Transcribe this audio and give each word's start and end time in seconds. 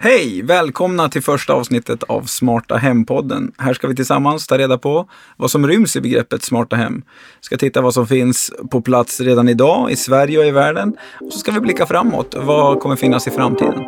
Hej! 0.00 0.42
Välkomna 0.42 1.08
till 1.08 1.22
första 1.22 1.52
avsnittet 1.52 2.02
av 2.02 2.22
Smarta 2.22 2.76
Hem-podden. 2.76 3.52
Här 3.58 3.74
ska 3.74 3.88
vi 3.88 3.96
tillsammans 3.96 4.46
ta 4.46 4.58
reda 4.58 4.78
på 4.78 5.08
vad 5.36 5.50
som 5.50 5.66
ryms 5.66 5.96
i 5.96 6.00
begreppet 6.00 6.42
smarta 6.42 6.76
hem. 6.76 7.02
Vi 7.40 7.44
Ska 7.44 7.56
titta 7.56 7.80
vad 7.80 7.94
som 7.94 8.06
finns 8.06 8.52
på 8.70 8.80
plats 8.80 9.20
redan 9.20 9.48
idag 9.48 9.90
i 9.90 9.96
Sverige 9.96 10.38
och 10.38 10.44
i 10.44 10.50
världen. 10.50 10.96
Och 11.20 11.32
så 11.32 11.38
ska 11.38 11.52
vi 11.52 11.60
blicka 11.60 11.86
framåt. 11.86 12.34
Vad 12.38 12.80
kommer 12.80 12.96
finnas 12.96 13.26
i 13.26 13.30
framtiden? 13.30 13.84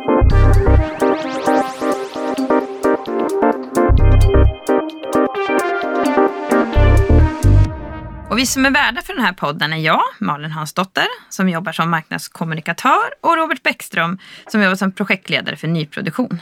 Och 8.31 8.37
vi 8.37 8.45
som 8.45 8.65
är 8.65 8.71
värdar 8.71 9.01
för 9.01 9.13
den 9.13 9.23
här 9.23 9.33
podden 9.33 9.73
är 9.73 9.77
jag, 9.77 10.01
Malin 10.19 10.51
Hansdotter, 10.51 11.05
som 11.29 11.49
jobbar 11.49 11.71
som 11.71 11.89
marknadskommunikatör 11.89 13.01
och 13.21 13.37
Robert 13.37 13.63
Bäckström 13.63 14.17
som 14.47 14.61
jobbar 14.61 14.75
som 14.75 14.91
projektledare 14.91 15.55
för 15.55 15.67
nyproduktion. 15.67 16.41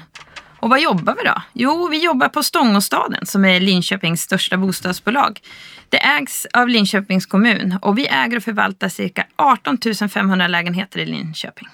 Och 0.60 0.70
vad 0.70 0.82
jobbar 0.82 1.16
vi 1.16 1.24
då? 1.24 1.42
Jo, 1.54 1.88
vi 1.88 2.04
jobbar 2.04 2.30
på 2.30 2.44
Stångåstaden 2.44 3.26
som 3.26 3.46
är 3.46 3.60
Linköpings 3.60 4.22
största 4.22 4.58
bostadsbolag. 4.58 5.40
Det 5.90 5.98
ägs 5.98 6.48
av 6.54 6.68
Linköpings 6.68 7.26
kommun 7.26 7.80
och 7.82 7.98
vi 7.98 8.08
äger 8.08 8.38
och 8.38 8.44
förvaltar 8.44 8.90
cirka 8.90 9.26
18 9.36 9.78
500 10.10 10.48
lägenheter 10.48 11.00
i 11.00 11.06
Linköping. 11.06 11.68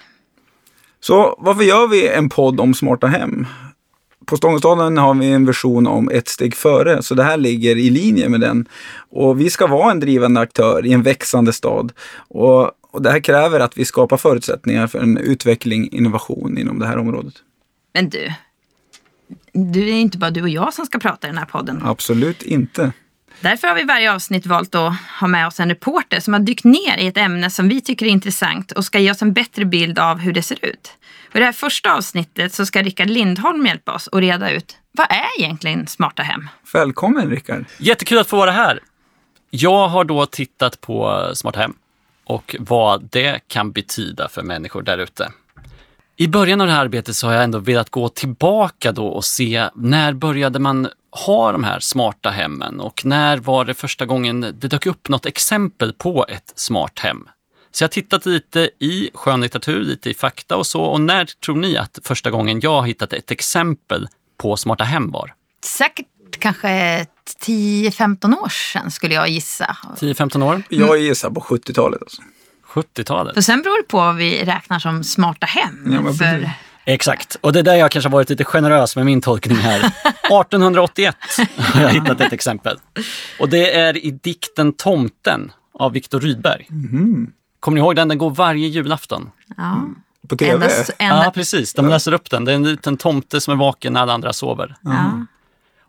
Så 1.00 1.36
varför 1.38 1.62
gör 1.62 1.88
vi 1.88 2.08
en 2.08 2.28
podd 2.28 2.60
om 2.60 2.74
smarta 2.74 3.06
hem? 3.06 3.46
På 4.26 4.36
Stångåstaden 4.36 4.98
har 4.98 5.14
vi 5.14 5.26
en 5.26 5.46
version 5.46 5.86
om 5.86 6.10
ett 6.10 6.28
steg 6.28 6.54
före, 6.54 7.02
så 7.02 7.14
det 7.14 7.22
här 7.22 7.36
ligger 7.36 7.76
i 7.76 7.90
linje 7.90 8.28
med 8.28 8.40
den. 8.40 8.68
Och 9.10 9.40
vi 9.40 9.50
ska 9.50 9.66
vara 9.66 9.90
en 9.90 10.00
drivande 10.00 10.40
aktör 10.40 10.86
i 10.86 10.92
en 10.92 11.02
växande 11.02 11.52
stad. 11.52 11.92
Och, 12.16 12.70
och 12.90 13.02
det 13.02 13.10
här 13.10 13.20
kräver 13.20 13.60
att 13.60 13.78
vi 13.78 13.84
skapar 13.84 14.16
förutsättningar 14.16 14.86
för 14.86 14.98
en 14.98 15.16
utveckling, 15.16 15.88
innovation 15.92 16.58
inom 16.58 16.78
det 16.78 16.86
här 16.86 16.98
området. 16.98 17.34
Men 17.94 18.08
du, 18.08 18.32
du 19.52 19.88
är 19.88 19.94
inte 19.94 20.18
bara 20.18 20.30
du 20.30 20.42
och 20.42 20.48
jag 20.48 20.74
som 20.74 20.86
ska 20.86 20.98
prata 20.98 21.26
i 21.26 21.30
den 21.30 21.38
här 21.38 21.46
podden. 21.46 21.82
Absolut 21.84 22.42
inte. 22.42 22.92
Därför 23.40 23.68
har 23.68 23.74
vi 23.74 23.84
varje 23.84 24.14
avsnitt 24.14 24.46
valt 24.46 24.74
att 24.74 24.94
ha 25.20 25.26
med 25.26 25.46
oss 25.46 25.60
en 25.60 25.68
reporter 25.68 26.20
som 26.20 26.32
har 26.32 26.40
dykt 26.40 26.64
ner 26.64 26.96
i 26.98 27.06
ett 27.06 27.16
ämne 27.16 27.50
som 27.50 27.68
vi 27.68 27.80
tycker 27.80 28.06
är 28.06 28.10
intressant 28.10 28.72
och 28.72 28.84
ska 28.84 28.98
ge 28.98 29.10
oss 29.10 29.22
en 29.22 29.32
bättre 29.32 29.64
bild 29.64 29.98
av 29.98 30.18
hur 30.18 30.32
det 30.32 30.42
ser 30.42 30.64
ut. 30.64 30.92
I 31.34 31.38
det 31.38 31.44
här 31.44 31.52
första 31.52 31.94
avsnittet 31.94 32.54
så 32.54 32.66
ska 32.66 32.82
Rickard 32.82 33.10
Lindholm 33.10 33.66
hjälpa 33.66 33.92
oss 33.92 34.08
att 34.12 34.20
reda 34.20 34.50
ut 34.50 34.76
vad 34.96 35.06
är 35.10 35.40
egentligen 35.42 35.86
smarta 35.86 36.22
hem? 36.22 36.48
Välkommen 36.72 37.30
Rickard! 37.30 37.64
Jättekul 37.78 38.18
att 38.18 38.26
få 38.26 38.36
vara 38.36 38.50
här. 38.50 38.80
Jag 39.50 39.88
har 39.88 40.04
då 40.04 40.26
tittat 40.26 40.80
på 40.80 41.30
smarta 41.34 41.60
hem 41.60 41.74
och 42.24 42.56
vad 42.58 43.08
det 43.12 43.40
kan 43.48 43.72
betyda 43.72 44.28
för 44.28 44.42
människor 44.42 44.82
där 44.82 44.98
ute. 44.98 45.32
I 46.16 46.28
början 46.28 46.60
av 46.60 46.66
det 46.66 46.72
här 46.72 46.80
arbetet 46.80 47.16
så 47.16 47.26
har 47.26 47.34
jag 47.34 47.44
ändå 47.44 47.58
velat 47.58 47.90
gå 47.90 48.08
tillbaka 48.08 48.92
då 48.92 49.06
och 49.06 49.24
se 49.24 49.68
när 49.74 50.12
började 50.12 50.58
man 50.58 50.88
ha 51.10 51.52
de 51.52 51.64
här 51.64 51.80
smarta 51.80 52.30
hemmen 52.30 52.80
och 52.80 53.04
när 53.04 53.36
var 53.38 53.64
det 53.64 53.74
första 53.74 54.06
gången 54.06 54.40
det 54.40 54.68
dök 54.68 54.86
upp 54.86 55.08
något 55.08 55.26
exempel 55.26 55.92
på 55.92 56.26
ett 56.28 56.52
smart 56.56 56.98
hem? 56.98 57.28
Så 57.70 57.84
jag 57.84 57.88
har 57.88 57.92
tittat 57.92 58.26
lite 58.26 58.70
i 58.78 59.10
skönlitteratur, 59.14 59.80
lite 59.80 60.10
i 60.10 60.14
fakta 60.14 60.56
och 60.56 60.66
så. 60.66 60.82
Och 60.82 61.00
när 61.00 61.24
tror 61.24 61.56
ni 61.56 61.76
att 61.76 61.98
första 62.04 62.30
gången 62.30 62.60
jag 62.60 62.80
har 62.80 62.86
hittat 62.86 63.12
ett 63.12 63.30
exempel 63.30 64.08
på 64.36 64.56
smarta 64.56 64.84
hem 64.84 65.10
var? 65.10 65.34
Säkert 65.64 66.06
kanske 66.38 67.06
10-15 67.46 68.38
år 68.38 68.48
sedan 68.48 68.90
skulle 68.90 69.14
jag 69.14 69.28
gissa. 69.28 69.76
10-15 70.00 70.42
år? 70.42 70.62
Jag 70.68 70.98
gissar 70.98 71.30
på 71.30 71.40
70-talet. 71.40 72.02
Alltså. 72.02 72.22
70-talet? 72.66 73.34
För 73.34 73.40
sen 73.40 73.62
beror 73.62 73.82
det 73.82 73.88
på 73.88 73.96
vad 73.96 74.16
vi 74.16 74.44
räknar 74.44 74.78
som 74.78 75.04
smarta 75.04 75.46
hem. 75.46 75.92
Ja, 75.92 76.12
för... 76.12 76.50
Exakt, 76.88 77.36
och 77.40 77.52
det 77.52 77.58
är 77.58 77.62
där 77.62 77.74
jag 77.74 77.90
kanske 77.90 78.08
har 78.08 78.12
varit 78.12 78.30
lite 78.30 78.44
generös 78.44 78.96
med 78.96 79.06
min 79.06 79.20
tolkning 79.20 79.56
här. 79.56 79.78
1881 80.06 81.16
har 81.56 81.82
jag 81.82 81.88
hittat 81.88 82.20
ett 82.20 82.32
exempel. 82.32 82.78
Och 83.40 83.48
det 83.48 83.74
är 83.74 83.96
i 83.96 84.10
dikten 84.10 84.72
Tomten 84.72 85.52
av 85.78 85.92
Viktor 85.92 86.20
Rydberg. 86.20 86.66
Mm. 86.70 87.32
Kommer 87.60 87.74
ni 87.74 87.80
ihåg 87.80 87.96
den? 87.96 88.08
Den 88.08 88.18
går 88.18 88.30
varje 88.30 88.68
julafton. 88.68 89.30
Ja. 89.56 89.88
På 90.28 90.36
tv? 90.36 90.52
Endast, 90.52 90.90
endast... 90.98 91.24
Ja, 91.24 91.30
precis. 91.30 91.74
De 91.74 91.88
läser 91.88 92.12
upp 92.12 92.30
den. 92.30 92.44
Det 92.44 92.52
är 92.52 92.56
en 92.56 92.64
liten 92.64 92.96
tomte 92.96 93.40
som 93.40 93.52
är 93.52 93.58
vaken 93.58 93.92
när 93.92 94.00
alla 94.00 94.12
andra 94.12 94.32
sover. 94.32 94.76
Ja. 94.80 95.26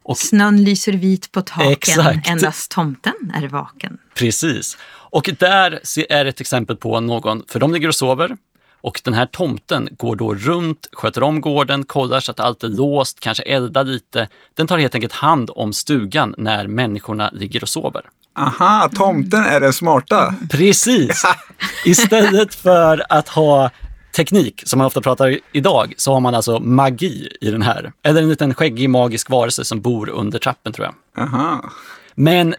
Och... 0.03 0.17
Snön 0.17 0.63
lyser 0.63 0.93
vit 0.93 1.31
på 1.31 1.41
taken, 1.41 1.71
Exakt. 1.71 2.29
endast 2.29 2.71
tomten 2.71 3.31
är 3.33 3.47
vaken. 3.47 3.97
Precis. 4.15 4.77
Och 5.09 5.29
där 5.39 5.79
är 6.09 6.25
ett 6.25 6.41
exempel 6.41 6.75
på 6.75 6.99
någon, 6.99 7.43
för 7.47 7.59
de 7.59 7.73
ligger 7.73 7.87
och 7.87 7.95
sover, 7.95 8.37
och 8.81 9.01
den 9.03 9.13
här 9.13 9.25
tomten 9.25 9.89
går 9.97 10.15
då 10.15 10.33
runt, 10.33 10.87
sköter 10.93 11.23
om 11.23 11.41
gården, 11.41 11.83
kollar 11.83 12.19
så 12.19 12.31
att 12.31 12.39
allt 12.39 12.63
är 12.63 12.67
låst, 12.67 13.19
kanske 13.19 13.43
eldar 13.43 13.83
lite. 13.83 14.27
Den 14.53 14.67
tar 14.67 14.77
helt 14.77 14.95
enkelt 14.95 15.13
hand 15.13 15.49
om 15.55 15.73
stugan 15.73 16.35
när 16.37 16.67
människorna 16.67 17.29
ligger 17.33 17.63
och 17.63 17.69
sover. 17.69 18.01
Aha, 18.37 18.89
tomten 18.95 19.43
är 19.43 19.59
den 19.59 19.73
smarta. 19.73 20.35
Precis! 20.51 21.23
Istället 21.85 22.55
för 22.55 23.05
att 23.09 23.29
ha 23.29 23.69
teknik, 24.15 24.63
som 24.65 24.77
man 24.77 24.87
ofta 24.87 25.01
pratar 25.01 25.39
idag, 25.51 25.93
så 25.97 26.13
har 26.13 26.19
man 26.19 26.35
alltså 26.35 26.59
magi 26.59 27.29
i 27.41 27.51
den 27.51 27.61
här. 27.61 27.91
Eller 28.03 28.21
en 28.21 28.29
liten 28.29 28.53
skäggig 28.53 28.89
magisk 28.89 29.29
varelse 29.29 29.65
som 29.65 29.81
bor 29.81 30.09
under 30.09 30.39
trappen 30.39 30.73
tror 30.73 30.87
jag. 30.87 31.23
Aha. 31.23 31.69
Men 32.15 32.55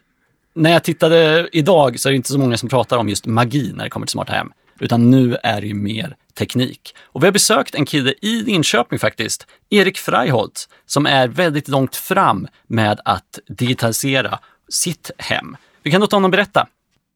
när 0.55 0.71
jag 0.71 0.85
tittade 0.85 1.49
idag 1.53 2.01
så 2.01 2.09
är 2.09 2.11
det 2.11 2.17
inte 2.17 2.33
så 2.33 2.39
många 2.39 2.57
som 2.57 2.69
pratar 2.69 2.97
om 2.97 3.09
just 3.09 3.27
magi 3.27 3.73
när 3.75 3.85
det 3.85 3.91
kommer 3.91 4.07
till 4.07 4.13
smarta 4.13 4.33
hem. 4.33 4.53
Utan 4.81 5.11
nu 5.11 5.37
är 5.43 5.61
det 5.61 5.67
ju 5.67 5.75
mer 5.75 6.17
teknik. 6.39 6.95
Och 7.05 7.23
vi 7.23 7.27
har 7.27 7.33
besökt 7.33 7.75
en 7.75 7.87
kille 7.87 8.15
i 8.23 8.43
Linköping 8.43 8.99
faktiskt, 8.99 9.47
Erik 9.71 9.99
Freiholt, 9.99 10.69
som 10.87 11.07
är 11.07 11.29
väldigt 11.29 11.69
långt 11.69 11.97
fram 11.97 12.49
med 12.67 13.01
att 13.05 13.39
digitalisera 13.49 14.39
sitt 14.69 15.11
hem. 15.19 15.57
Vi 15.83 15.91
kan 15.91 16.01
låta 16.01 16.17
honom 16.17 16.31
berätta. 16.31 16.67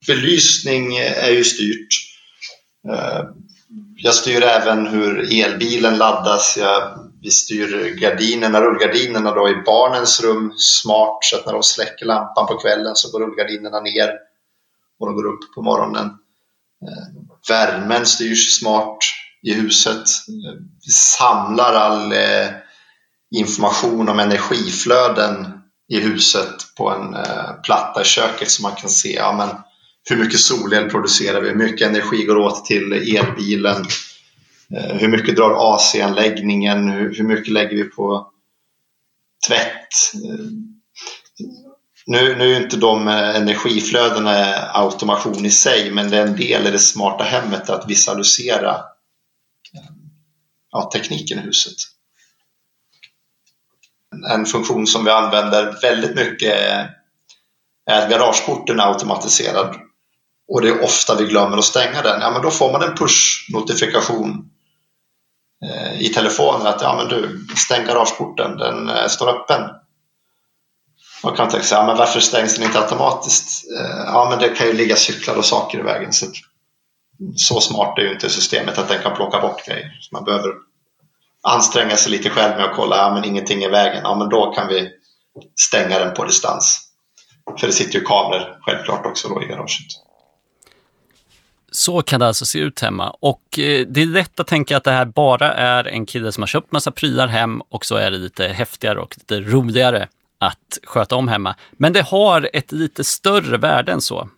Belysning 0.06 0.96
är 0.96 1.30
ju 1.30 1.44
styrt. 1.44 1.88
Eh, 2.88 3.24
jag 3.96 4.14
styr 4.14 4.42
även 4.42 4.86
hur 4.86 5.32
elbilen 5.44 5.98
laddas. 5.98 6.56
Jag, 6.60 7.10
vi 7.22 7.30
styr 7.30 7.94
gardinerna, 8.00 8.60
rullgardinerna 8.60 9.34
då 9.34 9.48
i 9.48 9.62
barnens 9.66 10.22
rum 10.22 10.52
smart 10.56 11.18
så 11.20 11.36
att 11.36 11.46
när 11.46 11.52
de 11.52 11.62
släcker 11.62 12.06
lampan 12.06 12.46
på 12.46 12.58
kvällen 12.58 12.94
så 12.94 13.10
går 13.10 13.26
rullgardinerna 13.26 13.80
ner 13.80 14.10
och 14.98 15.06
de 15.06 15.14
går 15.14 15.26
upp 15.26 15.54
på 15.54 15.62
morgonen. 15.62 16.06
Eh, 16.86 17.31
Värmen 17.48 18.06
styrs 18.06 18.58
smart 18.58 18.98
i 19.42 19.54
huset. 19.54 20.04
Vi 20.86 20.92
samlar 20.92 21.74
all 21.74 22.12
eh, 22.12 22.50
information 23.34 24.08
om 24.08 24.18
energiflöden 24.18 25.46
i 25.88 26.00
huset 26.00 26.54
på 26.76 26.90
en 26.90 27.14
eh, 27.14 27.52
platta 27.64 28.02
i 28.02 28.04
köket 28.04 28.50
så 28.50 28.62
man 28.62 28.74
kan 28.74 28.90
se 28.90 29.14
ja, 29.14 29.32
men 29.32 29.48
hur 30.08 30.24
mycket 30.24 30.40
solel 30.40 30.90
producerar 30.90 31.40
vi, 31.40 31.48
hur 31.48 31.56
mycket 31.56 31.88
energi 31.88 32.24
går 32.24 32.36
åt 32.36 32.64
till 32.64 32.92
elbilen, 32.92 33.86
eh, 34.76 34.96
hur 34.96 35.08
mycket 35.08 35.36
drar 35.36 35.74
AC-anläggningen, 35.74 36.88
hur, 36.88 37.14
hur 37.14 37.24
mycket 37.24 37.52
lägger 37.52 37.76
vi 37.76 37.84
på 37.84 38.30
tvätt. 39.46 40.14
Eh, 40.14 40.46
nu, 42.06 42.36
nu 42.36 42.52
är 42.52 42.60
inte 42.60 42.76
de 42.76 43.08
eh, 43.08 43.36
energiflödena 43.36 44.40
eh, 44.40 44.76
automation 44.76 45.46
i 45.46 45.50
sig, 45.50 45.90
men 45.90 46.10
det 46.10 46.16
är 46.16 46.26
en 46.26 46.36
del 46.36 46.66
i 46.66 46.70
det 46.70 46.78
smarta 46.78 47.24
hemmet 47.24 47.70
att 47.70 47.90
visualisera 47.90 48.70
eh, 49.74 49.90
ja, 50.70 50.90
tekniken 50.92 51.38
i 51.38 51.42
huset 51.42 51.76
en 54.30 54.46
funktion 54.46 54.86
som 54.86 55.04
vi 55.04 55.10
använder 55.10 55.80
väldigt 55.82 56.14
mycket 56.14 56.54
är 56.54 56.90
att 57.90 58.10
garageporten 58.10 58.80
är 58.80 58.92
automatiserad 58.92 59.76
och 60.48 60.62
det 60.62 60.68
är 60.68 60.84
ofta 60.84 61.14
vi 61.14 61.24
glömmer 61.24 61.58
att 61.58 61.64
stänga 61.64 62.02
den. 62.02 62.20
Ja, 62.20 62.30
men 62.30 62.42
då 62.42 62.50
får 62.50 62.72
man 62.72 62.82
en 62.82 62.94
push-notifikation 62.94 64.48
i 65.98 66.08
telefonen 66.08 66.66
att 66.66 66.82
ja, 66.82 66.96
men 66.96 67.08
du, 67.08 67.46
stäng 67.56 67.86
garageporten, 67.86 68.56
den 68.56 69.08
står 69.08 69.28
öppen. 69.28 69.70
Man 71.24 71.36
kan 71.36 71.48
tänka 71.48 71.66
sig, 71.66 71.78
ja, 71.78 71.86
men 71.86 71.96
varför 71.96 72.20
stängs 72.20 72.54
den 72.54 72.64
inte 72.64 72.80
automatiskt? 72.80 73.70
Eh, 73.78 74.04
ja, 74.06 74.26
men 74.30 74.38
det 74.38 74.48
kan 74.48 74.66
ju 74.66 74.72
ligga 74.72 74.96
cyklar 74.96 75.34
och 75.34 75.44
saker 75.44 75.78
i 75.78 75.82
vägen. 75.82 76.12
Så, 76.12 76.26
så 77.36 77.60
smart 77.60 77.98
är 77.98 78.02
ju 78.02 78.12
inte 78.12 78.30
systemet 78.30 78.78
att 78.78 78.88
den 78.88 79.02
kan 79.02 79.16
plocka 79.16 79.40
bort 79.40 79.66
grejer. 79.66 79.98
Så 80.00 80.08
man 80.12 80.24
behöver 80.24 80.52
anstränga 81.42 81.96
sig 81.96 82.12
lite 82.12 82.30
själv 82.30 82.56
med 82.56 82.64
att 82.64 82.76
kolla, 82.76 82.96
ja 82.96 83.14
men 83.14 83.24
ingenting 83.24 83.62
i 83.62 83.68
vägen, 83.68 84.00
ja 84.04 84.14
men 84.14 84.28
då 84.28 84.52
kan 84.52 84.68
vi 84.68 84.90
stänga 85.60 85.98
den 85.98 86.14
på 86.14 86.24
distans. 86.24 86.88
För 87.60 87.66
det 87.66 87.72
sitter 87.72 87.98
ju 87.98 88.04
kameror 88.04 88.58
självklart 88.60 89.06
också 89.06 89.28
då 89.28 89.42
i 89.42 89.46
garaget. 89.46 89.86
Så 91.72 92.02
kan 92.02 92.20
det 92.20 92.26
alltså 92.26 92.46
se 92.46 92.58
ut 92.58 92.80
hemma 92.80 93.10
och 93.10 93.58
eh, 93.58 93.86
det 93.86 94.02
är 94.02 94.06
lätt 94.06 94.40
att 94.40 94.46
tänka 94.46 94.76
att 94.76 94.84
det 94.84 94.90
här 94.90 95.04
bara 95.04 95.52
är 95.52 95.84
en 95.84 96.06
kille 96.06 96.32
som 96.32 96.42
har 96.42 96.46
köpt 96.46 96.72
massa 96.72 96.90
prylar 96.90 97.26
hem 97.26 97.60
och 97.68 97.84
så 97.84 97.96
är 97.96 98.10
det 98.10 98.18
lite 98.18 98.48
häftigare 98.48 99.00
och 99.00 99.14
lite 99.18 99.40
roligare 99.40 100.08
att 100.42 100.78
sköta 100.82 101.16
om 101.16 101.28
hemma. 101.28 101.56
Men 101.72 101.92
det 101.92 102.02
har 102.02 102.50
ett 102.52 102.72
lite 102.72 103.04
större 103.04 103.56
värde 103.56 103.92
än 103.92 104.00
så. 104.00 104.28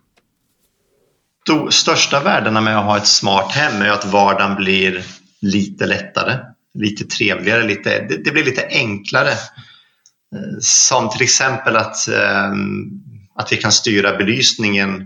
De 1.46 1.72
största 1.72 2.20
värdena 2.20 2.60
med 2.60 2.78
att 2.78 2.84
ha 2.84 2.96
ett 2.96 3.06
smart 3.06 3.52
hem 3.52 3.82
är 3.82 3.90
att 3.90 4.04
vardagen 4.04 4.56
blir 4.56 5.04
lite 5.40 5.86
lättare. 5.86 6.38
lite 6.74 7.04
trevligare, 7.04 7.62
lite, 7.62 8.06
det, 8.08 8.24
det 8.24 8.30
blir 8.30 8.44
lite 8.44 8.66
enklare. 8.70 9.30
Eh, 9.30 10.58
som 10.60 11.10
till 11.10 11.22
exempel 11.22 11.76
att, 11.76 12.08
eh, 12.08 12.52
att 13.34 13.52
vi 13.52 13.56
kan 13.56 13.72
styra 13.72 14.16
belysningen 14.16 15.00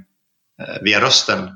eh, 0.63 0.83
via 0.83 1.01
rösten 1.01 1.51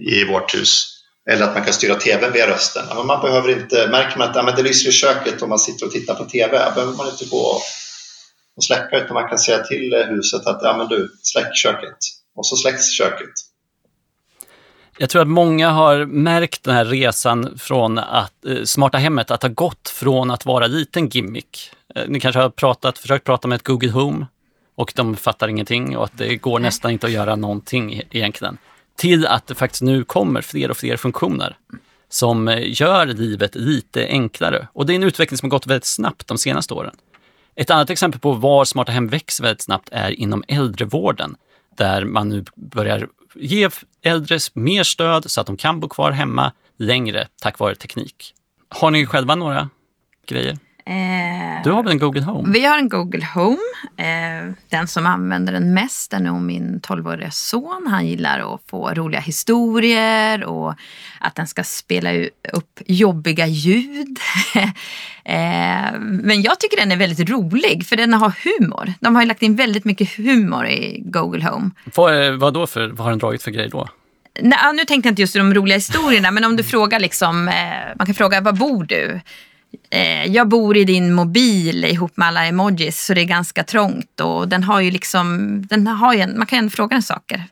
i 0.00 0.24
vårt 0.24 0.54
hus. 0.54 0.96
Eller 1.30 1.44
att 1.44 1.54
man 1.54 1.64
kan 1.64 1.72
styra 1.72 1.94
TVn 1.94 2.32
via 2.32 2.46
rösten. 2.46 3.06
Man 3.06 3.22
behöver 3.22 3.50
inte, 3.50 3.88
märker 3.90 4.18
man 4.18 4.48
att 4.48 4.56
det 4.56 4.62
lyser 4.62 4.88
i 4.88 4.92
köket 4.92 5.42
om 5.42 5.48
man 5.48 5.58
sitter 5.58 5.86
och 5.86 5.92
tittar 5.92 6.14
på 6.14 6.24
TV, 6.24 6.64
då 6.64 6.74
behöver 6.74 6.96
man 6.96 7.08
inte 7.08 7.24
gå 7.24 7.38
och 7.38 7.62
släcka 8.62 9.04
utan 9.04 9.14
man 9.14 9.28
kan 9.28 9.38
säga 9.38 9.58
till 9.58 10.04
huset 10.08 10.46
att 10.46 10.60
ja, 10.62 10.76
men 10.76 10.88
du, 10.88 11.12
släck 11.22 11.56
köket. 11.56 11.98
Och 12.36 12.46
så 12.46 12.56
släcks 12.56 12.92
köket. 12.92 13.30
Jag 14.98 15.10
tror 15.10 15.22
att 15.22 15.28
många 15.28 15.70
har 15.70 16.06
märkt 16.06 16.62
den 16.62 16.74
här 16.74 16.84
resan 16.84 17.58
från 17.58 17.98
att 17.98 18.44
eh, 18.46 18.62
smarta 18.64 18.98
hemmet, 18.98 19.30
att 19.30 19.42
ha 19.42 19.48
gått 19.48 19.88
från 19.88 20.30
att 20.30 20.46
vara 20.46 20.66
liten 20.66 21.08
gimmick. 21.08 21.70
Eh, 21.94 22.04
ni 22.08 22.20
kanske 22.20 22.40
har 22.40 22.50
pratat, 22.50 22.98
försökt 22.98 23.24
prata 23.24 23.48
med 23.48 23.56
ett 23.56 23.64
Google 23.64 23.90
Home 23.90 24.26
och 24.74 24.92
de 24.96 25.16
fattar 25.16 25.48
ingenting 25.48 25.96
och 25.96 26.04
att 26.04 26.18
det 26.18 26.36
går 26.36 26.58
nästan 26.58 26.90
inte 26.90 27.06
att 27.06 27.12
göra 27.12 27.36
någonting 27.36 27.94
e-, 27.94 28.02
egentligen. 28.10 28.58
Till 28.96 29.26
att 29.26 29.46
det 29.46 29.54
faktiskt 29.54 29.82
nu 29.82 30.04
kommer 30.04 30.42
fler 30.42 30.70
och 30.70 30.76
fler 30.76 30.96
funktioner 30.96 31.56
som 32.08 32.48
eh, 32.48 32.80
gör 32.80 33.06
livet 33.06 33.54
lite 33.54 34.06
enklare. 34.06 34.68
Och 34.72 34.86
det 34.86 34.92
är 34.92 34.94
en 34.94 35.02
utveckling 35.02 35.38
som 35.38 35.46
har 35.46 35.50
gått 35.50 35.66
väldigt 35.66 35.86
snabbt 35.86 36.26
de 36.26 36.38
senaste 36.38 36.74
åren. 36.74 36.94
Ett 37.60 37.70
annat 37.70 37.90
exempel 37.90 38.20
på 38.20 38.32
var 38.32 38.64
smarta 38.64 38.92
hem 38.92 39.08
växer 39.08 39.44
väldigt 39.44 39.62
snabbt 39.62 39.88
är 39.92 40.10
inom 40.10 40.44
äldrevården, 40.48 41.36
där 41.76 42.04
man 42.04 42.28
nu 42.28 42.44
börjar 42.56 43.08
ge 43.34 43.68
äldre 44.02 44.38
mer 44.54 44.82
stöd 44.82 45.30
så 45.30 45.40
att 45.40 45.46
de 45.46 45.56
kan 45.56 45.80
bo 45.80 45.88
kvar 45.88 46.10
hemma 46.10 46.52
längre 46.76 47.28
tack 47.42 47.58
vare 47.58 47.74
teknik. 47.74 48.34
Har 48.68 48.90
ni 48.90 49.06
själva 49.06 49.34
några 49.34 49.70
grejer? 50.26 50.58
Eh, 50.90 51.62
du 51.64 51.70
har 51.70 51.82
väl 51.82 51.92
en 51.92 51.98
Google 51.98 52.22
Home? 52.22 52.52
Vi 52.52 52.64
har 52.64 52.78
en 52.78 52.88
Google 52.88 53.26
Home. 53.34 53.58
Eh, 53.96 54.52
den 54.68 54.88
som 54.88 55.06
använder 55.06 55.52
den 55.52 55.74
mest 55.74 56.12
är 56.12 56.20
nog 56.20 56.42
min 56.42 56.80
12-åriga 56.80 57.30
son. 57.30 57.86
Han 57.90 58.06
gillar 58.06 58.54
att 58.54 58.60
få 58.70 58.94
roliga 58.94 59.20
historier 59.20 60.44
och 60.44 60.74
att 61.20 61.34
den 61.34 61.46
ska 61.46 61.64
spela 61.64 62.10
upp 62.52 62.80
jobbiga 62.86 63.46
ljud. 63.46 64.18
eh, 65.24 65.92
men 66.00 66.42
jag 66.42 66.60
tycker 66.60 66.76
den 66.76 66.92
är 66.92 66.96
väldigt 66.96 67.30
rolig 67.30 67.86
för 67.86 67.96
den 67.96 68.12
har 68.12 68.32
humor. 68.44 68.94
De 69.00 69.16
har 69.16 69.24
lagt 69.24 69.42
in 69.42 69.56
väldigt 69.56 69.84
mycket 69.84 70.16
humor 70.16 70.66
i 70.66 71.02
Google 71.04 71.44
Home. 71.44 71.70
Vad, 71.94 72.40
vad, 72.40 72.54
då 72.54 72.66
för, 72.66 72.88
vad 72.88 72.98
har 72.98 73.10
den 73.10 73.18
dragit 73.18 73.42
för 73.42 73.50
grej 73.50 73.68
då? 73.68 73.88
Nej, 74.40 74.58
nu 74.74 74.84
tänkte 74.84 75.08
jag 75.08 75.12
inte 75.12 75.22
just 75.22 75.34
de 75.34 75.54
roliga 75.54 75.76
historierna, 75.76 76.30
men 76.30 76.44
om 76.44 76.56
du 76.56 76.62
frågar 76.62 77.00
liksom, 77.00 77.44
man 77.96 78.06
kan 78.06 78.14
fråga 78.14 78.40
var 78.40 78.52
bor 78.52 78.84
du? 78.84 79.20
Eh, 79.90 80.26
jag 80.26 80.48
bor 80.48 80.76
i 80.76 80.84
din 80.84 81.12
mobil 81.12 81.84
ihop 81.84 82.16
med 82.16 82.28
alla 82.28 82.46
emojis 82.46 83.04
så 83.04 83.14
det 83.14 83.20
är 83.20 83.24
ganska 83.24 83.64
trångt 83.64 84.20
och 84.20 84.48
den 84.48 84.62
har 84.62 84.80
ju 84.80 84.90
liksom, 84.90 85.62
den 85.66 85.86
har 85.86 86.14
ju 86.14 86.20
en, 86.20 86.38
man 86.38 86.46
kan 86.46 86.70
fråga 86.70 86.94
den 86.94 87.02
saker. 87.02 87.44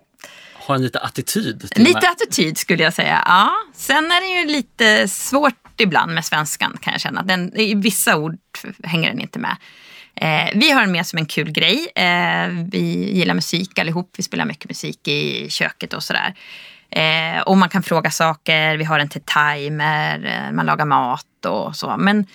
Har 0.54 0.74
en 0.74 0.82
lite 0.82 1.00
attityd? 1.00 1.72
Lite 1.76 2.08
attityd 2.08 2.58
skulle 2.58 2.82
jag 2.82 2.94
säga, 2.94 3.22
ja. 3.26 3.52
Sen 3.74 4.04
är 4.04 4.20
det 4.20 4.40
ju 4.40 4.56
lite 4.56 5.08
svårt 5.08 5.54
ibland 5.80 6.14
med 6.14 6.24
svenskan 6.24 6.76
kan 6.80 6.92
jag 6.92 7.00
känna. 7.00 7.22
Den, 7.22 7.56
I 7.56 7.74
vissa 7.74 8.16
ord 8.16 8.38
hänger 8.84 9.10
den 9.10 9.20
inte 9.20 9.38
med. 9.38 9.56
Eh, 10.14 10.50
vi 10.54 10.70
har 10.70 10.80
den 10.80 10.92
med 10.92 11.06
som 11.06 11.18
en 11.18 11.26
kul 11.26 11.50
grej. 11.50 11.86
Eh, 11.94 12.48
vi 12.72 13.12
gillar 13.12 13.34
musik 13.34 13.78
allihop. 13.78 14.10
Vi 14.16 14.22
spelar 14.22 14.44
mycket 14.44 14.70
musik 14.70 15.08
i 15.08 15.50
köket 15.50 15.92
och 15.92 16.02
sådär. 16.02 16.34
Eh, 16.90 17.42
och 17.42 17.56
man 17.56 17.68
kan 17.68 17.82
fråga 17.82 18.10
saker, 18.10 18.76
vi 18.76 18.84
har 18.84 18.98
en 18.98 19.08
till 19.08 19.22
timer, 19.22 20.26
eh, 20.26 20.52
man 20.52 20.66
lagar 20.66 20.84
mat 20.84 21.44
och 21.46 21.76
så. 21.76 21.96
Men 21.98 22.26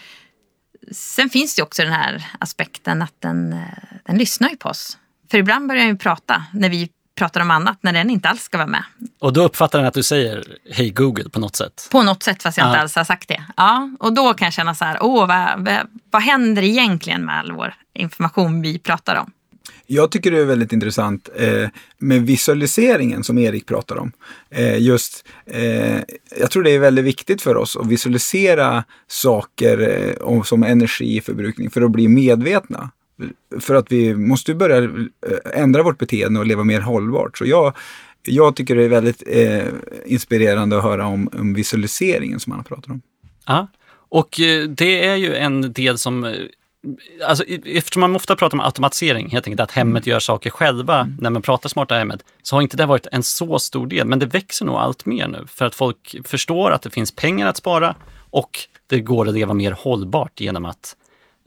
sen 0.91 1.29
finns 1.29 1.55
det 1.55 1.61
också 1.61 1.83
den 1.83 1.93
här 1.93 2.25
aspekten 2.39 3.01
att 3.01 3.15
den, 3.19 3.53
eh, 3.53 3.59
den 4.03 4.17
lyssnar 4.17 4.49
ju 4.49 4.57
på 4.57 4.69
oss. 4.69 4.97
För 5.31 5.37
ibland 5.37 5.67
börjar 5.67 5.81
den 5.81 5.89
ju 5.89 5.97
prata 5.97 6.43
när 6.53 6.69
vi 6.69 6.89
pratar 7.15 7.41
om 7.41 7.51
annat, 7.51 7.77
när 7.81 7.93
den 7.93 8.09
inte 8.09 8.29
alls 8.29 8.43
ska 8.43 8.57
vara 8.57 8.67
med. 8.67 8.83
Och 9.19 9.33
då 9.33 9.43
uppfattar 9.43 9.79
den 9.79 9.87
att 9.87 9.93
du 9.93 10.03
säger 10.03 10.43
Hej 10.71 10.89
Google 10.89 11.29
på 11.29 11.39
något 11.39 11.55
sätt? 11.55 11.87
På 11.91 12.03
något 12.03 12.23
sätt, 12.23 12.43
fast 12.43 12.57
jag 12.57 12.65
ja. 12.65 12.69
inte 12.69 12.81
alls 12.81 12.95
har 12.95 13.03
sagt 13.03 13.27
det. 13.27 13.43
Ja, 13.57 13.89
och 13.99 14.13
då 14.13 14.33
kan 14.33 14.45
jag 14.45 14.53
känna 14.53 14.75
så 14.75 14.85
här, 14.85 14.97
åh, 15.01 15.27
vad, 15.27 15.65
vad, 15.65 15.87
vad 16.11 16.21
händer 16.21 16.63
egentligen 16.63 17.25
med 17.25 17.39
all 17.39 17.51
vår 17.51 17.75
information 17.93 18.61
vi 18.61 18.79
pratar 18.79 19.15
om? 19.15 19.31
Jag 19.87 20.11
tycker 20.11 20.31
det 20.31 20.39
är 20.39 20.45
väldigt 20.45 20.73
intressant 20.73 21.29
eh, 21.35 21.69
med 21.97 22.21
visualiseringen 22.21 23.23
som 23.23 23.37
Erik 23.37 23.65
pratar 23.65 23.97
om. 23.97 24.11
Eh, 24.49 24.81
just, 24.81 25.25
eh, 25.45 25.99
jag 26.39 26.51
tror 26.51 26.63
det 26.63 26.71
är 26.71 26.79
väldigt 26.79 27.05
viktigt 27.05 27.41
för 27.41 27.57
oss 27.57 27.77
att 27.77 27.87
visualisera 27.87 28.83
saker 29.07 29.79
eh, 30.27 30.43
som 30.43 30.63
energiförbrukning 30.63 31.69
för 31.69 31.81
att 31.81 31.91
bli 31.91 32.07
medvetna. 32.07 32.91
För 33.59 33.75
att 33.75 33.91
vi 33.91 34.15
måste 34.15 34.55
börja 34.55 34.77
eh, 34.77 35.61
ändra 35.61 35.83
vårt 35.83 35.97
beteende 35.97 36.39
och 36.39 36.45
leva 36.45 36.63
mer 36.63 36.81
hållbart. 36.81 37.37
Så 37.37 37.45
jag, 37.45 37.73
jag 38.25 38.55
tycker 38.55 38.75
det 38.75 38.83
är 38.83 38.89
väldigt 38.89 39.23
eh, 39.27 39.63
inspirerande 40.05 40.77
att 40.77 40.83
höra 40.83 41.05
om, 41.05 41.29
om 41.33 41.53
visualiseringen 41.53 42.39
som 42.39 42.51
han 42.51 42.63
pratar 42.63 42.91
om. 42.91 43.01
Ja, 43.45 43.67
och 44.09 44.39
eh, 44.39 44.63
det 44.63 45.05
är 45.05 45.15
ju 45.15 45.35
en 45.35 45.73
del 45.73 45.97
som 45.97 46.23
eh, 46.23 46.31
Alltså, 47.27 47.43
eftersom 47.65 47.99
man 47.99 48.15
ofta 48.15 48.35
pratar 48.35 48.57
om 48.57 48.61
automatisering, 48.61 49.29
helt 49.29 49.47
enkelt 49.47 49.61
att 49.61 49.71
hemmet 49.71 50.07
gör 50.07 50.19
saker 50.19 50.49
själva 50.49 50.99
mm. 50.99 51.17
när 51.19 51.29
man 51.29 51.41
pratar 51.41 51.69
smarta 51.69 51.95
hemmet, 51.95 52.25
så 52.41 52.55
har 52.55 52.61
inte 52.61 52.77
det 52.77 52.85
varit 52.85 53.07
en 53.11 53.23
så 53.23 53.59
stor 53.59 53.87
del. 53.87 54.07
Men 54.07 54.19
det 54.19 54.25
växer 54.25 54.65
nog 54.65 54.75
allt 54.75 55.05
mer 55.05 55.27
nu 55.27 55.45
för 55.47 55.65
att 55.65 55.75
folk 55.75 56.15
förstår 56.25 56.71
att 56.71 56.81
det 56.81 56.89
finns 56.89 57.11
pengar 57.11 57.47
att 57.47 57.57
spara 57.57 57.95
och 58.29 58.59
det 58.87 58.99
går 58.99 59.27
att 59.27 59.33
leva 59.33 59.53
mer 59.53 59.71
hållbart 59.71 60.39
genom 60.39 60.65
att 60.65 60.95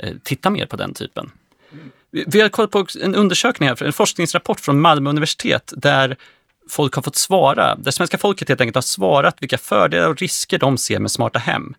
eh, 0.03 0.15
titta 0.23 0.51
mer 0.51 0.67
på 0.67 0.77
den 0.77 0.95
typen. 0.95 1.31
Vi, 2.11 2.25
vi 2.27 2.41
har 2.41 2.49
kollat 2.49 2.71
på 2.71 2.87
en 3.03 3.15
undersökning 3.15 3.69
här, 3.69 3.83
en 3.83 3.93
forskningsrapport 3.93 4.61
från 4.61 4.81
Malmö 4.81 5.11
universitet 5.11 5.73
där 5.77 6.17
folk 6.69 6.95
har 6.95 7.03
fått 7.03 7.17
svara, 7.17 7.77
där 7.77 7.91
svenska 7.91 8.19
folket 8.19 8.49
helt 8.49 8.61
enkelt 8.61 8.75
har 8.75 8.83
svarat 8.83 9.37
vilka 9.41 9.59
fördelar 9.59 10.09
och 10.09 10.17
risker 10.17 10.59
de 10.59 10.79
ser 10.79 10.99
med 10.99 11.11
smarta 11.11 11.39
hem. 11.39 11.75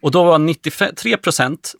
Och 0.00 0.10
då 0.10 0.24
var 0.24 0.38
93 0.38 1.16
procent 1.16 1.74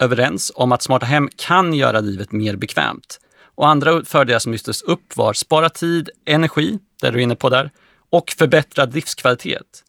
överens 0.00 0.52
om 0.54 0.72
att 0.72 0.82
smarta 0.82 1.06
hem 1.06 1.28
kan 1.36 1.74
göra 1.74 2.00
livet 2.00 2.32
mer 2.32 2.56
bekvämt. 2.56 3.20
Och 3.54 3.68
andra 3.68 4.04
fördelar 4.04 4.38
som 4.38 4.52
lyftes 4.52 4.82
upp 4.82 5.16
var 5.16 5.32
spara 5.32 5.68
tid, 5.68 6.10
energi, 6.26 6.78
det 7.00 7.10
du 7.10 7.18
är 7.18 7.22
inne 7.22 7.36
på 7.36 7.48
där, 7.48 7.70
och 8.10 8.34
förbättrad 8.38 8.94
livskvalitet. 8.94 9.84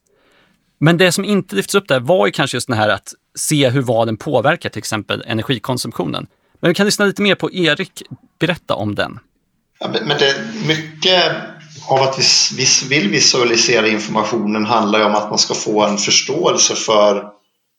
Men 0.78 0.96
det 0.96 1.12
som 1.12 1.24
inte 1.24 1.56
lyftes 1.56 1.74
upp 1.74 1.88
där 1.88 2.00
var 2.00 2.26
ju 2.26 2.32
kanske 2.32 2.56
just 2.56 2.68
det 2.68 2.74
här 2.74 2.88
att 2.88 3.14
se 3.34 3.68
hur 3.68 3.82
valen 3.82 4.16
påverkar 4.16 4.68
till 4.68 4.78
exempel 4.78 5.24
energikonsumtionen. 5.26 6.26
Men 6.60 6.68
vi 6.68 6.74
kan 6.74 6.86
lyssna 6.86 7.04
lite 7.04 7.22
mer 7.22 7.34
på 7.34 7.52
Erik 7.52 8.02
berätta 8.38 8.74
om 8.74 8.94
den. 8.94 9.18
Ja, 9.78 9.88
men 9.88 10.18
det, 10.18 10.34
mycket 10.66 11.32
av 11.88 12.02
att 12.02 12.18
vi, 12.18 12.24
vi 12.56 12.88
vill 12.88 13.10
visualisera 13.10 13.88
informationen 13.88 14.64
handlar 14.64 14.98
ju 14.98 15.04
om 15.04 15.14
att 15.14 15.30
man 15.30 15.38
ska 15.38 15.54
få 15.54 15.84
en 15.84 15.98
förståelse 15.98 16.74
för 16.74 17.24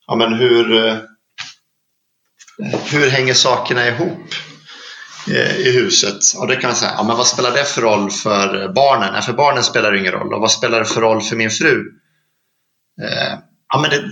ja, 0.07 0.15
men 0.15 0.33
hur, 0.33 0.85
eh, 0.85 0.95
hur 2.91 3.09
hänger 3.09 3.33
sakerna 3.33 3.87
ihop 3.87 4.33
eh, 5.27 5.57
i 5.57 5.71
huset? 5.71 6.19
Och 6.37 6.47
det 6.47 6.55
kan 6.55 6.67
man 6.67 6.75
säga, 6.75 6.93
ja, 6.97 7.03
men 7.03 7.17
vad 7.17 7.27
spelar 7.27 7.51
det 7.51 7.65
för 7.65 7.81
roll 7.81 8.11
för 8.11 8.73
barnen? 8.73 9.13
Nej, 9.13 9.21
för 9.21 9.33
barnen 9.33 9.63
spelar 9.63 9.91
det 9.91 9.99
ingen 9.99 10.11
roll. 10.11 10.33
Och 10.33 10.41
vad 10.41 10.51
spelar 10.51 10.79
det 10.79 10.85
för 10.85 11.01
roll 11.01 11.21
för 11.21 11.35
min 11.35 11.49
fru? 11.49 11.83
Eh, 13.01 13.37
ja, 13.73 13.81
men 13.81 13.89
det, 13.89 14.03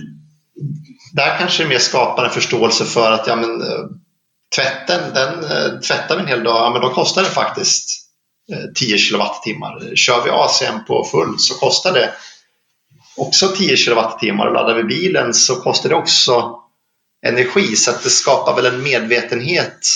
där 1.12 1.38
kanske 1.38 1.62
det 1.62 1.68
mer 1.68 1.78
skapar 1.78 2.24
en 2.24 2.30
förståelse 2.30 2.84
för 2.84 3.12
att 3.12 3.26
ja, 3.26 3.36
men, 3.36 3.62
eh, 3.62 3.84
tvätten, 4.56 5.14
den 5.14 5.80
tvättar 5.80 6.16
vi 6.16 6.22
en 6.22 6.28
hel 6.28 6.44
dag, 6.44 6.66
ja, 6.66 6.70
men 6.72 6.82
då 6.82 6.88
kostar 6.88 7.22
det 7.22 7.28
faktiskt 7.28 8.02
10 8.74 8.98
kilowattimmar. 8.98 9.96
Kör 9.96 10.24
vi 10.24 10.30
ACM 10.30 10.84
på 10.84 11.04
full 11.04 11.38
så 11.38 11.54
kostar 11.54 11.92
det 11.92 12.12
också 13.16 13.48
10 13.48 13.76
kilowattimmar 13.76 14.46
och 14.46 14.52
laddar 14.52 14.74
vi 14.74 14.84
bilen 14.84 15.34
så 15.34 15.56
kostar 15.56 15.88
det 15.88 15.94
också 15.94 16.62
energi. 17.26 17.76
Så 17.76 17.90
att 17.90 18.02
det 18.02 18.10
skapar 18.10 18.56
väl 18.56 18.74
en 18.74 18.82
medvetenhet. 18.82 19.86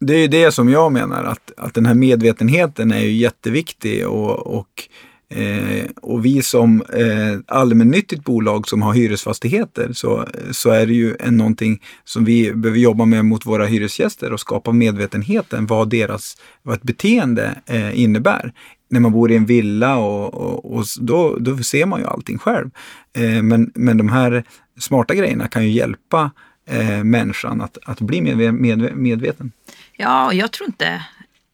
Det 0.00 0.14
är 0.14 0.18
ju 0.18 0.28
det 0.28 0.52
som 0.52 0.68
jag 0.68 0.92
menar, 0.92 1.24
att, 1.24 1.52
att 1.56 1.74
den 1.74 1.86
här 1.86 1.94
medvetenheten 1.94 2.92
är 2.92 3.00
ju 3.00 3.12
jätteviktig 3.12 4.06
och, 4.08 4.46
och 4.58 4.88
Eh, 5.28 5.86
och 6.02 6.24
vi 6.24 6.42
som 6.42 6.82
eh, 6.82 7.38
allmännyttigt 7.46 8.24
bolag 8.24 8.68
som 8.68 8.82
har 8.82 8.94
hyresfastigheter 8.94 9.92
så, 9.92 10.28
så 10.50 10.70
är 10.70 10.86
det 10.86 10.92
ju 10.92 11.16
en, 11.20 11.36
någonting 11.36 11.82
som 12.04 12.24
vi 12.24 12.52
behöver 12.52 12.78
jobba 12.78 13.04
med 13.04 13.24
mot 13.24 13.46
våra 13.46 13.66
hyresgäster 13.66 14.32
och 14.32 14.40
skapa 14.40 14.72
medvetenheten 14.72 15.66
vad 15.66 15.90
deras 15.90 16.36
vad 16.62 16.76
ett 16.76 16.82
beteende 16.82 17.54
eh, 17.66 18.00
innebär. 18.00 18.52
När 18.90 19.00
man 19.00 19.12
bor 19.12 19.32
i 19.32 19.36
en 19.36 19.46
villa 19.46 19.96
och, 19.96 20.34
och, 20.34 20.76
och 20.76 20.84
då, 21.00 21.36
då 21.40 21.58
ser 21.58 21.86
man 21.86 22.00
ju 22.00 22.06
allting 22.06 22.38
själv. 22.38 22.70
Eh, 23.16 23.42
men, 23.42 23.70
men 23.74 23.98
de 23.98 24.08
här 24.08 24.44
smarta 24.80 25.14
grejerna 25.14 25.48
kan 25.48 25.64
ju 25.64 25.70
hjälpa 25.70 26.30
eh, 26.66 27.04
människan 27.04 27.60
att, 27.60 27.78
att 27.84 28.00
bli 28.00 28.20
med, 28.20 28.54
med, 28.54 28.96
medveten. 28.96 29.52
Ja, 29.96 30.32
jag 30.32 30.52
tror 30.52 30.66
inte 30.66 31.02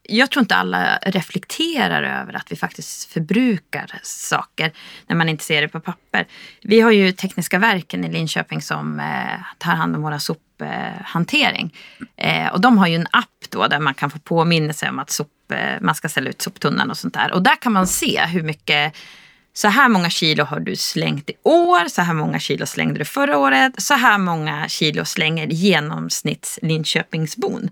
jag 0.09 0.31
tror 0.31 0.41
inte 0.41 0.55
alla 0.55 0.97
reflekterar 0.97 2.21
över 2.21 2.33
att 2.33 2.51
vi 2.51 2.55
faktiskt 2.55 3.11
förbrukar 3.13 3.99
saker 4.03 4.71
när 5.07 5.15
man 5.15 5.29
inte 5.29 5.43
ser 5.43 5.61
det 5.61 5.67
på 5.67 5.79
papper. 5.79 6.27
Vi 6.61 6.81
har 6.81 6.91
ju 6.91 7.11
Tekniska 7.11 7.59
verken 7.59 8.05
i 8.05 8.11
Linköping 8.11 8.61
som 8.61 8.99
eh, 8.99 9.39
tar 9.57 9.71
hand 9.71 9.95
om 9.95 10.01
våra 10.01 10.19
sophantering. 10.19 11.75
Eh, 12.15 12.47
och 12.47 12.61
de 12.61 12.77
har 12.77 12.87
ju 12.87 12.95
en 12.95 13.07
app 13.11 13.45
då 13.49 13.67
där 13.67 13.79
man 13.79 13.93
kan 13.93 14.09
få 14.09 14.19
påminnelse 14.19 14.89
om 14.89 14.99
att 14.99 15.09
sop, 15.09 15.51
eh, 15.51 15.81
man 15.81 15.95
ska 15.95 16.09
ställa 16.09 16.29
ut 16.29 16.41
soptunnan 16.41 16.89
och 16.89 16.97
sånt 16.97 17.13
där. 17.13 17.31
Och 17.31 17.43
där 17.43 17.55
kan 17.55 17.71
man 17.71 17.87
se 17.87 18.25
hur 18.25 18.43
mycket 18.43 18.95
så 19.53 19.67
här 19.67 19.89
många 19.89 20.09
kilo 20.09 20.43
har 20.43 20.59
du 20.59 20.75
slängt 20.75 21.29
i 21.29 21.33
år, 21.43 21.89
så 21.89 22.01
här 22.01 22.13
många 22.13 22.39
kilo 22.39 22.65
slängde 22.65 22.99
du 22.99 23.05
förra 23.05 23.37
året, 23.37 23.73
så 23.77 23.93
här 23.93 24.17
många 24.17 24.67
kilo 24.69 25.05
slänger 25.05 25.47
genomsnitts 25.47 26.59
Linköpingsbon. 26.61 27.69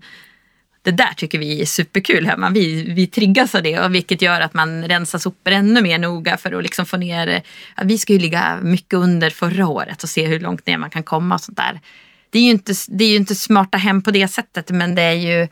Det 0.82 0.90
där 0.90 1.12
tycker 1.16 1.38
vi 1.38 1.60
är 1.60 1.66
superkul 1.66 2.26
hemma. 2.26 2.50
Vi, 2.50 2.82
vi 2.82 3.06
triggas 3.06 3.54
av 3.54 3.62
det 3.62 3.80
och 3.80 3.94
vilket 3.94 4.22
gör 4.22 4.40
att 4.40 4.54
man 4.54 4.88
rensar 4.88 5.18
sopor 5.18 5.52
ännu 5.52 5.82
mer 5.82 5.98
noga 5.98 6.36
för 6.36 6.52
att 6.52 6.62
liksom 6.62 6.86
få 6.86 6.96
ner. 6.96 7.42
Ja, 7.76 7.82
vi 7.84 7.98
ska 7.98 8.12
ju 8.12 8.18
ligga 8.18 8.58
mycket 8.62 8.94
under 8.94 9.30
förra 9.30 9.66
året 9.66 10.02
och 10.02 10.08
se 10.08 10.26
hur 10.26 10.40
långt 10.40 10.66
ner 10.66 10.78
man 10.78 10.90
kan 10.90 11.02
komma 11.02 11.34
och 11.34 11.40
sånt 11.40 11.56
där. 11.56 11.80
Det 12.30 12.38
är 12.38 12.42
ju 12.42 12.50
inte, 12.50 12.72
det 12.88 13.04
är 13.04 13.08
ju 13.08 13.16
inte 13.16 13.34
smarta 13.34 13.78
hem 13.78 14.02
på 14.02 14.10
det 14.10 14.28
sättet 14.28 14.70
men 14.70 14.94
det 14.94 15.02
är 15.02 15.12
ju 15.12 15.48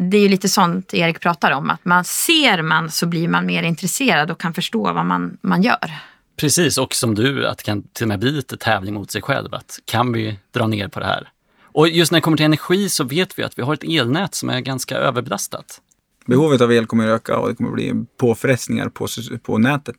det 0.00 0.16
är 0.16 0.20
ju 0.20 0.28
lite 0.28 0.48
sånt 0.48 0.94
Erik 0.94 1.20
pratar 1.20 1.50
om, 1.50 1.70
att 1.70 1.84
man 1.84 2.04
ser 2.04 2.62
man 2.62 2.90
så 2.90 3.06
blir 3.06 3.28
man 3.28 3.46
mer 3.46 3.62
intresserad 3.62 4.30
och 4.30 4.40
kan 4.40 4.54
förstå 4.54 4.92
vad 4.92 5.06
man, 5.06 5.38
man 5.40 5.62
gör. 5.62 5.92
Precis, 6.36 6.78
och 6.78 6.94
som 6.94 7.14
du, 7.14 7.46
att 7.46 7.58
det 7.58 7.64
kan 7.64 7.82
till 7.82 8.04
och 8.04 8.08
med 8.08 8.18
bli 8.18 8.30
lite 8.30 8.56
tävling 8.56 8.94
mot 8.94 9.10
sig 9.10 9.22
själv. 9.22 9.54
Att 9.54 9.78
kan 9.84 10.12
vi 10.12 10.38
dra 10.54 10.66
ner 10.66 10.88
på 10.88 11.00
det 11.00 11.06
här? 11.06 11.28
Och 11.62 11.88
just 11.88 12.12
när 12.12 12.16
det 12.16 12.22
kommer 12.22 12.36
till 12.36 12.46
energi 12.46 12.88
så 12.88 13.04
vet 13.04 13.38
vi 13.38 13.42
att 13.42 13.58
vi 13.58 13.62
har 13.62 13.74
ett 13.74 13.84
elnät 13.84 14.34
som 14.34 14.50
är 14.50 14.60
ganska 14.60 14.96
överbelastat. 14.96 15.80
Behovet 16.26 16.60
av 16.60 16.72
el 16.72 16.86
kommer 16.86 17.08
att 17.08 17.14
öka 17.14 17.38
och 17.38 17.48
det 17.48 17.54
kommer 17.54 17.70
att 17.70 17.74
bli 17.74 17.92
påfrestningar 18.16 18.88
på, 18.88 19.06
på 19.42 19.58
nätet. 19.58 19.96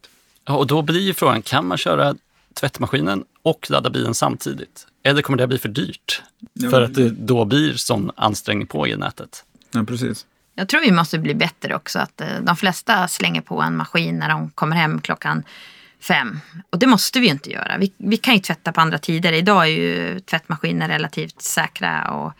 Ja, 0.48 0.58
och 0.58 0.68
då 0.68 0.82
blir 0.82 1.01
ju 1.01 1.13
frågan, 1.13 1.42
kan 1.42 1.68
man 1.68 1.77
köra 1.77 2.16
tvättmaskinen 2.54 3.24
och 3.42 3.70
ladda 3.70 3.89
bilen 3.89 4.13
samtidigt? 4.13 4.88
Eller 5.04 5.22
kommer 5.22 5.38
det 5.38 5.48
bli 5.48 5.58
för 5.58 5.70
dyrt? 5.70 6.22
För 6.70 6.82
att 6.82 6.94
det 6.94 7.10
då 7.10 7.46
blir 7.46 7.74
sån 7.74 8.12
ansträngning 8.16 8.68
på 8.68 8.86
elnätet. 8.86 9.44
Ja, 9.77 9.84
precis. 9.84 10.25
Jag 10.55 10.67
tror 10.67 10.81
vi 10.81 10.91
måste 10.91 11.19
bli 11.19 11.36
bättre 11.36 11.75
också. 11.75 12.00
Att 12.00 12.22
eh, 12.22 12.27
de 12.41 12.55
flesta 12.55 13.07
slänger 13.07 13.41
på 13.41 13.62
en 13.62 13.77
maskin 13.77 14.19
när 14.19 14.29
de 14.29 14.50
kommer 14.50 14.75
hem 14.75 15.01
klockan 15.01 15.43
fem. 16.00 16.39
Och 16.69 16.79
det 16.79 16.88
måste 16.88 17.19
vi 17.19 17.25
ju 17.25 17.31
inte 17.31 17.51
göra. 17.51 17.77
Vi, 17.77 17.93
vi 17.98 18.17
kan 18.17 18.34
ju 18.34 18.39
tvätta 18.39 18.72
på 18.72 18.81
andra 18.81 18.98
tider. 18.98 19.34
Idag 19.34 19.63
är 19.63 19.72
ju 19.72 20.19
tvättmaskiner 20.19 20.88
relativt 20.88 21.41
säkra. 21.41 22.12
Och, 22.12 22.34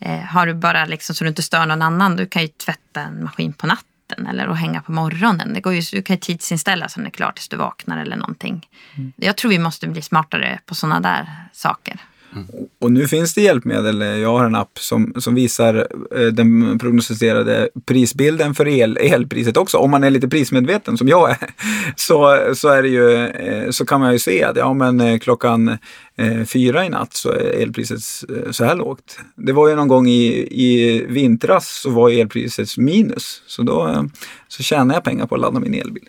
eh, 0.00 0.20
har 0.20 0.46
du 0.46 0.54
bara 0.54 0.84
liksom 0.84 1.14
så 1.14 1.24
du 1.24 1.28
inte 1.28 1.42
stör 1.42 1.66
någon 1.66 1.82
annan, 1.82 2.16
du 2.16 2.26
kan 2.26 2.42
ju 2.42 2.48
tvätta 2.48 3.00
en 3.00 3.24
maskin 3.24 3.52
på 3.52 3.66
natten 3.66 4.26
eller 4.26 4.48
och 4.48 4.56
hänga 4.56 4.82
på 4.82 4.92
morgonen. 4.92 5.54
Det 5.54 5.60
går 5.60 5.74
ju, 5.74 5.80
du 5.92 6.02
kan 6.02 6.16
ju 6.16 6.20
tidsinställa 6.20 6.88
så 6.88 7.00
den 7.00 7.06
är 7.06 7.10
klar 7.10 7.32
tills 7.32 7.48
du 7.48 7.56
vaknar 7.56 7.98
eller 7.98 8.16
någonting. 8.16 8.68
Mm. 8.94 9.12
Jag 9.16 9.36
tror 9.36 9.50
vi 9.50 9.58
måste 9.58 9.86
bli 9.86 10.02
smartare 10.02 10.58
på 10.66 10.74
sådana 10.74 11.00
där 11.00 11.48
saker. 11.52 12.00
Mm. 12.36 12.48
Och 12.80 12.92
nu 12.92 13.08
finns 13.08 13.34
det 13.34 13.40
hjälpmedel. 13.40 14.00
Jag 14.00 14.38
har 14.38 14.44
en 14.44 14.54
app 14.54 14.78
som, 14.78 15.14
som 15.18 15.34
visar 15.34 15.74
eh, 16.16 16.26
den 16.26 16.78
prognostiserade 16.78 17.68
prisbilden 17.86 18.54
för 18.54 18.68
el, 18.68 18.96
elpriset 19.00 19.56
också. 19.56 19.78
Om 19.78 19.90
man 19.90 20.04
är 20.04 20.10
lite 20.10 20.28
prismedveten 20.28 20.98
som 20.98 21.08
jag 21.08 21.30
är 21.30 21.36
så, 21.96 22.38
så, 22.54 22.68
är 22.68 22.82
det 22.82 22.88
ju, 22.88 23.26
eh, 23.26 23.70
så 23.70 23.86
kan 23.86 24.00
man 24.00 24.12
ju 24.12 24.18
se 24.18 24.44
att 24.44 24.56
ja, 24.56 24.72
men 24.72 25.00
eh, 25.00 25.18
klockan 25.18 25.78
eh, 26.16 26.44
fyra 26.44 26.86
i 26.86 26.88
natt 26.88 27.14
så 27.14 27.30
är 27.30 27.62
elpriset 27.62 28.00
eh, 28.30 28.50
så 28.50 28.64
här 28.64 28.74
lågt. 28.74 29.18
Det 29.36 29.52
var 29.52 29.68
ju 29.68 29.74
någon 29.74 29.88
gång 29.88 30.08
i, 30.08 30.48
i 30.50 31.04
vintras 31.08 31.80
så 31.82 31.90
var 31.90 32.10
elpriset 32.10 32.76
minus. 32.76 33.42
Så 33.46 33.62
då 33.62 33.88
eh, 33.88 34.02
så 34.48 34.62
tjänar 34.62 34.94
jag 34.94 35.04
pengar 35.04 35.26
på 35.26 35.34
att 35.34 35.40
ladda 35.40 35.60
min 35.60 35.74
elbil. 35.74 36.08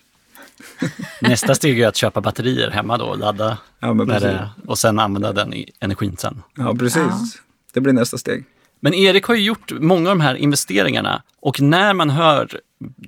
Nästa 1.21 1.55
steg 1.55 1.79
är 1.79 1.87
att 1.87 1.95
köpa 1.95 2.21
batterier 2.21 2.69
hemma 2.71 2.97
då 2.97 3.05
och 3.05 3.17
ladda 3.17 3.57
ja, 3.79 3.93
det, 3.93 4.49
och 4.67 4.77
sen 4.77 4.99
använda 4.99 5.33
den 5.33 5.53
i 5.53 5.71
energin 5.79 6.17
sen. 6.17 6.43
Ja, 6.55 6.75
precis. 6.75 6.97
Ja. 6.97 7.19
Det 7.73 7.81
blir 7.81 7.93
nästa 7.93 8.17
steg. 8.17 8.45
Men 8.79 8.93
Erik 8.93 9.23
har 9.25 9.35
ju 9.35 9.43
gjort 9.43 9.71
många 9.79 10.09
av 10.09 10.17
de 10.17 10.21
här 10.21 10.35
investeringarna 10.35 11.21
och 11.41 11.61
när 11.61 11.93
man 11.93 12.09
hör 12.09 12.59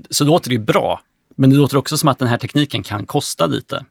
så 0.10 0.24
låter 0.24 0.50
det 0.50 0.56
ju 0.56 0.62
bra. 0.62 1.02
Men 1.36 1.50
det 1.50 1.56
låter 1.56 1.78
också 1.78 1.98
som 1.98 2.10
att 2.10 2.20
den 2.20 2.28
här 2.28 2.38
tekniken 2.38 2.84
kan 2.84 3.06
kosta 3.06 3.46
lite. 3.46 3.86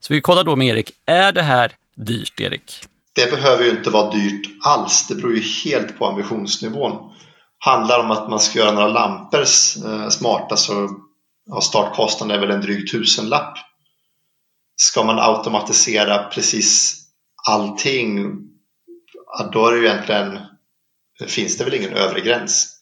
Så 0.00 0.14
vi 0.14 0.20
kollar 0.20 0.44
då 0.44 0.56
med 0.56 0.68
Erik, 0.68 0.92
är 1.06 1.32
det 1.32 1.42
här 1.42 1.72
dyrt 1.96 2.40
Erik? 2.40 2.84
Det 3.12 3.30
behöver 3.30 3.64
ju 3.64 3.70
inte 3.70 3.90
vara 3.90 4.12
dyrt 4.12 4.46
alls. 4.64 5.06
Det 5.08 5.14
beror 5.14 5.34
ju 5.34 5.42
helt 5.64 5.98
på 5.98 6.06
ambitionsnivån. 6.06 7.12
Handlar 7.58 8.00
om 8.00 8.10
att 8.10 8.30
man 8.30 8.40
ska 8.40 8.58
göra 8.58 8.72
några 8.72 8.88
lampor 8.88 9.40
eh, 9.40 10.08
smarta 10.08 10.56
så 10.56 10.88
ja, 11.50 11.60
startkostnaden 11.60 12.36
är 12.36 12.40
väl 12.40 12.50
en 12.50 12.60
dryg 12.60 12.90
tusenlapp. 12.90 13.58
Ska 14.76 15.04
man 15.04 15.18
automatisera 15.18 16.22
precis 16.22 17.02
allting, 17.48 18.36
ja, 19.38 19.50
då 19.52 19.66
är 19.66 19.72
det 19.72 19.78
ju 19.78 19.86
egentligen, 19.86 20.38
finns 21.28 21.58
det 21.58 21.64
väl 21.64 21.74
ingen 21.74 21.92
övre 21.92 22.20
gräns. 22.20 22.76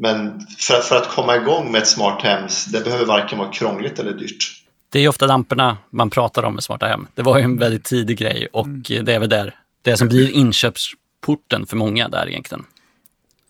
Men 0.00 0.46
för, 0.58 0.80
för 0.80 0.96
att 0.96 1.08
komma 1.08 1.36
igång 1.36 1.72
med 1.72 1.82
ett 1.82 1.88
smart 1.88 2.22
hem, 2.22 2.48
det 2.72 2.84
behöver 2.84 3.04
varken 3.04 3.38
vara 3.38 3.52
krångligt 3.52 3.98
eller 3.98 4.12
dyrt. 4.12 4.62
Det 4.88 5.00
är 5.00 5.08
ofta 5.08 5.26
lamporna 5.26 5.78
man 5.90 6.10
pratar 6.10 6.42
om 6.42 6.54
med 6.54 6.64
smarta 6.64 6.86
hem. 6.86 7.06
Det 7.14 7.22
var 7.22 7.38
ju 7.38 7.44
en 7.44 7.58
väldigt 7.58 7.84
tidig 7.84 8.18
grej 8.18 8.48
och 8.52 8.66
mm. 8.66 8.82
det 9.04 9.14
är 9.14 9.18
väl 9.18 9.28
där 9.28 9.54
det 9.82 9.96
som 9.96 10.08
blir 10.08 10.30
inköpsporten 10.30 11.66
för 11.66 11.76
många 11.76 12.08
där 12.08 12.28
egentligen. 12.28 12.66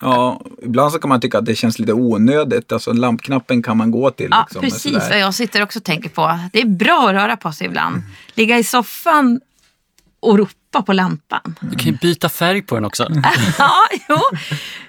Ja, 0.00 0.40
ibland 0.62 0.92
så 0.92 0.98
kan 0.98 1.08
man 1.08 1.20
tycka 1.20 1.38
att 1.38 1.44
det 1.44 1.54
känns 1.54 1.78
lite 1.78 1.92
onödigt. 1.92 2.72
Alltså 2.72 2.92
lampknappen 2.92 3.62
kan 3.62 3.76
man 3.76 3.90
gå 3.90 4.10
till. 4.10 4.28
Ja, 4.30 4.46
liksom, 4.48 4.60
precis 4.62 5.10
vad 5.10 5.18
jag 5.18 5.34
sitter 5.34 5.62
också 5.62 5.78
och 5.78 5.84
tänker 5.84 6.08
på. 6.08 6.38
Det 6.52 6.60
är 6.60 6.66
bra 6.66 7.06
att 7.08 7.14
röra 7.14 7.36
på 7.36 7.52
sig 7.52 7.66
ibland. 7.66 8.02
Ligga 8.34 8.58
i 8.58 8.64
soffan 8.64 9.40
och 10.20 10.38
ropa 10.38 10.82
på 10.86 10.92
lampan. 10.92 11.54
Du 11.60 11.76
kan 11.76 11.92
ju 11.92 11.98
byta 11.98 12.28
färg 12.28 12.62
på 12.62 12.74
den 12.74 12.84
också. 12.84 13.06
ja, 13.58 13.72
jo, 14.08 14.16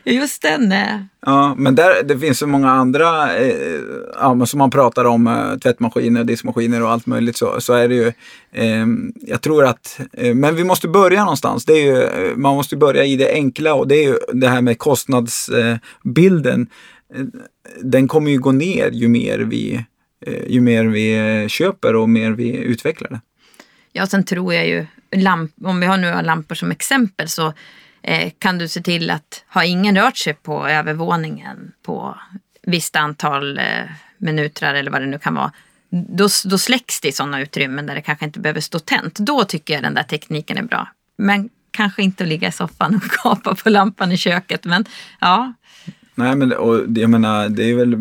just 0.03 0.41
den. 0.41 0.71
Eh. 0.71 1.01
Ja, 1.25 1.55
men 1.57 1.75
där, 1.75 2.03
det 2.03 2.19
finns 2.19 2.39
så 2.39 2.47
många 2.47 2.71
andra, 2.71 3.37
eh, 3.37 3.79
ja, 4.13 4.45
som 4.45 4.57
man 4.57 4.69
pratar 4.69 5.05
om, 5.05 5.27
eh, 5.27 5.57
tvättmaskiner, 5.57 6.23
diskmaskiner 6.23 6.83
och 6.83 6.91
allt 6.91 7.05
möjligt 7.05 7.37
så, 7.37 7.61
så 7.61 7.73
är 7.73 7.87
det 7.87 7.95
ju, 7.95 8.07
eh, 8.51 8.85
jag 9.15 9.41
tror 9.41 9.65
att, 9.65 9.99
eh, 10.13 10.33
men 10.33 10.55
vi 10.55 10.63
måste 10.63 10.87
börja 10.87 11.19
någonstans. 11.19 11.65
Det 11.65 11.73
är 11.73 11.85
ju, 11.85 12.03
eh, 12.03 12.35
man 12.35 12.55
måste 12.55 12.77
börja 12.77 13.05
i 13.05 13.15
det 13.15 13.33
enkla 13.33 13.73
och 13.73 13.87
det 13.87 13.95
är 13.95 14.03
ju 14.03 14.17
det 14.33 14.47
här 14.47 14.61
med 14.61 14.77
kostnadsbilden. 14.77 16.67
den 17.81 18.07
kommer 18.07 18.31
ju 18.31 18.39
gå 18.39 18.51
ner 18.51 18.91
ju 18.91 19.07
mer 19.07 19.39
vi, 19.39 19.85
ju 20.47 20.61
mer 20.61 20.85
vi 20.85 21.45
köper 21.49 21.95
och 21.95 22.09
mer 22.09 22.31
vi 22.31 22.55
utvecklar 22.55 23.09
det. 23.09 23.21
Ja, 23.91 24.07
sen 24.07 24.23
tror 24.23 24.53
jag 24.53 24.67
ju, 24.67 24.85
lamp, 25.15 25.51
om 25.63 25.79
vi 25.79 25.85
har 25.85 25.97
nu 25.97 26.21
lampor 26.21 26.55
som 26.55 26.71
exempel 26.71 27.27
så 27.27 27.53
eh, 28.01 28.31
kan 28.39 28.57
du 28.57 28.67
se 28.67 28.81
till 28.81 29.09
att 29.09 29.43
har 29.47 29.63
ingen 29.63 29.97
rört 29.97 30.17
sig 30.17 30.33
på 30.33 30.67
övervåningen 30.67 31.71
på 31.81 32.17
visst 32.63 32.95
antal 32.95 33.57
eh, 33.57 33.63
minuter 34.17 34.73
eller 34.73 34.91
vad 34.91 35.01
det 35.01 35.07
nu 35.07 35.19
kan 35.19 35.35
vara. 35.35 35.51
Då, 35.89 36.27
då 36.45 36.57
släcks 36.57 37.01
det 37.01 37.07
i 37.07 37.11
sådana 37.11 37.41
utrymmen 37.41 37.85
där 37.85 37.95
det 37.95 38.01
kanske 38.01 38.25
inte 38.25 38.39
behöver 38.39 38.61
stå 38.61 38.79
tänt. 38.79 39.15
Då 39.15 39.43
tycker 39.43 39.73
jag 39.73 39.83
den 39.83 39.93
där 39.93 40.03
tekniken 40.03 40.57
är 40.57 40.63
bra. 40.63 40.87
Men 41.17 41.49
kanske 41.71 42.03
inte 42.03 42.23
att 42.23 42.29
ligga 42.29 42.47
i 42.47 42.51
soffan 42.51 42.95
och 42.95 43.11
kapa 43.23 43.55
på 43.55 43.69
lampan 43.69 44.11
i 44.11 44.17
köket. 44.17 44.65
Men 44.65 44.85
ja, 45.19 45.53
Nej, 46.17 46.35
men 46.35 46.53
och, 46.53 46.81
jag 46.95 47.09
menar, 47.09 47.49
det 47.49 47.71
är 47.71 47.75
väl 47.75 47.93
eh, 47.93 47.99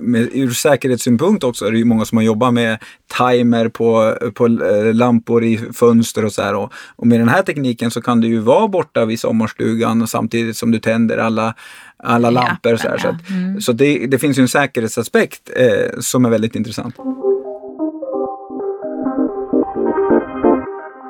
med, 0.00 0.28
ur 0.32 0.50
säkerhetssynpunkt 0.50 1.44
också 1.44 1.66
är 1.66 1.72
det 1.72 1.78
ju 1.78 1.84
många 1.84 2.04
som 2.04 2.18
har 2.18 2.22
jobbat 2.22 2.54
med 2.54 2.78
timer 3.18 3.68
på, 3.68 4.16
på 4.34 4.46
eh, 4.46 4.94
lampor 4.94 5.44
i 5.44 5.58
fönster 5.74 6.24
och 6.24 6.32
så 6.32 6.42
här. 6.42 6.54
Och, 6.54 6.72
och, 6.96 7.06
med 7.06 7.20
den 7.20 7.28
här 7.28 7.42
tekniken 7.42 7.90
så 7.90 8.02
kan 8.02 8.20
du 8.20 8.28
ju 8.28 8.38
vara 8.38 8.68
borta 8.68 9.04
vid 9.04 9.20
sommarstugan 9.20 10.06
samtidigt 10.06 10.56
som 10.56 10.70
du 10.70 10.78
tänder 10.78 11.18
alla, 11.18 11.54
alla 11.96 12.30
lampor. 12.30 12.76
Så, 12.76 12.88
här, 12.88 12.98
så, 12.98 13.08
att, 13.08 13.30
mm. 13.30 13.60
så 13.60 13.72
det, 13.72 14.06
det, 14.06 14.18
finns 14.18 14.38
ju 14.38 14.42
en 14.42 14.48
säkerhetsaspekt 14.48 15.50
eh, 15.56 16.00
som 16.00 16.24
är 16.24 16.30
väldigt 16.30 16.54
intressant. 16.54 16.94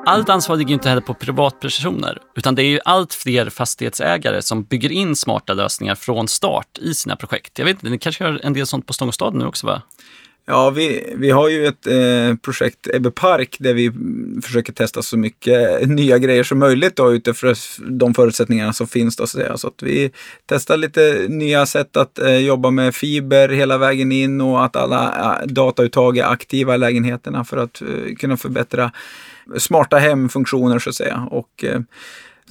Allt 0.09 0.29
ansvar 0.29 0.55
ligger 0.55 0.73
inte 0.73 0.89
heller 0.89 1.01
på 1.01 1.13
privatpersoner, 1.13 2.17
utan 2.35 2.55
det 2.55 2.63
är 2.63 2.67
ju 2.67 2.79
allt 2.85 3.13
fler 3.13 3.49
fastighetsägare 3.49 4.41
som 4.41 4.63
bygger 4.63 4.91
in 4.91 5.15
smarta 5.15 5.53
lösningar 5.53 5.95
från 5.95 6.27
start 6.27 6.77
i 6.81 6.93
sina 6.93 7.15
projekt. 7.15 7.59
Jag 7.59 7.65
vet 7.65 7.73
inte, 7.73 7.89
ni 7.89 7.99
kanske 7.99 8.23
gör 8.23 8.39
en 8.43 8.53
del 8.53 8.67
sånt 8.67 8.85
på 8.87 8.93
Stångåstaden 8.93 9.39
nu 9.39 9.45
också 9.45 9.67
va? 9.67 9.81
Ja, 10.45 10.69
vi, 10.69 11.13
vi 11.15 11.31
har 11.31 11.49
ju 11.49 11.65
ett 11.65 11.87
eh, 11.87 12.35
projekt 12.41 12.87
Ebbe 12.93 13.11
Park 13.11 13.55
där 13.59 13.73
vi 13.73 13.91
försöker 14.43 14.73
testa 14.73 15.01
så 15.01 15.17
mycket 15.17 15.87
nya 15.89 16.17
grejer 16.17 16.43
som 16.43 16.59
möjligt 16.59 16.95
då, 16.95 17.13
utifrån 17.13 17.55
de 17.79 18.13
förutsättningarna 18.13 18.73
som 18.73 18.87
finns. 18.87 19.15
Då, 19.15 19.27
så, 19.27 19.57
så 19.57 19.67
att 19.67 19.83
vi 19.83 20.11
testar 20.45 20.77
lite 20.77 21.25
nya 21.29 21.65
sätt 21.65 21.97
att 21.97 22.19
eh, 22.19 22.37
jobba 22.37 22.69
med 22.71 22.95
fiber 22.95 23.49
hela 23.49 23.77
vägen 23.77 24.11
in 24.11 24.41
och 24.41 24.65
att 24.65 24.75
alla 24.75 25.37
eh, 25.41 25.47
datauttag 25.47 26.17
är 26.17 26.25
aktiva 26.25 26.75
i 26.75 26.77
lägenheterna 26.77 27.45
för 27.45 27.57
att 27.57 27.81
eh, 27.81 28.15
kunna 28.15 28.37
förbättra 28.37 28.91
smarta 29.57 29.97
hemfunktioner 29.97 30.79
så 30.79 30.89
att 30.89 30.95
säga. 30.95 31.27
Och, 31.31 31.63
eh, 31.63 31.81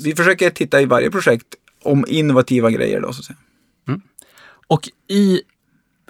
vi 0.05 0.15
försöker 0.17 0.51
titta 0.51 0.81
i 0.81 0.85
varje 0.85 1.11
projekt 1.11 1.47
om 1.85 2.05
innovativa 2.09 2.71
grejer. 2.71 3.01
Då, 3.01 3.13
så 3.13 3.19
att 3.21 3.25
säga. 3.25 3.37
Mm. 3.89 4.01
Och 4.67 4.89
i 5.09 5.41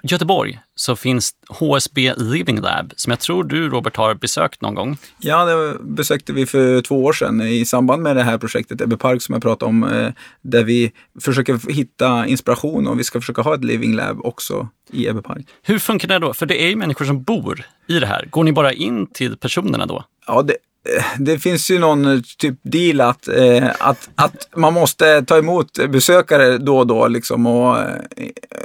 Göteborg 0.03 0.59
så 0.75 0.95
finns 0.95 1.31
HSB 1.49 2.13
Living 2.17 2.61
Lab 2.61 2.93
som 2.95 3.11
jag 3.11 3.19
tror 3.19 3.43
du 3.43 3.69
Robert 3.69 3.95
har 3.97 4.15
besökt 4.15 4.61
någon 4.61 4.75
gång. 4.75 4.97
Ja, 5.19 5.45
det 5.45 5.77
besökte 5.81 6.33
vi 6.33 6.45
för 6.45 6.81
två 6.81 7.03
år 7.03 7.13
sedan 7.13 7.41
i 7.41 7.65
samband 7.65 8.03
med 8.03 8.15
det 8.15 8.23
här 8.23 8.37
projektet 8.37 8.81
Ebbe 8.81 8.97
Park 8.97 9.21
som 9.21 9.33
jag 9.33 9.41
pratade 9.41 9.69
om. 9.69 9.83
eh, 9.83 10.11
Där 10.41 10.63
vi 10.63 10.91
försöker 11.21 11.71
hitta 11.71 12.27
inspiration 12.27 12.87
och 12.87 12.99
vi 12.99 13.03
ska 13.03 13.19
försöka 13.21 13.41
ha 13.41 13.55
ett 13.55 13.63
living 13.63 13.95
lab 13.95 14.25
också 14.25 14.67
i 14.91 15.07
Ebbe 15.07 15.21
Park. 15.21 15.45
Hur 15.63 15.79
funkar 15.79 16.07
det 16.07 16.19
då? 16.19 16.33
För 16.33 16.45
det 16.45 16.63
är 16.63 16.69
ju 16.69 16.75
människor 16.75 17.05
som 17.05 17.23
bor 17.23 17.65
i 17.87 17.99
det 17.99 18.07
här. 18.07 18.25
Går 18.29 18.43
ni 18.43 18.51
bara 18.51 18.73
in 18.73 19.07
till 19.07 19.37
personerna 19.37 19.85
då? 19.85 20.03
Ja, 20.27 20.41
det, 20.41 20.55
Eh, 20.85 21.03
det 21.19 21.39
finns 21.39 21.71
ju 21.71 21.79
någon 21.79 22.05
eh, 22.05 22.19
typ 22.37 22.59
deal 22.63 23.01
att, 23.01 23.27
eh, 23.27 23.69
att, 23.79 24.09
att 24.15 24.49
man 24.55 24.73
måste 24.73 25.21
ta 25.21 25.37
emot 25.37 25.89
besökare 25.89 26.57
då 26.57 26.77
och 26.77 26.87
då. 26.87 27.07
Liksom, 27.07 27.47
och, 27.47 27.77
eh, 27.79 27.85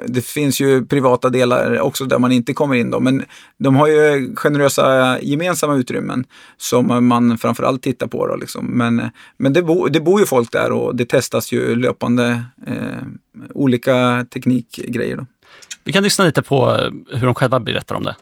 det 0.06 0.21
finns 0.21 0.61
ju 0.61 0.87
privata 0.87 1.30
delar 1.30 1.80
också 1.80 2.04
där 2.04 2.18
man 2.18 2.33
inte 2.33 2.54
kommer 2.54 2.75
in. 2.75 2.90
Då, 2.90 3.00
men 3.00 3.25
de 3.59 3.76
har 3.76 3.87
ju 3.87 4.35
generösa 4.37 5.18
gemensamma 5.21 5.75
utrymmen 5.75 6.25
som 6.56 7.09
man 7.09 7.38
framförallt 7.38 7.83
tittar 7.83 8.06
på. 8.06 8.26
Då, 8.26 8.37
liksom. 8.37 8.66
Men, 8.66 9.11
men 9.37 9.52
det, 9.52 9.62
bo, 9.62 9.88
det 9.88 10.00
bor 10.00 10.21
ju 10.21 10.26
folk 10.26 10.52
där 10.52 10.73
och 10.73 10.97
det 10.97 11.04
testas 11.04 11.52
ju 11.52 11.76
löpande 11.76 12.44
eh, 12.66 13.06
olika 13.54 14.26
teknikgrejer. 14.30 15.16
Då. 15.16 15.26
Vi 15.85 15.92
kan 15.92 16.02
lyssna 16.02 16.25
lite 16.25 16.42
på 16.42 16.71
eh, 16.71 17.18
hur 17.18 17.26
de 17.26 17.35
själva 17.35 17.61
berättar 17.61 17.94
om 17.94 18.04
det. 18.04 18.16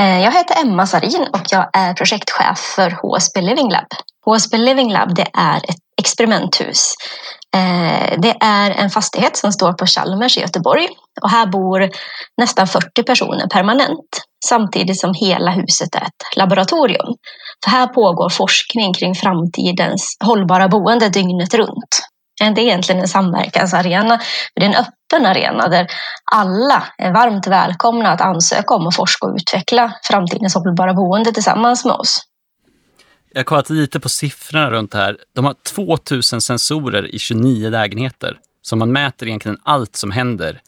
Eh, 0.00 0.20
jag 0.20 0.32
heter 0.32 0.60
Emma 0.62 0.86
Sarin 0.86 1.28
och 1.32 1.42
jag 1.50 1.70
är 1.72 1.94
projektchef 1.94 2.58
för 2.58 2.90
HSB 2.90 3.40
Living 3.40 3.70
Lab. 3.70 3.86
HSB 4.26 4.56
Living 4.56 4.92
Lab 4.92 5.14
det 5.14 5.26
är 5.34 5.56
ett 5.56 5.76
experimenthus. 6.00 6.94
Eh, 7.56 8.18
det 8.18 8.36
är 8.40 8.70
en 8.70 8.90
fastighet 8.90 9.36
som 9.36 9.52
står 9.52 9.72
på 9.72 9.86
Chalmers 9.86 10.38
i 10.38 10.40
Göteborg 10.40 10.88
och 11.22 11.30
här 11.30 11.46
bor 11.46 11.90
nästan 12.40 12.66
40 12.66 13.02
personer 13.02 13.46
permanent 13.46 14.26
samtidigt 14.44 15.00
som 15.00 15.14
hela 15.14 15.50
huset 15.50 15.94
är 15.94 16.02
ett 16.02 16.36
laboratorium. 16.36 17.14
För 17.64 17.70
här 17.70 17.86
pågår 17.86 18.28
forskning 18.28 18.94
kring 18.94 19.14
framtidens 19.14 20.16
hållbara 20.24 20.68
boende 20.68 21.08
dygnet 21.08 21.54
runt. 21.54 22.02
Eh, 22.42 22.54
det 22.54 22.60
är 22.60 22.64
egentligen 22.64 23.00
en 23.00 23.08
samverkansarena, 23.08 24.20
det 24.54 24.62
är 24.62 24.66
en 24.66 24.74
öppen 24.74 25.26
arena 25.26 25.68
där 25.68 25.86
alla 26.32 26.82
är 26.98 27.12
varmt 27.12 27.46
välkomna 27.46 28.10
att 28.10 28.20
ansöka 28.20 28.74
om 28.74 28.86
att 28.86 28.96
forska 28.96 29.26
och 29.26 29.34
utveckla 29.34 29.92
framtidens 30.02 30.54
hållbara 30.54 30.94
boende 30.94 31.32
tillsammans 31.32 31.84
med 31.84 31.94
oss. 31.94 32.22
Jag 33.32 33.40
har 33.40 33.44
kollat 33.44 33.70
lite 33.70 34.00
på 34.00 34.08
siffrorna 34.08 34.70
runt 34.70 34.92
det 34.92 34.98
här. 34.98 35.16
De 35.34 35.44
har 35.44 35.54
2000 35.74 36.40
sensorer 36.40 37.14
i 37.14 37.18
29 37.18 37.70
lägenheter. 37.70 38.38
Så 38.62 38.76
man 38.76 38.92
mäter 38.92 39.28
egentligen 39.28 39.58
allt 39.62 39.96
som 39.96 40.10
händer 40.10 40.60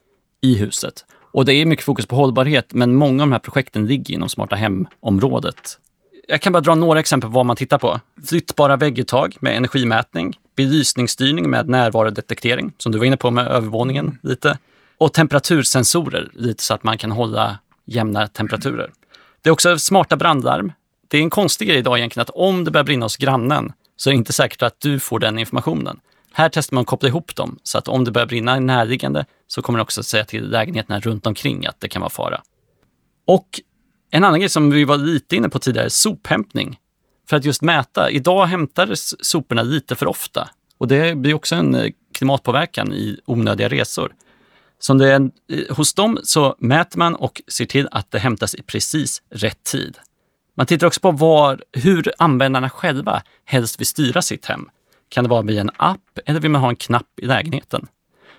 i 0.42 0.54
huset. 0.54 1.04
Och 1.32 1.44
det 1.44 1.52
är 1.52 1.66
mycket 1.66 1.84
fokus 1.84 2.06
på 2.06 2.16
hållbarhet, 2.16 2.66
men 2.72 2.94
många 2.94 3.22
av 3.22 3.28
de 3.28 3.32
här 3.32 3.38
projekten 3.38 3.86
ligger 3.86 4.14
inom 4.14 4.28
smarta 4.28 4.56
hem-området. 4.56 5.78
Jag 6.30 6.40
kan 6.40 6.52
bara 6.52 6.60
dra 6.60 6.74
några 6.74 7.00
exempel 7.00 7.30
på 7.30 7.34
vad 7.34 7.46
man 7.46 7.56
tittar 7.56 7.78
på. 7.78 8.00
Flyttbara 8.26 8.76
vägguttag 8.76 9.36
med 9.40 9.56
energimätning, 9.56 10.38
belysningsstyrning 10.56 11.50
med 11.50 11.68
närvarodetektering, 11.68 12.72
som 12.78 12.92
du 12.92 12.98
var 12.98 13.04
inne 13.04 13.16
på 13.16 13.30
med 13.30 13.46
övervåningen 13.46 14.18
lite, 14.22 14.58
och 14.98 15.12
temperatursensorer, 15.12 16.30
lite 16.32 16.62
så 16.62 16.74
att 16.74 16.84
man 16.84 16.98
kan 16.98 17.10
hålla 17.10 17.58
jämna 17.84 18.26
temperaturer. 18.26 18.90
Det 19.42 19.48
är 19.48 19.52
också 19.52 19.78
smarta 19.78 20.16
brandlarm. 20.16 20.72
Det 21.08 21.18
är 21.18 21.22
en 21.22 21.30
konstig 21.30 21.68
grej 21.68 21.78
idag 21.78 21.98
egentligen 21.98 22.22
att 22.22 22.30
om 22.30 22.64
det 22.64 22.70
börjar 22.70 22.84
brinna 22.84 23.04
hos 23.04 23.16
grannen 23.16 23.72
så 23.96 24.10
är 24.10 24.12
det 24.12 24.18
inte 24.18 24.32
säkert 24.32 24.62
att 24.62 24.80
du 24.80 25.00
får 25.00 25.18
den 25.18 25.38
informationen. 25.38 26.00
Här 26.32 26.48
testar 26.48 26.74
man 26.74 26.82
att 26.82 26.88
koppla 26.88 27.08
ihop 27.08 27.36
dem 27.36 27.58
så 27.62 27.78
att 27.78 27.88
om 27.88 28.04
det 28.04 28.10
börjar 28.10 28.26
brinna 28.26 28.56
i 28.56 28.60
närliggande 28.60 29.24
så 29.46 29.62
kommer 29.62 29.78
det 29.78 29.82
också 29.82 30.02
säga 30.02 30.24
till 30.24 30.50
lägenheterna 30.50 31.00
runt 31.00 31.26
omkring 31.26 31.66
att 31.66 31.80
det 31.80 31.88
kan 31.88 32.02
vara 32.02 32.10
fara. 32.10 32.42
Och 33.26 33.60
en 34.10 34.24
annan 34.24 34.40
grej 34.40 34.48
som 34.48 34.70
vi 34.70 34.84
var 34.84 34.96
lite 34.96 35.36
inne 35.36 35.48
på 35.48 35.58
tidigare, 35.58 35.90
sophämtning. 35.90 36.78
För 37.28 37.36
att 37.36 37.44
just 37.44 37.62
mäta. 37.62 38.10
Idag 38.10 38.46
hämtades 38.46 39.24
soporna 39.26 39.62
lite 39.62 39.94
för 39.94 40.06
ofta 40.06 40.48
och 40.78 40.88
det 40.88 41.16
blir 41.16 41.34
också 41.34 41.54
en 41.54 41.74
eh, 41.74 41.90
klimatpåverkan 42.14 42.92
i 42.92 43.20
onödiga 43.24 43.68
resor. 43.68 44.12
Så 44.78 44.94
det 44.94 45.12
är, 45.12 45.20
eh, 45.52 45.76
hos 45.76 45.94
dem 45.94 46.18
så 46.22 46.56
mäter 46.58 46.98
man 46.98 47.14
och 47.14 47.42
ser 47.48 47.64
till 47.64 47.88
att 47.90 48.10
det 48.10 48.18
hämtas 48.18 48.54
i 48.54 48.62
precis 48.62 49.22
rätt 49.30 49.64
tid. 49.64 49.98
Man 50.56 50.66
tittar 50.66 50.86
också 50.86 51.00
på 51.00 51.10
var, 51.10 51.62
hur 51.72 52.12
användarna 52.18 52.70
själva 52.70 53.22
helst 53.44 53.80
vill 53.80 53.86
styra 53.86 54.22
sitt 54.22 54.46
hem. 54.46 54.68
Kan 55.08 55.24
det 55.24 55.30
vara 55.30 55.42
via 55.42 55.60
en 55.60 55.70
app 55.76 56.18
eller 56.26 56.40
vill 56.40 56.50
man 56.50 56.60
ha 56.60 56.68
en 56.68 56.76
knapp 56.76 57.18
i 57.22 57.26
lägenheten? 57.26 57.86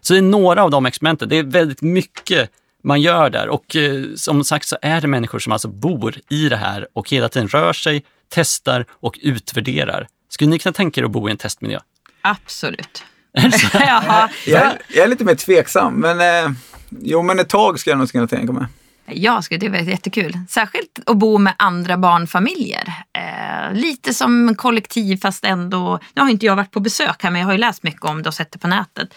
Så 0.01 0.13
det 0.13 0.19
är 0.19 0.21
några 0.21 0.63
av 0.63 0.71
de 0.71 0.85
experimenten. 0.85 1.29
Det 1.29 1.35
är 1.35 1.43
väldigt 1.43 1.81
mycket 1.81 2.51
man 2.83 3.01
gör 3.01 3.29
där 3.29 3.47
och 3.49 3.75
eh, 3.75 4.03
som 4.15 4.43
sagt 4.43 4.67
så 4.67 4.77
är 4.81 5.01
det 5.01 5.07
människor 5.07 5.39
som 5.39 5.51
alltså 5.53 5.67
bor 5.67 6.15
i 6.29 6.49
det 6.49 6.57
här 6.57 6.87
och 6.93 7.09
hela 7.09 7.29
tiden 7.29 7.47
rör 7.47 7.73
sig, 7.73 8.03
testar 8.29 8.85
och 8.91 9.19
utvärderar. 9.21 10.07
Skulle 10.29 10.49
ni 10.49 10.59
kunna 10.59 10.73
tänka 10.73 11.01
er 11.01 11.05
att 11.05 11.11
bo 11.11 11.27
i 11.27 11.31
en 11.31 11.37
testmiljö? 11.37 11.79
Absolut. 12.21 13.03
Jaha. 13.73 14.29
Jag, 14.45 14.61
är- 14.61 14.77
jag 14.93 15.03
är 15.03 15.07
lite 15.07 15.23
mer 15.23 15.35
tveksam, 15.35 15.93
men 15.93 16.45
eh, 16.45 16.51
jo, 17.01 17.21
men 17.21 17.39
ett 17.39 17.49
tag 17.49 17.79
ska 17.79 17.89
jag 17.89 17.99
nog 17.99 18.11
kunna 18.11 18.27
tänka 18.27 18.53
mig. 18.53 18.65
Jag 19.11 19.43
skulle 19.43 19.59
det 19.59 19.69
vara 19.69 19.81
jättekul. 19.81 20.39
Särskilt 20.49 20.99
att 21.05 21.17
bo 21.17 21.37
med 21.37 21.53
andra 21.57 21.97
barnfamiljer. 21.97 22.93
Eh, 23.13 23.73
lite 23.73 24.13
som 24.13 24.55
kollektiv 24.55 25.17
fast 25.17 25.43
ändå... 25.45 25.99
Nu 26.13 26.21
har 26.21 26.29
inte 26.29 26.45
jag 26.45 26.55
varit 26.55 26.71
på 26.71 26.79
besök 26.79 27.23
här 27.23 27.31
men 27.31 27.39
jag 27.41 27.47
har 27.47 27.53
ju 27.53 27.57
läst 27.59 27.83
mycket 27.83 28.03
om 28.05 28.23
det 28.23 28.29
och 28.29 28.33
sett 28.35 28.51
det 28.51 28.59
på 28.59 28.67
nätet. 28.67 29.09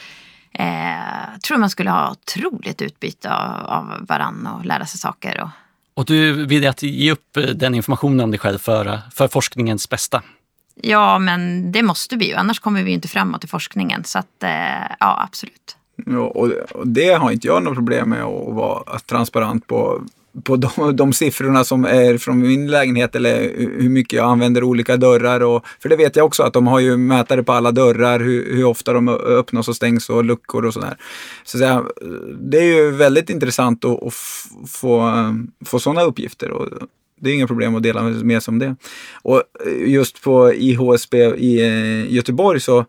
Eh, 0.55 1.39
tror 1.47 1.59
man 1.59 1.71
skulle 1.71 1.91
ha 1.91 2.11
otroligt 2.11 2.83
utbyte 2.83 3.35
av, 3.35 3.67
av 3.67 4.07
varann 4.09 4.47
och 4.47 4.65
lära 4.65 4.87
sig 4.87 5.01
saker. 5.01 5.41
Och, 5.43 5.49
Och 5.95 6.05
du 6.05 6.47
vill 6.47 6.69
att 6.69 6.83
ge 6.83 7.13
upp 7.13 7.37
eh, 7.37 7.43
den 7.43 7.75
informationen 7.75 8.21
om 8.21 8.31
dig 8.31 8.41
själv 8.41 8.59
för, 8.59 9.01
för 9.15 9.29
forskningens 9.29 9.89
bästa? 9.89 10.23
ja, 10.75 11.19
men 11.19 11.73
det 11.73 11.83
måste 11.83 12.17
vi 12.17 12.29
ju. 12.29 12.35
Annars 12.35 12.61
kommer 12.61 12.83
vi 12.83 12.89
ju 12.91 12.95
inte 12.95 13.09
framåt 13.09 13.45
i 13.45 13.47
forskningen. 13.47 14.05
Så 14.05 14.19
att, 14.19 14.43
eh, 14.43 14.97
ja, 15.01 15.23
absolut. 15.29 15.77
Ja, 16.07 16.19
och, 16.19 16.51
och 16.75 16.89
det 16.89 17.13
har 17.13 17.31
inte 17.31 17.47
jag 17.47 17.63
något 17.63 17.75
problem 17.75 18.09
med 18.09 18.23
att 18.23 18.55
vara 18.55 18.99
transparent 18.99 19.67
på, 19.67 20.03
på 20.45 20.57
de, 20.57 20.97
de 20.97 21.13
siffrorna 21.13 21.65
som 21.65 21.85
är 21.85 22.19
från 22.19 22.39
min 22.39 22.71
lägenhet 22.71 23.17
eller 23.17 23.41
hur 23.57 23.89
mycket 23.89 24.13
jag 24.13 24.31
använder 24.31 24.65
olika 24.65 24.97
dörrar. 24.97 25.41
Och, 25.41 25.67
för 25.83 25.89
det 25.89 25.97
vet 25.97 26.17
jag 26.17 26.27
också 26.27 26.43
att 26.43 26.53
de 26.53 26.67
har 26.67 26.81
ju 26.81 26.97
mätare 26.97 27.43
på 27.43 27.53
alla 27.53 27.73
dörrar, 27.73 28.21
hur, 28.21 28.57
hur 28.57 28.65
ofta 28.65 28.93
de 28.93 29.09
öppnas 29.09 29.69
och 29.69 29.77
stängs 29.77 30.11
och 30.11 30.25
luckor 30.25 30.67
och 30.67 30.75
sådär. 30.75 30.97
Så, 31.45 31.59
så 31.59 31.89
det 32.41 32.59
är 32.59 32.65
ju 32.65 32.91
väldigt 32.91 33.31
intressant 33.31 33.85
att, 33.85 34.03
att 34.03 34.15
få, 34.71 35.13
få 35.65 35.79
sådana 35.79 36.03
uppgifter. 36.03 36.51
Och, 36.51 36.69
det 37.23 37.31
är 37.31 37.35
inga 37.35 37.47
problem 37.47 37.75
att 37.75 37.83
dela 37.83 38.03
med 38.03 38.43
sig 38.43 38.53
om 38.53 38.59
det. 38.59 38.77
Och 39.23 39.43
just 39.87 40.23
på 40.23 40.55
IHSB 40.55 41.15
i 41.19 41.61
eh, 41.61 42.13
Göteborg 42.13 42.61
så 42.61 42.85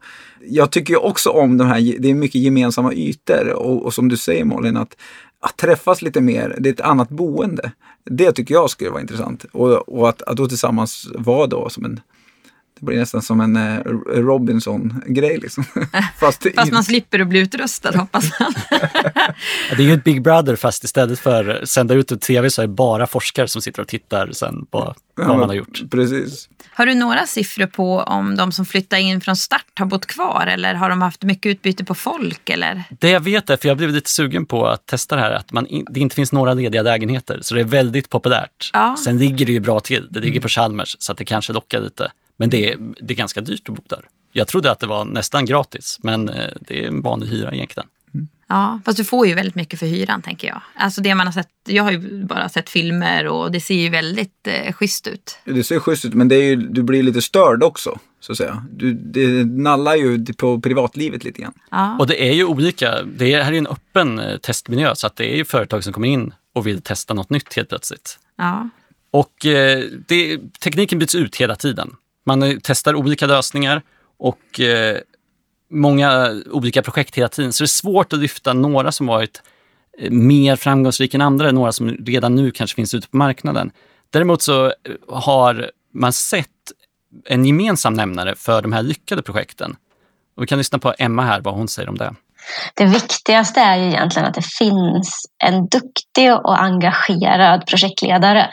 jag 0.46 0.72
tycker 0.72 0.94
ju 0.94 0.98
också 0.98 1.30
om 1.30 1.58
de 1.58 1.68
här, 1.68 1.96
det 2.00 2.10
är 2.10 2.14
mycket 2.14 2.42
gemensamma 2.42 2.94
ytor 2.94 3.50
och, 3.50 3.86
och 3.86 3.94
som 3.94 4.10
du 4.10 4.18
säger 4.18 4.46
Malin, 4.46 4.78
att, 4.78 4.98
att 5.44 5.58
träffas 5.58 6.02
lite 6.02 6.22
mer, 6.22 6.58
det 6.60 6.70
är 6.70 6.74
ett 6.74 6.82
annat 6.82 7.10
boende. 7.10 7.72
Det 8.04 8.32
tycker 8.32 8.54
jag 8.54 8.70
skulle 8.70 8.90
vara 8.90 9.02
intressant. 9.02 9.46
Och, 9.52 9.70
och 9.70 10.10
att, 10.10 10.22
att 10.22 10.38
då 10.38 10.48
tillsammans 10.48 11.08
vara 11.16 11.48
då 11.48 11.70
som 11.70 11.86
en, 11.86 12.00
det 12.84 12.86
blir 12.86 13.00
nästan 13.00 13.22
som 13.22 13.42
en 13.42 13.56
eh, 13.56 13.80
Robinson-grej 14.08 15.38
liksom. 15.38 15.64
Fast, 16.20 16.48
Fast 16.56 16.72
man 16.72 16.84
slipper 16.84 17.20
att 17.20 17.28
bli 17.28 17.40
utrustad 17.40 17.98
hoppas 17.98 18.40
man. 18.40 18.54
Ja, 19.70 19.76
Det 19.78 19.84
är 19.84 19.88
ju 19.88 19.94
ett 19.94 20.04
Big 20.04 20.22
Brother 20.22 20.56
fast 20.56 20.84
istället 20.84 21.20
för 21.20 21.50
att 21.50 21.70
sända 21.70 21.94
ut 21.94 22.12
en 22.12 22.20
tv 22.20 22.50
så 22.50 22.62
är 22.62 22.68
det 22.68 22.74
bara 22.74 23.08
forskare 23.08 23.48
som 23.48 23.62
sitter 23.62 23.82
och 23.82 23.88
tittar 23.88 24.30
sen 24.32 24.66
på 24.66 24.96
vad 25.16 25.40
man 25.40 25.50
har 25.50 25.56
gjort. 25.56 25.82
Precis. 25.92 26.50
Har 26.76 26.86
du 26.86 26.94
några 26.94 27.26
siffror 27.26 27.66
på 27.66 28.00
om 28.00 28.36
de 28.36 28.52
som 28.52 28.66
flyttar 28.66 28.98
in 28.98 29.22
från 29.22 29.36
start 29.36 29.66
har 29.80 29.86
bott 29.86 30.06
kvar 30.06 30.48
eller 30.48 30.74
har 30.74 30.90
de 30.90 31.02
haft 31.02 31.24
mycket 31.24 31.50
utbyte 31.50 31.86
på 31.86 31.96
folk? 31.96 32.50
Eller? 32.50 32.84
Det 33.00 33.10
jag 33.10 33.20
vet 33.20 33.50
är, 33.50 33.58
för 33.58 33.68
jag 33.68 33.78
blev 33.78 33.90
lite 33.90 34.10
sugen 34.10 34.46
på 34.46 34.68
att 34.68 34.86
testa 34.86 35.16
det 35.16 35.22
här, 35.22 35.32
att 35.32 35.52
man 35.52 35.68
in, 35.68 35.86
det 35.90 36.00
inte 36.00 36.16
finns 36.16 36.32
några 36.32 36.54
lediga 36.54 36.82
lägenheter. 36.82 37.40
Så 37.42 37.56
det 37.56 37.62
är 37.62 37.66
väldigt 37.66 38.10
populärt. 38.10 38.70
Ja. 38.74 38.96
Sen 39.04 39.18
ligger 39.18 39.46
det 39.46 39.52
ju 39.52 39.60
bra 39.60 39.80
till. 39.80 40.08
Det 40.12 40.20
ligger 40.20 40.42
på 40.42 40.48
Chalmers 40.48 40.96
så 41.00 41.12
att 41.12 41.18
det 41.18 41.26
kanske 41.26 41.54
lockar 41.54 41.82
lite. 41.82 42.12
Men 42.38 42.50
det 42.50 42.72
är, 42.72 42.78
det 43.02 43.14
är 43.14 43.18
ganska 43.18 43.42
dyrt 43.42 43.70
att 43.70 43.76
bo 43.76 43.84
där. 43.88 44.06
Jag 44.32 44.48
trodde 44.48 44.72
att 44.72 44.80
det 44.80 44.88
var 44.88 45.06
nästan 45.06 45.46
gratis, 45.46 46.00
men 46.04 46.30
eh, 46.30 46.50
det 46.62 46.84
är 46.84 46.88
en 46.88 47.02
vanlig 47.02 47.28
hyra 47.28 47.54
egentligen. 47.54 47.90
Ja, 48.48 48.80
fast 48.86 48.98
du 48.98 49.04
får 49.04 49.28
ju 49.28 49.34
väldigt 49.34 49.56
mycket 49.56 49.80
för 49.80 49.86
hyran 49.86 50.22
tänker 50.22 50.48
jag. 50.48 50.62
Alltså 50.76 51.02
det 51.02 51.16
man 51.16 51.28
har 51.28 51.32
sett, 51.32 51.50
jag 51.68 51.84
har 51.84 51.92
ju 51.92 52.24
bara 52.24 52.50
sett 52.50 52.70
filmer 52.70 53.28
och 53.28 53.52
det 53.52 53.60
ser 53.60 53.76
ju 53.76 53.90
väldigt 53.90 54.48
eh, 54.48 54.74
schysst 54.74 55.08
ut. 55.08 55.38
Det 55.46 55.64
ser 55.64 55.80
schysst 55.80 56.06
ut 56.06 56.14
men 56.14 56.28
det 56.28 56.36
är 56.36 56.44
ju, 56.44 56.56
du 56.56 56.84
blir 56.84 57.04
lite 57.04 57.22
störd 57.22 57.64
också. 57.64 58.00
Så 58.20 58.32
att 58.32 58.38
säga. 58.38 58.66
Du, 58.72 58.94
det 58.94 59.46
nallar 59.46 59.96
ju 59.96 60.26
på 60.26 60.62
privatlivet 60.62 61.24
lite 61.24 61.42
grann. 61.42 61.54
Ja. 61.72 61.98
Och 62.00 62.08
det 62.08 62.30
är 62.30 62.34
ju 62.34 62.46
olika. 62.46 63.04
Det 63.04 63.34
är, 63.34 63.42
här 63.42 63.48
är 63.48 63.54
ju 63.54 63.58
en 63.58 63.68
öppen 63.68 64.20
eh, 64.20 64.38
testmiljö 64.38 64.96
så 64.96 65.08
att 65.08 65.16
det 65.16 65.34
är 65.34 65.36
ju 65.36 65.46
företag 65.46 65.84
som 65.84 65.94
kommer 65.94 66.08
in 66.08 66.34
och 66.54 66.68
vill 66.68 66.82
testa 66.82 67.14
något 67.14 67.30
nytt 67.30 67.54
helt 67.54 67.70
plötsligt. 67.70 68.20
Ja. 68.38 68.70
Och 69.12 69.46
eh, 69.46 69.84
det, 70.08 70.40
tekniken 70.60 71.00
byts 71.00 71.16
ut 71.16 71.36
hela 71.36 71.56
tiden. 71.56 71.96
Man 72.24 72.60
testar 72.64 72.96
olika 72.96 73.26
lösningar 73.26 73.82
och 74.18 74.60
eh, 74.60 74.98
många 75.72 76.42
olika 76.52 76.82
projekt 76.82 77.18
hela 77.18 77.30
tiden. 77.30 77.54
Så 77.54 77.64
det 77.64 77.66
är 77.66 77.68
svårt 77.68 78.14
att 78.14 78.20
lyfta 78.20 78.54
några 78.54 78.92
som 78.92 79.08
varit 79.08 79.42
eh, 80.00 80.12
mer 80.12 80.56
framgångsrika 80.56 81.18
än 81.18 81.22
andra, 81.22 81.52
några 81.52 81.72
som 81.72 81.90
redan 81.90 82.36
nu 82.36 82.52
kanske 82.52 82.76
finns 82.76 82.94
ute 82.94 83.08
på 83.08 83.18
marknaden. 83.18 83.72
Däremot 84.10 84.42
så 84.42 84.66
eh, 84.66 84.72
har 85.08 85.72
man 85.94 86.14
sett 86.14 86.48
en 87.26 87.46
gemensam 87.46 87.94
nämnare 87.94 88.36
för 88.36 88.62
de 88.62 88.74
här 88.74 88.82
lyckade 88.82 89.22
projekten. 89.22 89.76
Och 90.36 90.44
vi 90.44 90.48
kan 90.48 90.58
lyssna 90.58 90.80
på 90.80 90.94
Emma 90.98 91.22
här, 91.22 91.42
vad 91.42 91.54
hon 91.54 91.68
säger 91.68 91.90
om 91.90 91.98
det. 91.98 92.16
Det 92.74 92.86
viktigaste 92.86 93.60
är 93.60 93.78
ju 93.78 93.86
egentligen 93.86 94.28
att 94.28 94.34
det 94.34 94.46
finns 94.58 95.26
en 95.44 95.68
duktig 95.68 96.34
och 96.34 96.62
engagerad 96.62 97.66
projektledare. 97.68 98.50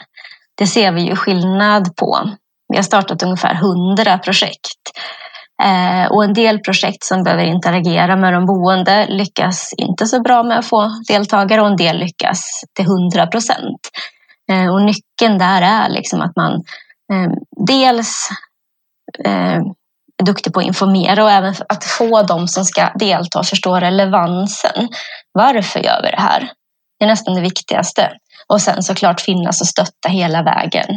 Det 0.55 0.67
ser 0.67 0.91
vi 0.91 1.01
ju 1.01 1.15
skillnad 1.15 1.95
på. 1.95 2.29
Vi 2.71 2.77
har 2.77 2.83
startat 2.83 3.23
ungefär 3.23 3.53
100 3.53 4.17
projekt. 4.17 4.91
Eh, 5.63 6.11
och 6.11 6.23
en 6.23 6.33
del 6.33 6.59
projekt 6.59 7.03
som 7.03 7.23
behöver 7.23 7.43
interagera 7.43 8.15
med 8.15 8.33
de 8.33 8.45
boende 8.45 9.07
lyckas 9.09 9.73
inte 9.77 10.07
så 10.07 10.21
bra 10.21 10.43
med 10.43 10.59
att 10.59 10.65
få 10.65 10.89
deltagare 11.07 11.61
och 11.61 11.67
en 11.67 11.77
del 11.77 11.97
lyckas 11.97 12.63
till 12.75 12.85
100 12.85 13.27
procent. 13.27 13.79
Eh, 14.51 14.73
och 14.73 14.81
nyckeln 14.81 15.37
där 15.37 15.61
är 15.61 15.89
liksom 15.89 16.21
att 16.21 16.35
man 16.35 16.53
eh, 17.13 17.31
dels 17.67 18.29
är 20.19 20.25
duktig 20.25 20.53
på 20.53 20.59
att 20.59 20.65
informera 20.65 21.23
och 21.23 21.31
även 21.31 21.55
att 21.69 21.83
få 21.83 22.23
de 22.23 22.47
som 22.47 22.65
ska 22.65 22.89
delta 22.95 23.39
att 23.39 23.49
förstå 23.49 23.75
relevansen. 23.75 24.89
Varför 25.31 25.79
gör 25.79 26.01
vi 26.03 26.11
det 26.11 26.21
här? 26.21 26.51
Det 26.99 27.05
är 27.05 27.09
nästan 27.09 27.35
det 27.35 27.41
viktigaste. 27.41 28.11
Och 28.47 28.61
sen 28.61 28.83
såklart 28.83 29.21
finnas 29.21 29.61
och 29.61 29.67
stötta 29.67 30.09
hela 30.09 30.43
vägen 30.43 30.87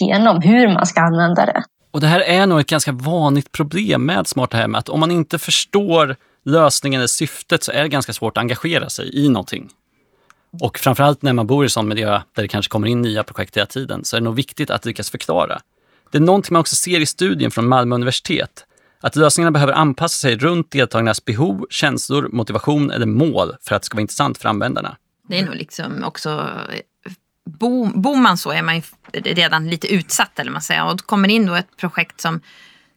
genom 0.00 0.40
hur 0.40 0.68
man 0.68 0.86
ska 0.86 1.00
använda 1.00 1.46
det. 1.46 1.62
Och 1.90 2.00
det 2.00 2.06
här 2.06 2.20
är 2.20 2.46
nog 2.46 2.60
ett 2.60 2.66
ganska 2.66 2.92
vanligt 2.92 3.52
problem 3.52 4.06
med 4.06 4.26
smarta 4.26 4.56
hem, 4.56 4.74
att 4.74 4.88
om 4.88 5.00
man 5.00 5.10
inte 5.10 5.38
förstår 5.38 6.16
lösningen 6.44 7.00
eller 7.00 7.08
syftet 7.08 7.64
så 7.64 7.72
är 7.72 7.82
det 7.82 7.88
ganska 7.88 8.12
svårt 8.12 8.36
att 8.36 8.40
engagera 8.40 8.90
sig 8.90 9.24
i 9.24 9.28
någonting. 9.28 9.70
Och 10.60 10.78
framförallt 10.78 11.22
när 11.22 11.32
man 11.32 11.46
bor 11.46 11.64
i 11.64 11.68
sån 11.68 11.88
miljö 11.88 12.10
där 12.34 12.42
det 12.42 12.48
kanske 12.48 12.70
kommer 12.70 12.88
in 12.88 13.02
nya 13.02 13.22
projekt 13.22 13.56
hela 13.56 13.66
tiden 13.66 14.04
så 14.04 14.16
är 14.16 14.20
det 14.20 14.24
nog 14.24 14.34
viktigt 14.34 14.70
att 14.70 14.84
lyckas 14.84 15.10
förklara. 15.10 15.60
Det 16.10 16.18
är 16.18 16.22
någonting 16.22 16.52
man 16.52 16.60
också 16.60 16.76
ser 16.76 17.00
i 17.00 17.06
studien 17.06 17.50
från 17.50 17.68
Malmö 17.68 17.94
universitet, 17.94 18.66
att 19.00 19.16
lösningarna 19.16 19.50
behöver 19.50 19.72
anpassa 19.72 20.20
sig 20.20 20.36
runt 20.36 20.70
deltagarnas 20.70 21.24
behov, 21.24 21.66
känslor, 21.70 22.28
motivation 22.32 22.90
eller 22.90 23.06
mål 23.06 23.56
för 23.60 23.74
att 23.74 23.82
det 23.82 23.86
ska 23.86 23.94
vara 23.94 24.00
intressant 24.00 24.38
för 24.38 24.48
användarna. 24.48 24.96
Det 25.28 25.38
är 25.38 25.44
nog 25.44 25.54
liksom 25.54 26.04
också 26.04 26.48
bor 27.44 28.16
man 28.16 28.38
så 28.38 28.50
är 28.50 28.62
man 28.62 28.76
ju 28.76 28.82
redan 29.12 29.70
lite 29.70 29.94
utsatt 29.94 30.38
eller 30.38 30.50
man 30.50 30.62
säger. 30.62 30.84
Och 30.84 30.96
då 30.96 31.04
kommer 31.04 31.28
in 31.28 31.46
då 31.46 31.54
ett 31.54 31.76
projekt 31.76 32.20
som 32.20 32.40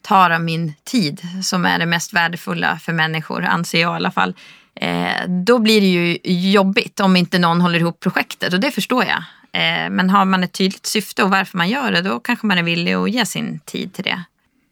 tar 0.02 0.30
av 0.30 0.42
min 0.42 0.74
tid 0.84 1.22
som 1.44 1.66
är 1.66 1.80
det 1.80 1.86
mest 1.86 2.14
värdefulla 2.14 2.80
för 2.80 2.94
människor, 2.94 3.44
anser 3.44 3.82
jag 3.82 3.94
i 3.94 3.96
alla 3.96 4.12
fall. 4.12 4.34
Eh, 4.76 5.30
då 5.46 5.60
blir 5.60 5.82
det 5.82 5.88
ju 5.88 6.18
jobbigt 6.52 7.00
om 7.00 7.16
inte 7.16 7.40
någon 7.40 7.62
håller 7.62 7.80
ihop 7.80 8.00
projektet 8.00 8.54
och 8.54 8.60
det 8.60 8.72
förstår 8.72 9.04
jag. 9.04 9.24
Eh, 9.52 9.90
men 9.90 10.10
har 10.10 10.26
man 10.26 10.44
ett 10.44 10.52
tydligt 10.52 10.86
syfte 10.86 11.24
och 11.24 11.30
varför 11.30 11.58
man 11.58 11.70
gör 11.70 11.92
det, 11.92 12.02
då 12.02 12.20
kanske 12.20 12.48
man 12.48 12.58
är 12.58 12.64
villig 12.64 12.94
att 12.94 13.12
ge 13.12 13.26
sin 13.26 13.60
tid 13.60 13.94
till 13.94 14.04
det. 14.04 14.24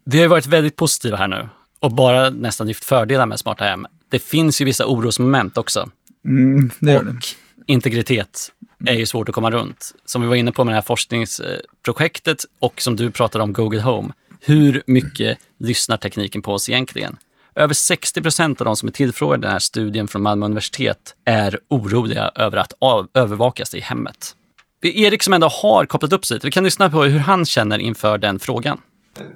Vi 0.05 0.21
har 0.21 0.27
varit 0.27 0.45
väldigt 0.45 0.75
positiva 0.75 1.17
här 1.17 1.27
nu 1.27 1.49
och 1.79 1.91
bara 1.91 2.29
nästan 2.29 2.67
lyft 2.67 2.85
fördelar 2.85 3.25
med 3.25 3.39
smarta 3.39 3.63
hem. 3.63 3.87
Det 4.09 4.19
finns 4.19 4.61
ju 4.61 4.65
vissa 4.65 4.85
orosmoment 4.85 5.57
också. 5.57 5.89
Mm, 6.25 6.71
det 6.79 6.91
gör 6.91 7.03
det. 7.03 7.09
Och 7.09 7.25
integritet 7.65 8.51
är 8.91 8.93
ju 8.93 9.05
svårt 9.05 9.29
att 9.29 9.35
komma 9.35 9.51
runt. 9.51 9.91
Som 10.05 10.21
vi 10.21 10.27
var 10.27 10.35
inne 10.35 10.51
på 10.51 10.63
med 10.63 10.71
det 10.71 10.75
här 10.75 10.81
forskningsprojektet 10.81 12.45
och 12.59 12.81
som 12.81 12.95
du 12.95 13.11
pratade 13.11 13.43
om, 13.43 13.53
Google 13.53 13.81
Home. 13.81 14.13
Hur 14.41 14.83
mycket 14.87 15.37
lyssnar 15.59 15.97
tekniken 15.97 16.41
på 16.41 16.53
oss 16.53 16.69
egentligen? 16.69 17.17
Över 17.55 17.73
60 17.73 18.21
procent 18.21 18.61
av 18.61 18.65
de 18.65 18.75
som 18.75 18.87
är 18.87 18.93
tillfrågade 18.93 19.39
i 19.39 19.41
den 19.41 19.51
här 19.51 19.59
studien 19.59 20.07
från 20.07 20.21
Malmö 20.21 20.45
universitet 20.45 21.15
är 21.25 21.59
oroliga 21.69 22.31
över 22.35 22.57
att 22.57 22.73
av, 22.79 23.07
övervakas 23.13 23.75
i 23.75 23.79
hemmet. 23.79 24.35
Det 24.81 24.87
är 24.87 25.07
Erik 25.07 25.23
som 25.23 25.33
ändå 25.33 25.47
har 25.47 25.85
kopplat 25.85 26.13
upp 26.13 26.25
sig. 26.25 26.39
Vi 26.43 26.51
kan 26.51 26.63
lyssna 26.63 26.89
på 26.89 27.03
hur 27.03 27.19
han 27.19 27.45
känner 27.45 27.79
inför 27.79 28.17
den 28.17 28.39
frågan. 28.39 28.81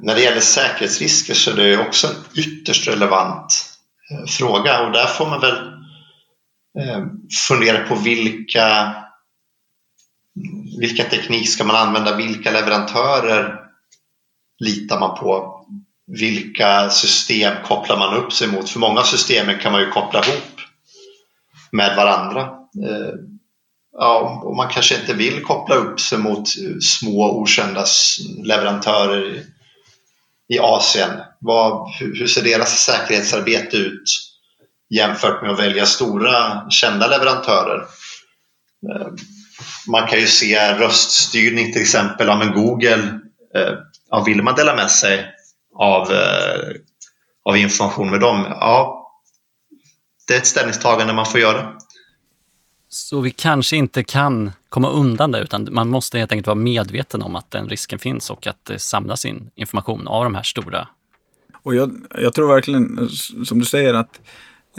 När 0.01 0.15
det 0.15 0.21
gäller 0.21 0.39
säkerhetsrisker 0.39 1.33
så 1.33 1.51
är 1.51 1.55
det 1.55 1.77
också 1.87 2.07
en 2.07 2.13
ytterst 2.35 2.87
relevant 2.87 3.65
eh, 4.11 4.25
fråga 4.27 4.85
och 4.85 4.91
där 4.91 5.05
får 5.05 5.29
man 5.29 5.41
väl 5.41 5.57
eh, 6.79 7.05
fundera 7.47 7.87
på 7.87 7.95
vilka 7.95 8.95
vilka 10.79 11.03
teknik 11.03 11.49
ska 11.49 11.63
man 11.63 11.75
använda? 11.75 12.15
Vilka 12.15 12.51
leverantörer 12.51 13.59
litar 14.59 14.99
man 14.99 15.17
på? 15.17 15.53
Vilka 16.07 16.89
system 16.89 17.53
kopplar 17.65 17.97
man 17.97 18.15
upp 18.15 18.33
sig 18.33 18.47
mot? 18.47 18.69
För 18.69 18.79
många 18.79 19.03
system 19.03 19.17
systemen 19.17 19.59
kan 19.59 19.71
man 19.71 19.81
ju 19.81 19.89
koppla 19.89 20.25
ihop 20.25 20.61
med 21.71 21.95
varandra. 21.95 22.41
Eh, 22.85 23.13
ja, 23.91 24.41
och 24.43 24.55
man 24.55 24.69
kanske 24.69 24.95
inte 24.99 25.13
vill 25.13 25.43
koppla 25.43 25.75
upp 25.75 25.99
sig 25.99 26.17
mot 26.17 26.47
små 26.81 27.31
okända 27.31 27.85
leverantörer 28.43 29.43
i 30.47 30.59
Asien. 30.59 31.09
Vad, 31.39 31.91
hur 31.99 32.27
ser 32.27 32.43
deras 32.43 32.79
säkerhetsarbete 32.79 33.77
ut 33.77 34.03
jämfört 34.89 35.41
med 35.41 35.51
att 35.51 35.59
välja 35.59 35.85
stora 35.85 36.69
kända 36.69 37.07
leverantörer? 37.07 37.85
Eh, 38.89 39.07
Eh, 39.67 39.91
man 39.91 40.07
kan 40.07 40.19
ju 40.19 40.27
se 40.27 40.73
röststyrning 40.73 41.73
till 41.73 41.81
exempel 41.81 42.29
av 42.29 42.41
en 42.41 42.53
Google. 42.53 43.19
Eh, 43.55 43.73
ja, 44.09 44.23
vill 44.25 44.43
man 44.43 44.55
dela 44.55 44.75
med 44.75 44.91
sig 44.91 45.25
av, 45.75 46.11
eh, 46.11 46.75
av 47.45 47.57
information 47.57 48.09
med 48.09 48.19
dem? 48.19 48.45
Ja, 48.49 49.03
det 50.27 50.33
är 50.33 50.37
ett 50.37 50.47
ställningstagande 50.47 51.13
man 51.13 51.25
får 51.25 51.39
göra. 51.39 51.73
Så 52.89 53.21
vi 53.21 53.31
kanske 53.31 53.77
inte 53.77 54.03
kan 54.03 54.51
komma 54.69 54.89
undan 54.89 55.31
det, 55.31 55.39
utan 55.39 55.67
man 55.71 55.89
måste 55.89 56.19
helt 56.19 56.31
enkelt 56.31 56.47
vara 56.47 56.55
medveten 56.55 57.21
om 57.21 57.35
att 57.35 57.51
den 57.51 57.69
risken 57.69 57.99
finns 57.99 58.29
och 58.29 58.47
att 58.47 58.65
det 58.65 58.79
samlas 58.79 59.25
in 59.25 59.49
information 59.55 60.07
av 60.07 60.23
de 60.23 60.35
här 60.35 60.43
stora. 60.43 60.87
Och 61.63 61.75
jag, 61.75 61.91
jag 62.15 62.33
tror 62.33 62.47
verkligen, 62.47 63.09
som 63.45 63.59
du 63.59 63.65
säger, 63.65 63.93
att 63.93 64.19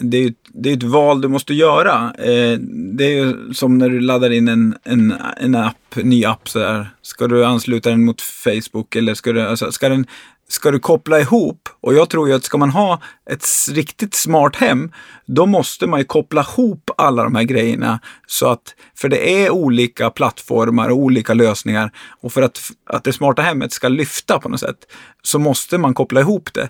det 0.02 0.16
är, 0.16 0.34
det 0.48 0.70
är 0.70 0.76
ett 0.76 0.82
val 0.82 1.20
du 1.20 1.28
måste 1.28 1.54
göra. 1.54 2.14
Eh, 2.18 2.58
det 2.96 3.04
är 3.04 3.24
ju 3.24 3.54
som 3.54 3.78
när 3.78 3.88
du 3.88 4.00
laddar 4.00 4.30
in 4.30 4.48
en, 4.48 4.74
en, 4.84 5.14
en 5.36 5.54
app, 5.54 5.96
ny 5.96 6.24
app 6.24 6.48
så 6.48 6.58
där. 6.58 6.90
Ska 7.02 7.26
du 7.26 7.44
ansluta 7.44 7.90
den 7.90 8.04
mot 8.04 8.20
Facebook 8.20 8.96
eller 8.96 9.14
ska 9.14 9.32
du, 9.32 9.40
alltså, 9.40 9.72
ska 9.72 9.88
den, 9.88 10.06
ska 10.48 10.70
du 10.70 10.78
koppla 10.78 11.20
ihop? 11.20 11.68
Och 11.80 11.94
jag 11.94 12.08
tror 12.08 12.28
ju 12.28 12.34
att 12.34 12.44
ska 12.44 12.58
man 12.58 12.70
ha 12.70 13.00
ett 13.30 13.44
riktigt 13.70 14.14
smart 14.14 14.56
hem, 14.56 14.92
då 15.26 15.46
måste 15.46 15.86
man 15.86 16.00
ju 16.00 16.04
koppla 16.04 16.40
ihop 16.40 16.90
alla 16.96 17.24
de 17.24 17.34
här 17.34 17.42
grejerna. 17.42 18.00
Så 18.26 18.48
att, 18.48 18.74
för 18.96 19.08
det 19.08 19.44
är 19.44 19.50
olika 19.50 20.10
plattformar 20.10 20.88
och 20.88 20.96
olika 20.96 21.34
lösningar. 21.34 21.92
Och 22.20 22.32
för 22.32 22.42
att, 22.42 22.60
att 22.86 23.04
det 23.04 23.12
smarta 23.12 23.42
hemmet 23.42 23.72
ska 23.72 23.88
lyfta 23.88 24.38
på 24.38 24.48
något 24.48 24.60
sätt, 24.60 24.78
så 25.22 25.38
måste 25.38 25.78
man 25.78 25.94
koppla 25.94 26.20
ihop 26.20 26.54
det. 26.54 26.68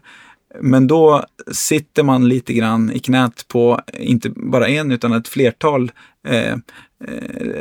Men 0.60 0.86
då 0.86 1.24
sitter 1.52 2.02
man 2.02 2.28
lite 2.28 2.52
grann 2.52 2.92
i 2.92 2.98
knät 2.98 3.48
på 3.48 3.80
inte 3.92 4.30
bara 4.30 4.68
en 4.68 4.92
utan 4.92 5.12
ett 5.12 5.28
flertal 5.28 5.92
eh, 6.28 6.52
eh 6.52 6.58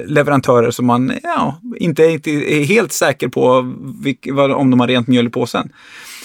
leverantörer 0.06 0.71
som 0.71 0.86
man 0.86 1.12
ja, 1.23 1.62
inte 1.76 2.04
är 2.04 2.65
helt 2.65 2.91
säker 2.91 3.28
på 3.28 3.76
vilk, 4.04 4.28
vad, 4.32 4.52
om 4.52 4.71
de 4.71 4.80
har 4.80 4.88
rent 4.88 5.08
mjöl 5.08 5.28
i 5.28 5.30
påsen. 5.30 5.73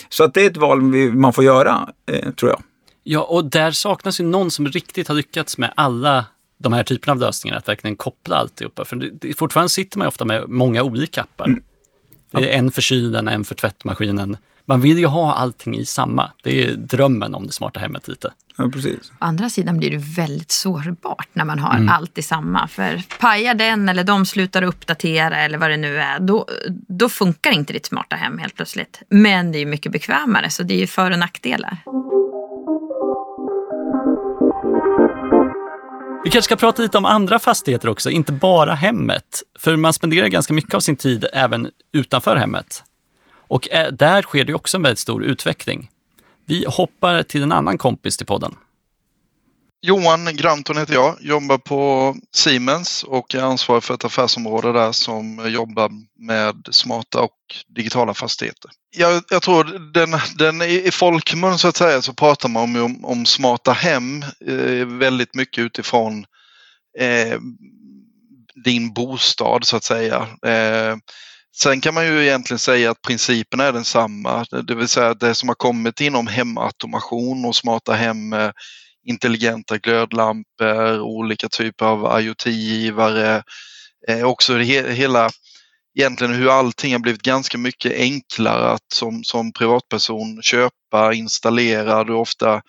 Så 0.09 0.25
att 0.25 0.35
det 0.35 0.43
är 0.43 0.51
ett 0.51 0.57
val 0.57 0.83
man 1.15 1.33
får 1.33 1.45
göra, 1.45 1.89
eh, 2.07 2.31
tror 2.31 2.51
jag. 2.51 2.63
Ja, 3.05 3.23
och 3.23 3.45
där 3.45 3.71
saknas 3.71 4.21
ju 4.21 4.25
någon 4.25 4.51
som 4.51 4.69
riktigt 4.69 5.09
har 5.09 5.15
lyckats 5.15 5.59
med 5.59 5.73
alla 5.77 6.27
de 6.59 6.73
här 6.73 6.85
typerna 6.85 7.13
av 7.13 7.19
lösningar, 7.19 7.57
att 7.57 7.69
verkligen 7.69 7.97
koppla 7.97 8.37
alltihopa. 8.37 8.85
För 8.85 8.97
det, 8.97 9.35
fortfarande 9.35 9.69
sitter 9.69 9.99
man 9.99 10.05
ju 10.05 10.09
ofta 10.09 10.25
med 10.25 10.49
många 10.49 10.83
olika 10.83 11.23
appar. 11.23 11.47
Mm. 11.47 11.63
Är 12.33 12.47
en 12.47 12.71
för 12.71 12.83
kylen, 12.83 13.29
en 13.29 13.45
för 13.45 13.55
tvättmaskinen, 13.55 14.37
man 14.65 14.81
vill 14.81 14.99
ju 14.99 15.07
ha 15.07 15.35
allting 15.35 15.77
i 15.77 15.85
samma. 15.85 16.31
Det 16.43 16.65
är 16.65 16.75
drömmen 16.75 17.35
om 17.35 17.47
det 17.47 17.53
smarta 17.53 17.81
hemmet 17.81 18.09
lite. 18.09 18.33
Ja, 18.57 18.69
precis. 18.73 19.11
Å 19.11 19.15
andra 19.19 19.51
sidan 19.51 19.79
blir 19.79 19.91
det 19.91 20.03
väldigt 20.17 20.51
sårbart 20.51 21.29
när 21.33 21.45
man 21.45 21.59
har 21.59 21.75
mm. 21.75 21.89
allt 21.89 22.19
i 22.19 22.23
samma. 22.23 22.69
För 22.69 23.03
pajar 23.19 23.55
den 23.55 23.89
eller 23.89 24.05
de 24.05 24.27
slutar 24.27 24.63
uppdatera 24.63 25.37
eller 25.37 25.59
vad 25.59 25.71
det 25.71 25.77
nu 25.77 25.99
är, 25.99 26.21
då, 26.21 26.47
då 26.89 27.09
funkar 27.09 27.51
inte 27.51 27.73
ditt 27.73 27.87
smarta 27.87 28.17
hem 28.17 28.39
helt 28.39 28.57
plötsligt. 28.57 29.03
Men 29.09 29.53
det 29.53 29.59
är 29.59 29.67
mycket 29.67 29.93
bekvämare, 29.93 30.51
så 30.51 30.63
det 30.63 30.75
är 30.75 30.79
ju 30.79 30.87
för 30.87 31.11
och 31.11 31.19
nackdelar. 31.19 31.79
Vi 36.25 36.31
kanske 36.31 36.47
ska 36.47 36.57
prata 36.57 36.83
lite 36.83 36.99
om 36.99 37.05
andra 37.05 37.39
fastigheter 37.39 37.89
också, 37.89 38.11
inte 38.11 38.33
bara 38.33 38.75
hemmet. 38.75 39.43
För 39.59 39.77
man 39.77 39.93
spenderar 39.93 40.29
ganska 40.29 40.55
mycket 40.55 40.75
av 40.75 40.81
sin 40.81 40.97
tid 40.97 41.27
även 41.33 41.71
utanför 41.93 42.37
hemmet. 42.37 42.85
Och 43.53 43.69
eh, 43.73 43.93
där 43.93 44.23
sker 44.23 44.45
det 44.45 44.55
också 44.55 44.77
en 44.77 44.83
väldigt 44.83 44.99
stor 44.99 45.25
utveckling. 45.25 45.91
Vi 46.47 46.65
hoppar 46.69 47.23
till 47.23 47.43
en 47.43 47.53
annan 47.53 47.79
kompis 47.79 48.17
till 48.17 48.27
podden. 48.27 48.55
Johan 49.83 50.37
Granton 50.37 50.77
heter 50.77 50.95
jag, 50.95 51.17
jobbar 51.21 51.59
på 51.59 52.15
Siemens 52.35 53.03
och 53.03 53.35
är 53.35 53.43
ansvarig 53.43 53.83
för 53.83 53.95
ett 53.95 54.05
affärsområde 54.05 54.73
där 54.73 54.93
som 54.93 55.51
jobbar 55.51 55.91
med 56.19 56.69
smarta 56.71 57.21
och 57.21 57.37
digitala 57.69 58.15
fastigheter. 58.15 58.71
Jag, 58.97 59.23
jag 59.31 59.43
tror 59.43 59.65
den, 59.93 60.11
den 60.37 60.63
i 60.63 60.91
folkmun 60.93 61.59
så 61.59 61.69
att 61.69 61.77
säga 61.77 62.03
så 62.03 62.13
pratar 62.15 62.49
man 62.49 62.63
om, 62.63 62.77
om, 62.77 63.05
om 63.05 63.27
smarta 63.27 63.73
hem 63.73 64.25
eh, 64.47 64.87
väldigt 64.87 65.35
mycket 65.35 65.65
utifrån 65.65 66.25
eh, 66.99 67.39
din 68.65 68.93
bostad 68.93 69.65
så 69.65 69.77
att 69.77 69.85
säga. 69.85 70.27
Eh, 70.47 70.97
sen 71.57 71.81
kan 71.81 71.95
man 71.95 72.07
ju 72.07 72.23
egentligen 72.23 72.59
säga 72.59 72.91
att 72.91 73.03
principen 73.03 73.61
är 73.61 73.73
densamma, 73.73 74.45
det 74.67 74.75
vill 74.75 74.89
säga 74.89 75.15
det 75.15 75.35
som 75.35 75.49
har 75.49 75.57
kommit 75.57 76.01
inom 76.01 76.27
hemautomation 76.27 77.45
och 77.45 77.57
smarta 77.57 77.93
hem 77.93 78.35
intelligenta 79.07 79.79
glödlampor, 79.79 81.01
olika 81.01 81.49
typer 81.49 81.87
av 81.87 82.21
IoT-givare. 82.21 83.43
Eh, 84.09 84.25
också 84.25 84.59
hela, 84.59 85.31
egentligen 85.99 86.35
hur 86.35 86.59
allting 86.59 86.93
har 86.93 86.99
blivit 86.99 87.23
ganska 87.23 87.59
mycket 87.59 87.93
enklare 87.93 88.71
att 88.71 88.93
som, 88.93 89.25
som 89.25 89.53
privatperson 89.53 90.43
köpa, 90.43 91.13
installera. 91.15 92.05
Du 92.05 92.13
ofta 92.13 92.63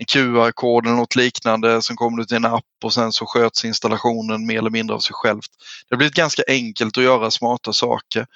en 0.00 0.06
QR-kod 0.06 0.86
eller 0.86 0.96
något 0.96 1.16
liknande, 1.16 1.82
sen 1.82 1.96
kommer 1.96 2.18
du 2.18 2.24
till 2.24 2.36
en 2.36 2.44
app 2.44 2.64
och 2.84 2.94
sen 2.94 3.12
så 3.12 3.26
sköts 3.26 3.64
installationen 3.64 4.46
mer 4.46 4.58
eller 4.58 4.70
mindre 4.70 4.96
av 4.96 5.00
sig 5.00 5.14
självt. 5.14 5.50
Det 5.88 5.94
har 5.94 5.96
blivit 5.96 6.14
ganska 6.14 6.42
enkelt 6.48 6.98
att 6.98 7.04
göra 7.04 7.30
smarta 7.30 7.72
saker. 7.72 8.26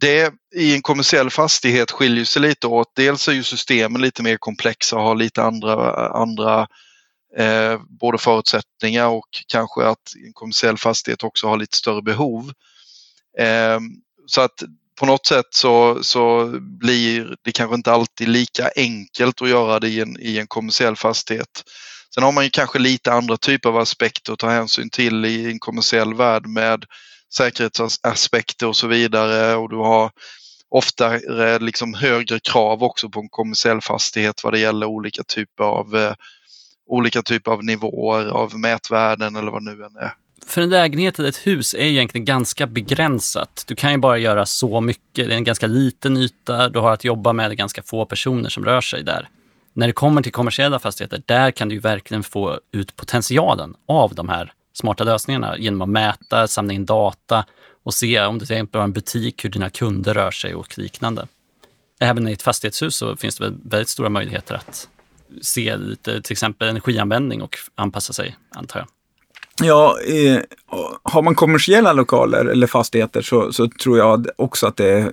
Det 0.00 0.34
i 0.54 0.74
en 0.74 0.82
kommersiell 0.82 1.30
fastighet 1.30 1.90
skiljer 1.90 2.24
sig 2.24 2.42
lite 2.42 2.66
åt. 2.66 2.92
Dels 2.96 3.28
är 3.28 3.32
ju 3.32 3.42
systemen 3.42 4.02
lite 4.02 4.22
mer 4.22 4.36
komplexa 4.36 4.96
och 4.96 5.02
har 5.02 5.14
lite 5.14 5.42
andra, 5.42 6.06
andra 6.08 6.66
eh, 7.36 7.80
både 7.88 8.18
förutsättningar 8.18 9.06
och 9.06 9.28
kanske 9.46 9.84
att 9.84 10.12
en 10.26 10.32
kommersiell 10.32 10.78
fastighet 10.78 11.24
också 11.24 11.48
har 11.48 11.56
lite 11.56 11.76
större 11.76 12.02
behov. 12.02 12.52
Eh, 13.38 13.80
så 14.26 14.40
att 14.40 14.62
på 15.02 15.06
något 15.06 15.26
sätt 15.26 15.46
så, 15.50 16.02
så 16.02 16.50
blir 16.60 17.36
det 17.44 17.52
kanske 17.52 17.74
inte 17.74 17.92
alltid 17.92 18.28
lika 18.28 18.70
enkelt 18.76 19.42
att 19.42 19.48
göra 19.48 19.80
det 19.80 19.88
i 19.88 20.00
en, 20.00 20.20
i 20.20 20.38
en 20.38 20.46
kommersiell 20.46 20.96
fastighet. 20.96 21.64
Sen 22.14 22.22
har 22.22 22.32
man 22.32 22.44
ju 22.44 22.50
kanske 22.50 22.78
lite 22.78 23.12
andra 23.12 23.36
typer 23.36 23.68
av 23.68 23.76
aspekter 23.76 24.32
att 24.32 24.38
ta 24.38 24.48
hänsyn 24.48 24.90
till 24.90 25.24
i 25.24 25.50
en 25.50 25.58
kommersiell 25.58 26.14
värld 26.14 26.46
med 26.46 26.84
säkerhetsaspekter 27.34 28.66
och 28.66 28.76
så 28.76 28.86
vidare 28.86 29.56
och 29.56 29.70
du 29.70 29.76
har 29.76 30.10
ofta 30.70 31.18
liksom 31.60 31.94
högre 31.94 32.40
krav 32.40 32.82
också 32.82 33.10
på 33.10 33.20
en 33.20 33.28
kommersiell 33.28 33.80
fastighet 33.80 34.44
vad 34.44 34.52
det 34.52 34.58
gäller 34.58 34.86
olika 34.86 35.22
typer 35.22 35.64
av 35.64 35.96
eh, 35.96 36.14
olika 36.86 37.22
typer 37.22 37.50
av 37.50 37.64
nivåer 37.64 38.26
av 38.26 38.58
mätvärden 38.58 39.36
eller 39.36 39.50
vad 39.50 39.62
nu 39.62 39.84
än 39.84 39.96
är. 39.96 40.21
För 40.46 40.62
en 40.62 40.70
lägenhet 40.70 41.18
eller 41.18 41.28
ett 41.28 41.46
hus 41.46 41.74
är 41.74 41.78
egentligen 41.78 42.24
ganska 42.24 42.66
begränsat. 42.66 43.64
Du 43.66 43.74
kan 43.74 43.92
ju 43.92 43.98
bara 43.98 44.18
göra 44.18 44.46
så 44.46 44.80
mycket. 44.80 45.28
Det 45.28 45.34
är 45.34 45.36
en 45.36 45.44
ganska 45.44 45.66
liten 45.66 46.16
yta. 46.16 46.68
Du 46.68 46.78
har 46.78 46.92
att 46.92 47.04
jobba 47.04 47.32
med 47.32 47.56
ganska 47.56 47.82
få 47.82 48.06
personer 48.06 48.48
som 48.48 48.64
rör 48.64 48.80
sig 48.80 49.02
där. 49.02 49.28
När 49.72 49.86
det 49.86 49.92
kommer 49.92 50.22
till 50.22 50.32
kommersiella 50.32 50.78
fastigheter, 50.78 51.22
där 51.26 51.50
kan 51.50 51.68
du 51.68 51.78
verkligen 51.78 52.22
få 52.22 52.60
ut 52.72 52.96
potentialen 52.96 53.74
av 53.88 54.14
de 54.14 54.28
här 54.28 54.52
smarta 54.72 55.04
lösningarna 55.04 55.58
genom 55.58 55.82
att 55.82 55.88
mäta, 55.88 56.48
samla 56.48 56.72
in 56.72 56.86
data 56.86 57.44
och 57.84 57.94
se 57.94 58.20
om 58.20 58.38
du 58.38 58.46
till 58.46 58.54
exempel 58.54 58.78
har 58.78 58.84
en 58.84 58.92
butik, 58.92 59.44
hur 59.44 59.50
dina 59.50 59.70
kunder 59.70 60.14
rör 60.14 60.30
sig 60.30 60.54
och 60.54 60.78
liknande. 60.78 61.26
Även 62.00 62.28
i 62.28 62.32
ett 62.32 62.42
fastighetshus 62.42 62.96
så 62.96 63.16
finns 63.16 63.36
det 63.36 63.52
väldigt 63.64 63.88
stora 63.88 64.08
möjligheter 64.08 64.54
att 64.54 64.88
se 65.42 65.76
lite 65.76 66.22
till 66.22 66.32
exempel 66.32 66.68
energianvändning 66.68 67.42
och 67.42 67.56
anpassa 67.74 68.12
sig, 68.12 68.36
antar 68.50 68.80
jag. 68.80 68.88
Ja, 69.64 69.96
eh, 70.06 70.40
har 71.02 71.22
man 71.22 71.34
kommersiella 71.34 71.92
lokaler 71.92 72.44
eller 72.44 72.66
fastigheter 72.66 73.22
så, 73.22 73.52
så 73.52 73.68
tror 73.68 73.98
jag 73.98 74.26
också 74.36 74.66
att 74.66 74.76
det 74.76 74.90
är 74.90 75.12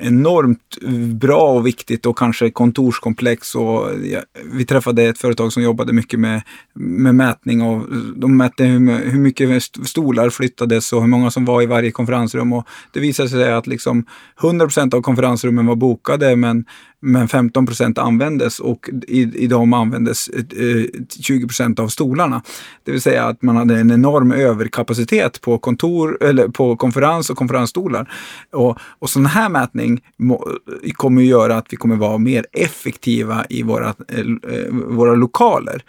enormt 0.00 0.78
bra 1.20 1.52
och 1.52 1.66
viktigt 1.66 2.06
och 2.06 2.18
kanske 2.18 2.50
kontorskomplex. 2.50 3.54
Och, 3.54 3.88
ja, 4.04 4.20
vi 4.52 4.64
träffade 4.64 5.02
ett 5.02 5.18
företag 5.18 5.52
som 5.52 5.62
jobbade 5.62 5.92
mycket 5.92 6.20
med, 6.20 6.42
med 6.74 7.14
mätning 7.14 7.62
och 7.62 7.86
de 8.16 8.36
mätte 8.36 8.64
hur, 8.64 9.10
hur 9.10 9.20
mycket 9.20 9.62
stolar 9.62 10.30
flyttades 10.30 10.92
och 10.92 11.00
hur 11.00 11.08
många 11.08 11.30
som 11.30 11.44
var 11.44 11.62
i 11.62 11.66
varje 11.66 11.90
konferensrum. 11.90 12.52
Och 12.52 12.66
det 12.92 13.00
visade 13.00 13.28
sig 13.28 13.52
att 13.52 13.66
liksom 13.66 14.04
100% 14.40 14.94
av 14.94 15.02
konferensrummen 15.02 15.66
var 15.66 15.76
bokade 15.76 16.36
men 16.36 16.64
men 17.00 17.28
15 17.28 17.66
procent 17.66 17.98
användes 17.98 18.58
och 18.58 18.90
i, 19.08 19.20
i 19.20 19.46
dem 19.46 19.72
användes 19.72 20.28
eh, 20.28 20.84
20 21.20 21.46
procent 21.46 21.78
av 21.78 21.88
stolarna. 21.88 22.42
Det 22.84 22.92
vill 22.92 23.00
säga 23.00 23.24
att 23.24 23.42
man 23.42 23.56
hade 23.56 23.80
en 23.80 23.90
enorm 23.90 24.32
överkapacitet 24.32 25.40
på 25.40 25.58
kontor 25.58 26.18
eller 26.20 26.48
på 26.48 26.76
konferens 26.76 27.30
och 27.30 27.36
konferensstolar. 27.36 28.12
Och, 28.52 28.78
och 28.98 29.10
sån 29.10 29.26
här 29.26 29.48
mätning 29.48 30.00
må, 30.16 30.48
kommer 30.92 31.22
att 31.22 31.28
göra 31.28 31.56
att 31.56 31.66
vi 31.70 31.76
kommer 31.76 31.96
vara 31.96 32.18
mer 32.18 32.46
effektiva 32.52 33.44
i 33.48 33.62
våra, 33.62 33.88
eh, 33.88 34.24
våra 34.72 35.14
lokaler. 35.14 35.82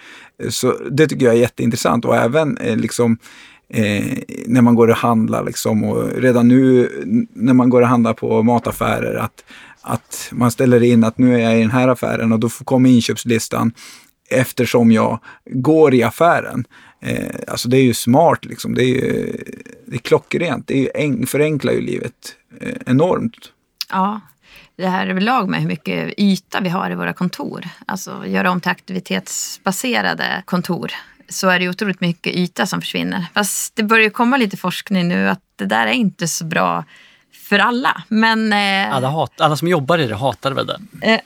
Så 0.50 0.76
det 0.92 1.08
tycker 1.08 1.26
jag 1.26 1.36
är 1.36 1.40
jätteintressant 1.40 2.06
och 2.06 2.16
även 2.16 2.58
eh, 2.58 2.78
liksom 2.78 3.18
Eh, 3.74 4.18
när 4.46 4.62
man 4.62 4.76
går 4.76 4.88
och 4.88 4.96
handlar 4.96 5.44
liksom 5.44 5.84
och 5.84 6.10
redan 6.16 6.48
nu 6.48 6.90
när 7.34 7.54
man 7.54 7.70
går 7.70 7.82
och 7.82 7.88
handlar 7.88 8.14
på 8.14 8.44
mataffärer 8.44 9.16
att 9.16 9.44
att 9.82 10.30
man 10.32 10.52
ställer 10.52 10.84
in 10.84 11.04
att 11.04 11.18
nu 11.18 11.36
är 11.36 11.40
jag 11.40 11.58
i 11.58 11.62
den 11.62 11.72
här 11.72 11.88
affären 11.88 12.32
och 12.32 12.40
då 12.40 12.50
kommer 12.50 12.90
inköpslistan 12.90 13.74
eftersom 14.30 14.92
jag 14.92 15.20
går 15.46 15.94
i 15.94 16.04
affären. 16.04 16.66
Eh, 17.00 17.36
alltså 17.48 17.70
det 17.70 17.78
är 17.78 17.84
ju 17.84 17.94
smart 17.94 18.46
liksom. 18.46 18.74
Det 18.74 18.84
är 18.84 18.88
ju 18.88 19.38
det 19.86 19.96
är 19.96 20.00
klockrent. 20.00 20.68
Det 20.68 20.90
är 20.96 21.06
ju 21.06 21.26
förenklar 21.26 21.74
ju 21.74 21.82
livet 21.82 22.36
eh, 22.62 22.78
enormt. 22.86 23.52
Ja, 23.90 24.22
det 24.76 24.88
här 24.88 25.08
överlag 25.08 25.50
med 25.50 25.62
hur 25.62 25.68
mycket 25.68 26.20
yta 26.20 26.60
vi 26.62 26.70
har 26.70 26.92
i 26.92 26.96
våra 26.96 27.14
kontor. 27.14 27.70
Alltså 27.86 28.26
göra 28.26 28.52
om 28.52 28.62
till 28.62 28.72
aktivitetsbaserade 28.72 30.44
kontor 30.46 30.92
så 31.30 31.50
är 31.50 31.60
det 31.60 31.70
otroligt 31.70 32.02
mycket 32.02 32.34
yta 32.34 32.66
som 32.66 32.82
försvinner. 32.82 33.26
Fast 33.34 33.76
det 33.76 33.84
börjar 33.84 34.10
komma 34.10 34.38
lite 34.38 34.58
forskning 34.58 35.08
nu 35.08 35.30
att 35.30 35.42
det 35.56 35.66
där 35.66 35.88
är 35.88 35.92
inte 35.92 36.28
så 36.28 36.46
bra 36.46 36.86
för 37.52 37.60
alla. 37.60 38.04
Men, 38.08 38.54
eh, 38.54 38.96
alla, 38.96 39.08
hat, 39.08 39.42
alla 39.42 39.58
som 39.58 39.68
jobbar 39.68 39.98
i 39.98 40.08
det 40.08 40.16
hatar 40.16 40.52
väl 40.52 40.68
det? 40.68 40.80
Eh, 41.02 41.20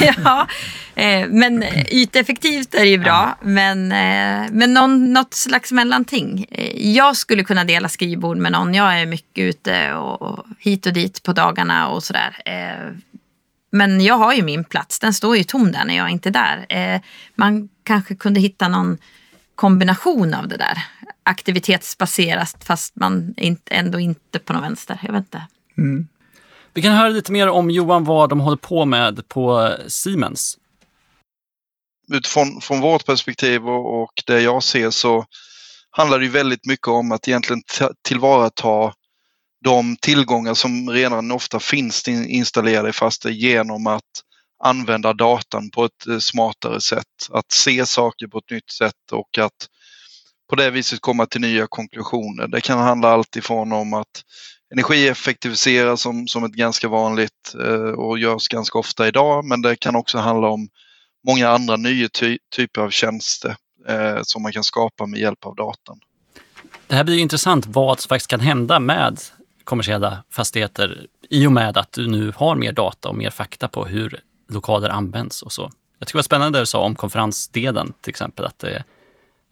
ja, 0.24 0.48
eh, 0.94 1.28
men 1.28 1.64
yteffektivt 1.90 2.74
är 2.74 2.80
det 2.80 2.88
ju 2.88 2.98
bra. 2.98 3.36
Ja. 3.40 3.46
Men, 3.46 3.92
eh, 3.92 4.50
men 4.52 4.74
någon, 4.74 5.12
något 5.12 5.34
slags 5.34 5.72
mellanting. 5.72 6.46
Eh, 6.50 6.92
jag 6.92 7.16
skulle 7.16 7.44
kunna 7.44 7.64
dela 7.64 7.88
skrivbord 7.88 8.36
med 8.36 8.52
någon. 8.52 8.74
Jag 8.74 9.00
är 9.00 9.06
mycket 9.06 9.42
ute 9.42 9.94
och, 9.94 10.22
och 10.22 10.46
hit 10.58 10.86
och 10.86 10.92
dit 10.92 11.22
på 11.22 11.32
dagarna 11.32 11.88
och 11.88 12.02
sådär. 12.02 12.36
Eh, 12.44 12.92
men 13.70 14.00
jag 14.00 14.18
har 14.18 14.32
ju 14.32 14.42
min 14.42 14.64
plats. 14.64 14.98
Den 14.98 15.14
står 15.14 15.36
ju 15.36 15.44
tom 15.44 15.72
där 15.72 15.84
när 15.84 15.96
jag 15.96 16.10
inte 16.10 16.28
är 16.28 16.66
där. 16.66 17.00
man 17.34 17.68
kanske 17.84 18.14
kunde 18.14 18.40
hitta 18.40 18.68
någon 18.68 18.98
kombination 19.54 20.34
av 20.34 20.48
det 20.48 20.56
där 20.56 20.78
aktivitetsbaserat 21.22 22.64
fast 22.64 22.96
man 22.96 23.34
ändå 23.70 24.00
inte 24.00 24.38
på 24.38 24.52
någon 24.52 24.62
vänster. 24.62 24.98
Jag 25.02 25.12
vet 25.12 25.18
inte. 25.18 25.42
Mm. 25.78 26.08
Vi 26.74 26.82
kan 26.82 26.92
höra 26.92 27.08
lite 27.08 27.32
mer 27.32 27.48
om 27.48 27.70
Johan, 27.70 28.04
vad 28.04 28.28
de 28.28 28.40
håller 28.40 28.56
på 28.56 28.84
med 28.84 29.28
på 29.28 29.74
Siemens. 29.86 30.58
Utifrån 32.12 32.60
från 32.60 32.80
vårt 32.80 33.06
perspektiv 33.06 33.68
och, 33.68 34.02
och 34.02 34.12
det 34.26 34.40
jag 34.40 34.62
ser 34.62 34.90
så 34.90 35.24
handlar 35.90 36.18
det 36.18 36.28
väldigt 36.28 36.66
mycket 36.66 36.88
om 36.88 37.12
att 37.12 37.28
egentligen 37.28 37.62
tillvarata 38.02 38.94
de 39.64 39.96
tillgångar 39.96 40.54
som 40.54 40.90
redan 40.90 41.32
ofta 41.32 41.60
finns 41.60 42.08
installerade 42.08 42.88
i 42.88 42.92
Faster 42.92 43.30
genom 43.30 43.86
att 43.86 44.02
använda 44.64 45.12
datan 45.12 45.70
på 45.70 45.84
ett 45.84 46.06
eh, 46.08 46.18
smartare 46.18 46.80
sätt. 46.80 47.28
Att 47.30 47.52
se 47.52 47.86
saker 47.86 48.26
på 48.26 48.38
ett 48.38 48.50
nytt 48.50 48.70
sätt 48.70 49.12
och 49.12 49.38
att 49.38 49.68
på 50.50 50.56
det 50.56 50.70
viset 50.70 51.00
komma 51.00 51.26
till 51.26 51.40
nya 51.40 51.66
konklusioner. 51.66 52.46
Det 52.46 52.60
kan 52.60 52.78
handla 52.78 53.08
allt 53.08 53.36
ifrån 53.36 53.72
om 53.72 53.94
att 53.94 54.22
energieffektivisera 54.72 55.96
som, 55.96 56.28
som 56.28 56.44
ett 56.44 56.52
ganska 56.52 56.88
vanligt 56.88 57.54
eh, 57.64 57.90
och 57.90 58.18
görs 58.18 58.48
ganska 58.48 58.78
ofta 58.78 59.08
idag 59.08 59.44
men 59.44 59.62
det 59.62 59.76
kan 59.76 59.96
också 59.96 60.18
handla 60.18 60.48
om 60.48 60.68
många 61.26 61.48
andra 61.48 61.76
nya 61.76 62.08
ty 62.08 62.38
typer 62.56 62.80
av 62.80 62.90
tjänster 62.90 63.56
eh, 63.88 64.18
som 64.22 64.42
man 64.42 64.52
kan 64.52 64.64
skapa 64.64 65.06
med 65.06 65.20
hjälp 65.20 65.46
av 65.46 65.54
datan. 65.54 66.00
Det 66.86 66.94
här 66.94 67.04
blir 67.04 67.18
intressant 67.18 67.66
vad 67.66 68.00
som 68.00 68.08
faktiskt 68.08 68.30
kan 68.30 68.40
hända 68.40 68.80
med 68.80 69.18
kommersiella 69.64 70.24
fastigheter 70.30 71.06
i 71.30 71.46
och 71.46 71.52
med 71.52 71.76
att 71.76 71.92
du 71.92 72.06
nu 72.06 72.32
har 72.36 72.56
mer 72.56 72.72
data 72.72 73.08
och 73.08 73.16
mer 73.16 73.30
fakta 73.30 73.68
på 73.68 73.84
hur 73.84 74.20
lokaler 74.48 74.88
används 74.88 75.42
och 75.42 75.52
så. 75.52 75.70
Jag 75.98 76.08
tycker 76.08 76.16
det 76.16 76.18
var 76.18 76.22
spännande 76.22 76.58
det 76.58 76.62
du 76.62 76.66
sa 76.66 76.82
om 76.82 76.94
konferensdelen 76.94 77.92
till 78.00 78.10
exempel, 78.10 78.44
att 78.44 78.58
det 78.58 78.84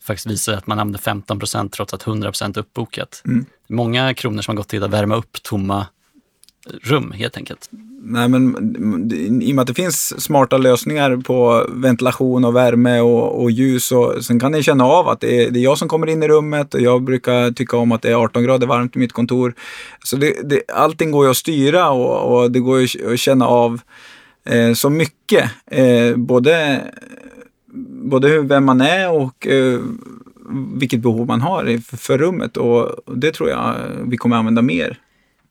faktiskt 0.04 0.26
visar 0.26 0.52
att 0.52 0.66
man 0.66 0.78
använder 0.78 0.98
15 0.98 1.38
procent 1.38 1.72
trots 1.72 1.94
att 1.94 2.06
100 2.06 2.28
procent 2.28 2.56
uppbokat. 2.56 3.22
Mm. 3.26 3.46
Många 3.68 4.14
kronor 4.14 4.42
som 4.42 4.52
har 4.52 4.56
gått 4.56 4.68
till 4.68 4.82
att 4.82 4.90
värma 4.90 5.16
upp 5.16 5.42
tomma 5.42 5.86
rum 6.82 7.12
helt 7.12 7.36
enkelt. 7.36 7.68
Nej, 8.06 8.28
men 8.28 9.12
i 9.42 9.52
och 9.52 9.54
med 9.54 9.62
att 9.62 9.66
det 9.66 9.74
finns 9.74 10.22
smarta 10.22 10.58
lösningar 10.58 11.16
på 11.16 11.66
ventilation 11.68 12.44
och 12.44 12.56
värme 12.56 13.00
och, 13.00 13.42
och 13.42 13.50
ljus 13.50 13.92
och 13.92 14.24
sen 14.24 14.40
kan 14.40 14.52
ni 14.52 14.62
känna 14.62 14.84
av 14.84 15.08
att 15.08 15.20
det 15.20 15.44
är, 15.44 15.50
det 15.50 15.58
är, 15.58 15.62
jag 15.62 15.78
som 15.78 15.88
kommer 15.88 16.06
in 16.06 16.22
i 16.22 16.28
rummet 16.28 16.74
och 16.74 16.80
jag 16.80 17.02
brukar 17.02 17.50
tycka 17.50 17.76
om 17.76 17.92
att 17.92 18.02
det 18.02 18.10
är 18.10 18.14
18 18.14 18.42
grader 18.42 18.66
varmt 18.66 18.96
i 18.96 18.98
mitt 18.98 19.12
kontor. 19.12 19.54
Så 20.04 20.16
det, 20.16 20.34
det, 20.44 20.70
allting 20.72 21.10
går 21.10 21.24
ju 21.24 21.30
att 21.30 21.36
styra 21.36 21.90
och, 21.90 22.42
och 22.42 22.50
det 22.50 22.60
går 22.60 22.80
ju 22.80 23.12
att 23.12 23.20
känna 23.20 23.46
av 23.46 23.80
eh, 24.46 24.72
så 24.72 24.90
mycket. 24.90 25.50
Eh, 25.66 26.16
både 26.16 26.80
både 28.10 28.40
vem 28.40 28.64
man 28.64 28.80
är 28.80 29.10
och 29.10 29.46
eh, 29.46 29.80
vilket 30.74 31.00
behov 31.00 31.26
man 31.26 31.40
har 31.40 31.96
för 31.96 32.18
rummet 32.18 32.56
och 32.56 32.90
det 33.16 33.32
tror 33.32 33.50
jag 33.50 33.76
vi 34.06 34.16
kommer 34.16 34.36
använda 34.36 34.62
mer. 34.62 34.98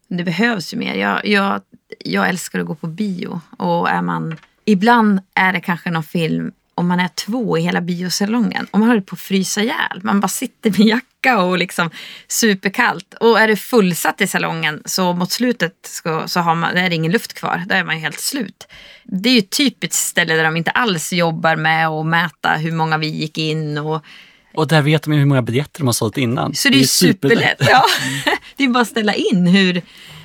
Det 0.08 0.24
behövs 0.24 0.74
ju 0.74 0.78
mer. 0.78 0.96
Jag, 0.96 1.26
jag, 1.26 1.62
jag 2.00 2.30
älskar 2.30 2.60
att 2.60 2.66
gå 2.66 2.76
på 2.76 2.88
bio 2.88 3.42
och 3.58 3.90
är 3.90 4.02
man 4.02 4.36
Ibland 4.66 5.20
är 5.36 5.54
det 5.54 5.62
kanske 5.62 5.92
någon 5.92 6.04
film 6.04 6.52
om 6.76 6.88
man 6.88 7.00
är 7.00 7.08
två 7.08 7.58
i 7.58 7.62
hela 7.62 7.82
biosalongen 7.82 8.68
och 8.72 8.80
man 8.80 8.90
håller 8.90 9.02
på 9.02 9.14
att 9.14 9.20
frysa 9.20 9.62
ihjäl. 9.62 10.00
Man 10.04 10.20
bara 10.20 10.28
sitter 10.28 10.70
med 10.70 10.80
jacka 10.80 11.42
och 11.42 11.58
liksom 11.58 11.90
superkallt. 12.28 13.14
Och 13.20 13.40
är 13.40 13.48
det 13.48 13.56
fullsatt 13.56 14.22
i 14.22 14.28
salongen 14.28 14.82
så 14.86 15.14
mot 15.14 15.32
slutet 15.32 15.74
ska, 15.82 16.28
så 16.28 16.40
har 16.40 16.56
man, 16.56 16.78
är 16.78 16.90
det 16.90 16.96
ingen 16.96 17.12
luft 17.12 17.34
kvar. 17.34 17.64
Då 17.68 17.76
är 17.76 17.84
man 17.84 17.96
ju 17.96 18.02
helt 18.02 18.20
slut. 18.20 18.68
Det 19.04 19.30
är 19.30 19.34
ju 19.34 19.40
ett 19.40 19.58
typiskt 19.58 20.06
ställe 20.06 20.34
där 20.34 20.44
de 20.44 20.58
inte 20.58 20.72
alls 20.72 21.14
jobbar 21.14 21.56
med 21.56 21.88
att 21.88 22.06
mäta 22.06 22.54
hur 22.54 22.72
många 22.72 22.98
vi 22.98 23.08
gick 23.08 23.38
in 23.38 23.78
och 23.78 24.06
och 24.54 24.68
där 24.68 24.82
vet 24.82 25.04
de 25.04 25.14
ju 25.14 25.20
hur 25.20 25.26
många 25.26 25.42
biljetter 25.42 25.80
de 25.80 25.88
har 25.88 25.94
sålt 25.94 26.18
innan. 26.18 26.56
Så 26.56 26.70
det 26.70 26.76
är, 26.76 26.78
det 26.78 26.84
är 26.84 26.88
superlätt. 26.88 27.58
Ja. 27.60 27.86
det 28.58 28.64
är 28.64 28.68
bara 28.68 28.82
att 28.82 28.88
ställa 28.88 29.14
in 29.14 29.48
hur, 29.48 29.82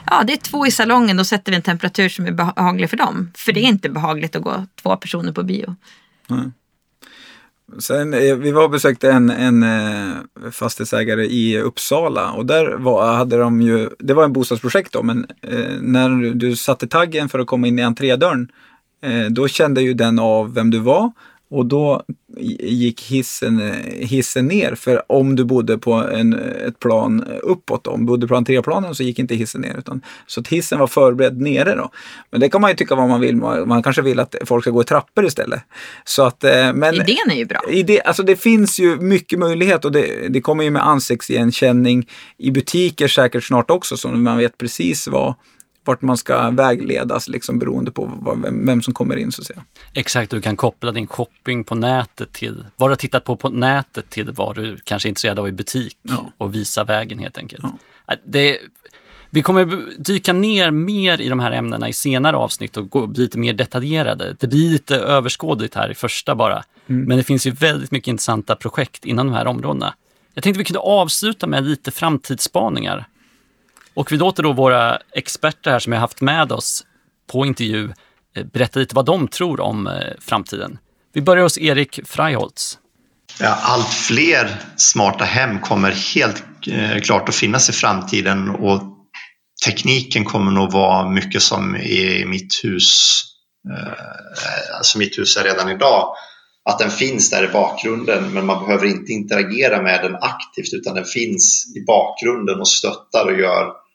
ja 0.06 0.22
det 0.26 0.32
är 0.32 0.36
två 0.36 0.66
i 0.66 0.70
salongen, 0.70 1.16
då 1.16 1.24
sätter 1.24 1.52
vi 1.52 1.56
en 1.56 1.62
temperatur 1.62 2.08
som 2.08 2.26
är 2.26 2.32
behaglig 2.32 2.90
för 2.90 2.96
dem. 2.96 3.32
För 3.34 3.52
det 3.52 3.60
är 3.60 3.68
inte 3.68 3.88
behagligt 3.88 4.36
att 4.36 4.42
gå 4.42 4.66
två 4.82 4.96
personer 4.96 5.32
på 5.32 5.42
bio. 5.42 5.76
Mm. 6.30 6.52
Sen, 7.78 8.14
eh, 8.14 8.36
vi 8.36 8.52
var 8.52 8.64
och 8.64 8.70
besökte 8.70 9.12
en, 9.12 9.30
en 9.30 9.62
eh, 9.62 10.50
fastighetsägare 10.50 11.24
i 11.26 11.60
Uppsala 11.60 12.32
och 12.32 12.46
där 12.46 12.76
var, 12.76 13.16
hade 13.16 13.38
de 13.38 13.62
ju, 13.62 13.90
det 13.98 14.14
var 14.14 14.24
en 14.24 14.32
bostadsprojekt 14.32 14.92
då, 14.92 15.02
men 15.02 15.26
eh, 15.42 15.80
när 15.80 16.34
du 16.34 16.56
satte 16.56 16.88
taggen 16.88 17.28
för 17.28 17.38
att 17.38 17.46
komma 17.46 17.66
in 17.66 17.78
i 17.78 17.82
entrédörren 17.82 18.48
eh, 19.02 19.26
då 19.30 19.48
kände 19.48 19.82
ju 19.82 19.94
den 19.94 20.18
av 20.18 20.54
vem 20.54 20.70
du 20.70 20.78
var 20.78 21.12
och 21.50 21.66
då 21.66 22.02
gick 22.60 23.02
hissen, 23.02 23.72
hissen 24.00 24.46
ner. 24.46 24.74
För 24.74 25.12
om 25.12 25.36
du 25.36 25.44
bodde 25.44 25.78
på 25.78 25.92
en, 25.92 26.34
ett 26.34 26.78
plan 26.78 27.24
uppåt, 27.42 27.86
om 27.86 28.00
du 28.00 28.06
bodde 28.06 28.26
på 28.26 28.36
entréplanen 28.36 28.94
så 28.94 29.02
gick 29.02 29.18
inte 29.18 29.34
hissen 29.34 29.60
ner. 29.60 29.78
Utan, 29.78 30.00
så 30.26 30.40
att 30.40 30.48
hissen 30.48 30.78
var 30.78 30.86
förberedd 30.86 31.40
nere. 31.40 31.74
Då. 31.74 31.90
Men 32.30 32.40
det 32.40 32.48
kan 32.48 32.60
man 32.60 32.70
ju 32.70 32.76
tycka 32.76 32.94
vad 32.94 33.08
man 33.08 33.20
vill. 33.20 33.36
Man 33.36 33.82
kanske 33.82 34.02
vill 34.02 34.20
att 34.20 34.34
folk 34.44 34.64
ska 34.64 34.70
gå 34.70 34.82
i 34.82 34.84
trappor 34.84 35.26
istället. 35.26 35.60
Så 36.04 36.22
att, 36.22 36.44
eh, 36.44 36.72
men, 36.74 36.94
Idén 36.94 37.30
är 37.30 37.36
ju 37.36 37.44
bra. 37.44 37.60
Idé, 37.70 38.00
alltså 38.00 38.22
det 38.22 38.36
finns 38.36 38.80
ju 38.80 38.96
mycket 38.96 39.38
möjlighet 39.38 39.84
och 39.84 39.92
det, 39.92 40.28
det 40.28 40.40
kommer 40.40 40.64
ju 40.64 40.70
med 40.70 40.86
ansiktsigenkänning 40.86 42.08
i 42.38 42.50
butiker 42.50 43.08
säkert 43.08 43.44
snart 43.44 43.70
också 43.70 43.96
så 43.96 44.08
man 44.08 44.38
vet 44.38 44.58
precis 44.58 45.08
vad 45.08 45.34
vart 45.88 46.02
man 46.02 46.16
ska 46.16 46.50
vägledas 46.50 47.28
liksom 47.28 47.58
beroende 47.58 47.90
på 47.90 48.12
vad, 48.20 48.42
vem, 48.42 48.66
vem, 48.66 48.82
som 48.82 48.94
kommer 48.94 49.16
in 49.16 49.32
så 49.32 49.42
att 49.42 49.46
säga. 49.46 49.64
Exakt, 49.92 50.30
du 50.30 50.40
kan 50.40 50.56
koppla 50.56 50.92
din 50.92 51.06
shopping 51.06 51.64
på 51.64 51.74
nätet 51.74 52.32
till 52.32 52.64
vad 52.76 52.88
du 52.88 52.90
har 52.90 52.96
tittat 52.96 53.24
på 53.24 53.36
på 53.36 53.48
nätet 53.48 54.10
till 54.10 54.30
vad 54.30 54.56
du 54.56 54.76
kanske 54.84 55.06
är 55.06 55.10
intresserad 55.10 55.38
av 55.38 55.48
i 55.48 55.52
butik 55.52 55.96
ja. 56.02 56.32
och 56.38 56.54
visa 56.54 56.84
vägen 56.84 57.18
helt 57.18 57.38
enkelt. 57.38 57.64
Ja. 58.06 58.14
Det, 58.24 58.58
vi 59.30 59.42
kommer 59.42 59.94
dyka 59.98 60.32
ner 60.32 60.70
mer 60.70 61.20
i 61.20 61.28
de 61.28 61.40
här 61.40 61.52
ämnena 61.52 61.88
i 61.88 61.92
senare 61.92 62.36
avsnitt 62.36 62.76
och 62.76 62.90
gå, 62.90 63.06
bli 63.06 63.22
lite 63.22 63.38
mer 63.38 63.52
detaljerade. 63.52 64.36
Det 64.40 64.46
blir 64.46 64.70
lite 64.70 64.96
överskådligt 64.96 65.74
här 65.74 65.90
i 65.90 65.94
första 65.94 66.34
bara. 66.34 66.62
Mm. 66.86 67.04
Men 67.04 67.16
det 67.16 67.24
finns 67.24 67.46
ju 67.46 67.50
väldigt 67.50 67.90
mycket 67.90 68.08
intressanta 68.08 68.56
projekt 68.56 69.04
inom 69.04 69.26
de 69.26 69.32
här 69.32 69.46
områdena. 69.46 69.94
Jag 70.34 70.44
tänkte 70.44 70.58
vi 70.58 70.64
kunde 70.64 70.80
avsluta 70.80 71.46
med 71.46 71.64
lite 71.64 71.90
framtidsspaningar. 71.90 73.06
Och 73.98 74.12
vi 74.12 74.16
låter 74.16 74.42
då 74.42 74.52
våra 74.52 74.98
experter 75.12 75.70
här 75.70 75.78
som 75.78 75.92
jag 75.92 76.00
haft 76.00 76.20
med 76.20 76.52
oss 76.52 76.84
på 77.32 77.46
intervju 77.46 77.92
eh, 78.36 78.44
berätta 78.44 78.80
lite 78.80 78.94
vad 78.94 79.04
de 79.04 79.28
tror 79.28 79.60
om 79.60 79.86
eh, 79.86 79.92
framtiden. 80.20 80.78
Vi 81.14 81.20
börjar 81.20 81.42
hos 81.42 81.58
Erik 81.58 82.00
Freiholtz. 82.04 82.78
Ja, 83.40 83.58
allt 83.62 83.88
fler 83.88 84.56
smarta 84.76 85.24
hem 85.24 85.60
kommer 85.60 85.90
helt 85.90 86.44
eh, 86.70 87.00
klart 87.00 87.28
att 87.28 87.34
finnas 87.34 87.70
i 87.70 87.72
framtiden 87.72 88.48
och 88.48 88.82
tekniken 89.64 90.24
kommer 90.24 90.50
nog 90.52 90.72
vara 90.72 91.10
mycket 91.10 91.42
som 91.42 91.76
i 91.76 92.24
mitt 92.26 92.64
hus. 92.64 93.22
alltså 94.76 94.98
mitt 94.98 95.18
hus 95.18 95.36
är 95.36 95.44
redan 95.44 95.70
idag. 95.70 96.14
Att 96.64 96.78
den 96.78 96.90
finns 96.90 97.30
där 97.30 97.44
i 97.44 97.48
bakgrunden 97.48 98.32
men 98.32 98.46
man 98.46 98.64
behöver 98.64 98.86
inte 98.86 99.12
interagera 99.12 99.82
med 99.82 100.00
den 100.02 100.14
aktivt 100.14 100.72
utan 100.72 100.94
den 100.94 101.04
finns 101.04 101.76
i 101.76 101.84
bakgrunden 101.84 102.60
och 102.60 102.68
stöttar 102.68 103.26
och 103.26 103.38
gör 103.38 103.87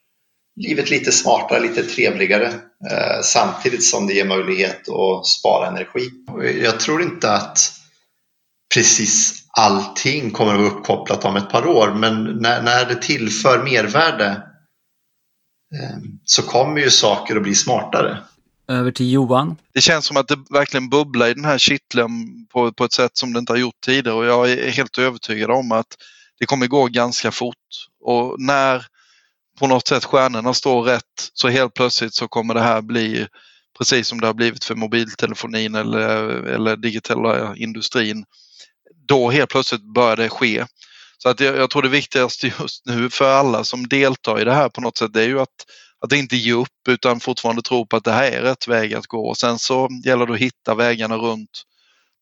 livet 0.56 0.90
lite 0.90 1.12
smartare, 1.12 1.60
lite 1.60 1.84
trevligare 1.84 2.48
eh, 2.92 3.22
samtidigt 3.24 3.84
som 3.84 4.08
det 4.08 4.14
ger 4.14 4.26
möjlighet 4.26 4.90
att 4.90 5.26
spara 5.26 5.68
energi. 5.68 6.10
Jag 6.64 6.80
tror 6.80 7.02
inte 7.02 7.32
att 7.32 7.72
precis 8.74 9.44
allting 9.58 10.32
kommer 10.32 10.54
att 10.54 10.60
vara 10.60 10.70
uppkopplat 10.70 11.26
om 11.26 11.36
ett 11.36 11.50
par 11.50 11.68
år 11.68 11.94
men 11.94 12.24
när, 12.24 12.62
när 12.62 12.86
det 12.86 13.02
tillför 13.02 13.64
mervärde 13.64 14.28
eh, 15.76 15.98
så 16.24 16.42
kommer 16.42 16.82
ju 16.82 16.90
saker 16.90 17.36
att 17.36 17.44
bli 17.44 17.56
smartare. 17.56 18.18
Över 18.68 18.92
till 18.92 19.12
Johan. 19.12 19.56
Det 19.74 19.82
känns 19.82 20.06
som 20.06 20.18
att 20.18 20.28
det 20.28 20.38
verkligen 20.50 20.90
bubblar 20.90 21.28
i 21.28 21.34
den 21.34 21.46
här 21.46 21.58
kitteln 21.58 22.12
på, 22.54 22.72
på 22.72 22.86
ett 22.86 22.94
sätt 22.94 23.18
som 23.18 23.34
det 23.34 23.40
inte 23.40 23.54
har 23.54 23.58
gjort 23.58 23.82
tidigare 23.86 24.18
och 24.18 24.26
jag 24.26 24.52
är 24.52 24.72
helt 24.72 24.98
övertygad 24.98 25.52
om 25.52 25.72
att 25.72 25.88
det 26.40 26.46
kommer 26.46 26.68
gå 26.68 26.86
ganska 26.86 27.32
fort. 27.32 27.56
Och 28.02 28.36
när 28.42 28.86
på 29.64 29.68
något 29.68 29.88
sätt 29.88 30.06
stjärnorna 30.06 30.54
står 30.54 30.84
rätt 30.84 31.32
så 31.34 31.48
helt 31.48 31.74
plötsligt 31.74 32.14
så 32.14 32.28
kommer 32.28 32.54
det 32.54 32.62
här 32.62 32.82
bli 32.82 33.28
precis 33.78 34.08
som 34.08 34.22
det 34.22 34.28
har 34.28 34.34
blivit 34.34 34.64
för 34.64 34.76
mobiltelefonin 34.76 35.76
eller, 35.76 36.10
eller 36.48 36.76
digitala 36.76 37.56
industrin. 37.56 38.26
Då 39.08 39.30
helt 39.30 39.50
plötsligt 39.50 39.94
börjar 39.94 40.16
det 40.16 40.30
ske. 40.30 40.66
Så 41.18 41.30
att 41.30 41.40
jag, 41.40 41.58
jag 41.58 41.70
tror 41.70 41.82
det 41.82 41.90
viktigaste 41.90 42.48
just 42.60 42.86
nu 42.86 43.10
för 43.10 43.34
alla 43.34 43.64
som 43.64 43.88
deltar 43.88 44.42
i 44.42 44.44
det 44.44 44.54
här 44.54 44.70
på 44.70 44.82
något 44.82 44.98
sätt 44.98 45.14
det 45.14 45.22
är 45.22 45.28
ju 45.28 45.40
att, 45.40 45.66
att 46.06 46.14
inte 46.14 46.36
ge 46.36 46.54
upp 46.54 46.88
utan 46.90 47.20
fortfarande 47.20 47.62
tro 47.62 47.86
på 47.86 47.96
att 47.96 48.04
det 48.04 48.12
här 48.12 48.32
är 48.32 48.42
rätt 48.42 48.68
väg 48.68 48.94
att 48.94 49.08
gå. 49.08 49.30
Och 49.30 49.38
sen 49.38 49.60
så 49.60 49.90
gäller 50.06 50.26
det 50.26 50.34
att 50.34 50.40
hitta 50.40 50.76
vägarna 50.76 51.18
runt 51.18 51.64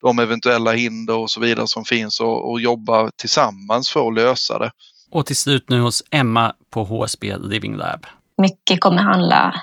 de 0.01 0.19
eventuella 0.19 0.71
hinder 0.71 1.15
och 1.15 1.32
så 1.32 1.39
vidare 1.39 1.67
som 1.67 1.86
finns 1.86 2.19
och, 2.19 2.51
och 2.51 2.62
jobba 2.62 3.12
tillsammans 3.15 3.89
för 3.89 4.08
att 4.08 4.15
lösa 4.15 4.60
det. 4.60 4.71
Och 5.12 5.26
till 5.26 5.36
slut 5.36 5.69
nu 5.69 5.82
hos 5.82 6.04
Emma 6.12 6.54
på 6.74 6.84
HSB 6.84 7.38
Living 7.38 7.76
Lab. 7.76 8.06
Mycket 8.41 8.82
kommer 8.82 9.02
handla 9.02 9.62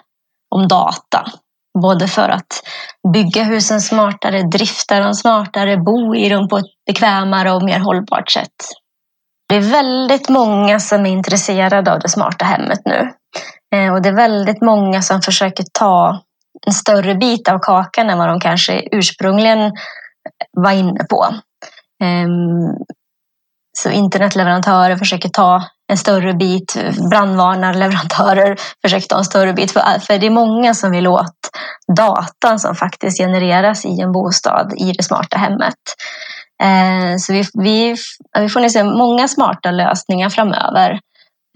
om 0.55 0.69
data. 0.69 1.25
Både 1.83 2.09
för 2.09 2.29
att 2.29 2.63
bygga 3.13 3.45
husen 3.45 3.81
smartare, 3.81 4.43
drifta 4.43 5.01
dem 5.01 5.15
smartare, 5.15 5.77
bo 5.77 6.15
i 6.15 6.29
dem 6.29 6.49
på 6.49 6.59
ett 6.59 6.87
bekvämare 6.87 7.53
och 7.53 7.63
mer 7.63 7.79
hållbart 7.79 8.31
sätt. 8.31 8.55
Det 9.49 9.57
är 9.57 9.61
väldigt 9.61 10.29
många 10.29 10.81
som 10.81 11.07
är 11.07 11.11
intresserade 11.11 11.93
av 11.93 12.01
det 12.01 12.09
smarta 12.09 12.45
hemmet 12.45 12.81
nu. 12.85 13.13
Eh, 13.75 13.95
och 13.95 14.03
det 14.03 14.09
är 14.09 14.17
väldigt 14.17 14.63
många 14.63 15.03
som 15.03 15.23
försöker 15.23 15.65
ta 15.73 16.23
en 16.67 16.73
större 16.73 17.15
bit 17.15 17.49
av 17.49 17.59
kakan 17.59 18.11
än 18.11 18.19
vad 18.19 18.29
de 18.29 18.41
kanske 18.41 18.89
ursprungligen 18.93 19.73
var 20.53 20.73
inne 20.73 21.05
på. 21.11 21.27
Ehm, 22.03 22.77
så 23.83 23.91
internetleverantörer 23.91 24.97
försöker 24.97 25.29
ta 25.29 25.63
en 25.89 25.99
större 25.99 26.35
bit, 26.35 26.77
brandvarnarleverantörer 27.11 28.57
försöker 28.83 29.09
ta 29.09 29.19
en 29.19 29.25
större 29.25 29.53
bit. 29.53 29.71
För, 29.71 29.81
för 29.81 30.19
det 30.19 30.27
är 30.27 30.31
många 30.31 30.75
som 30.75 30.91
vill 30.91 31.07
åt 31.07 31.37
datan 31.97 32.59
som 32.59 32.75
faktiskt 32.75 33.19
genereras 33.19 33.85
i 33.85 34.01
en 34.01 34.13
bostad 34.13 34.73
i 34.77 34.93
det 34.93 35.03
smarta 35.03 35.39
hemmet. 35.39 35.75
Eh, 36.63 37.17
så 37.19 37.33
vi, 37.33 37.45
vi, 37.55 37.97
vi 38.39 38.49
får 38.49 38.69
se 38.69 38.85
många 38.85 39.29
smarta 39.29 39.71
lösningar 39.71 40.31
framöver 40.31 40.91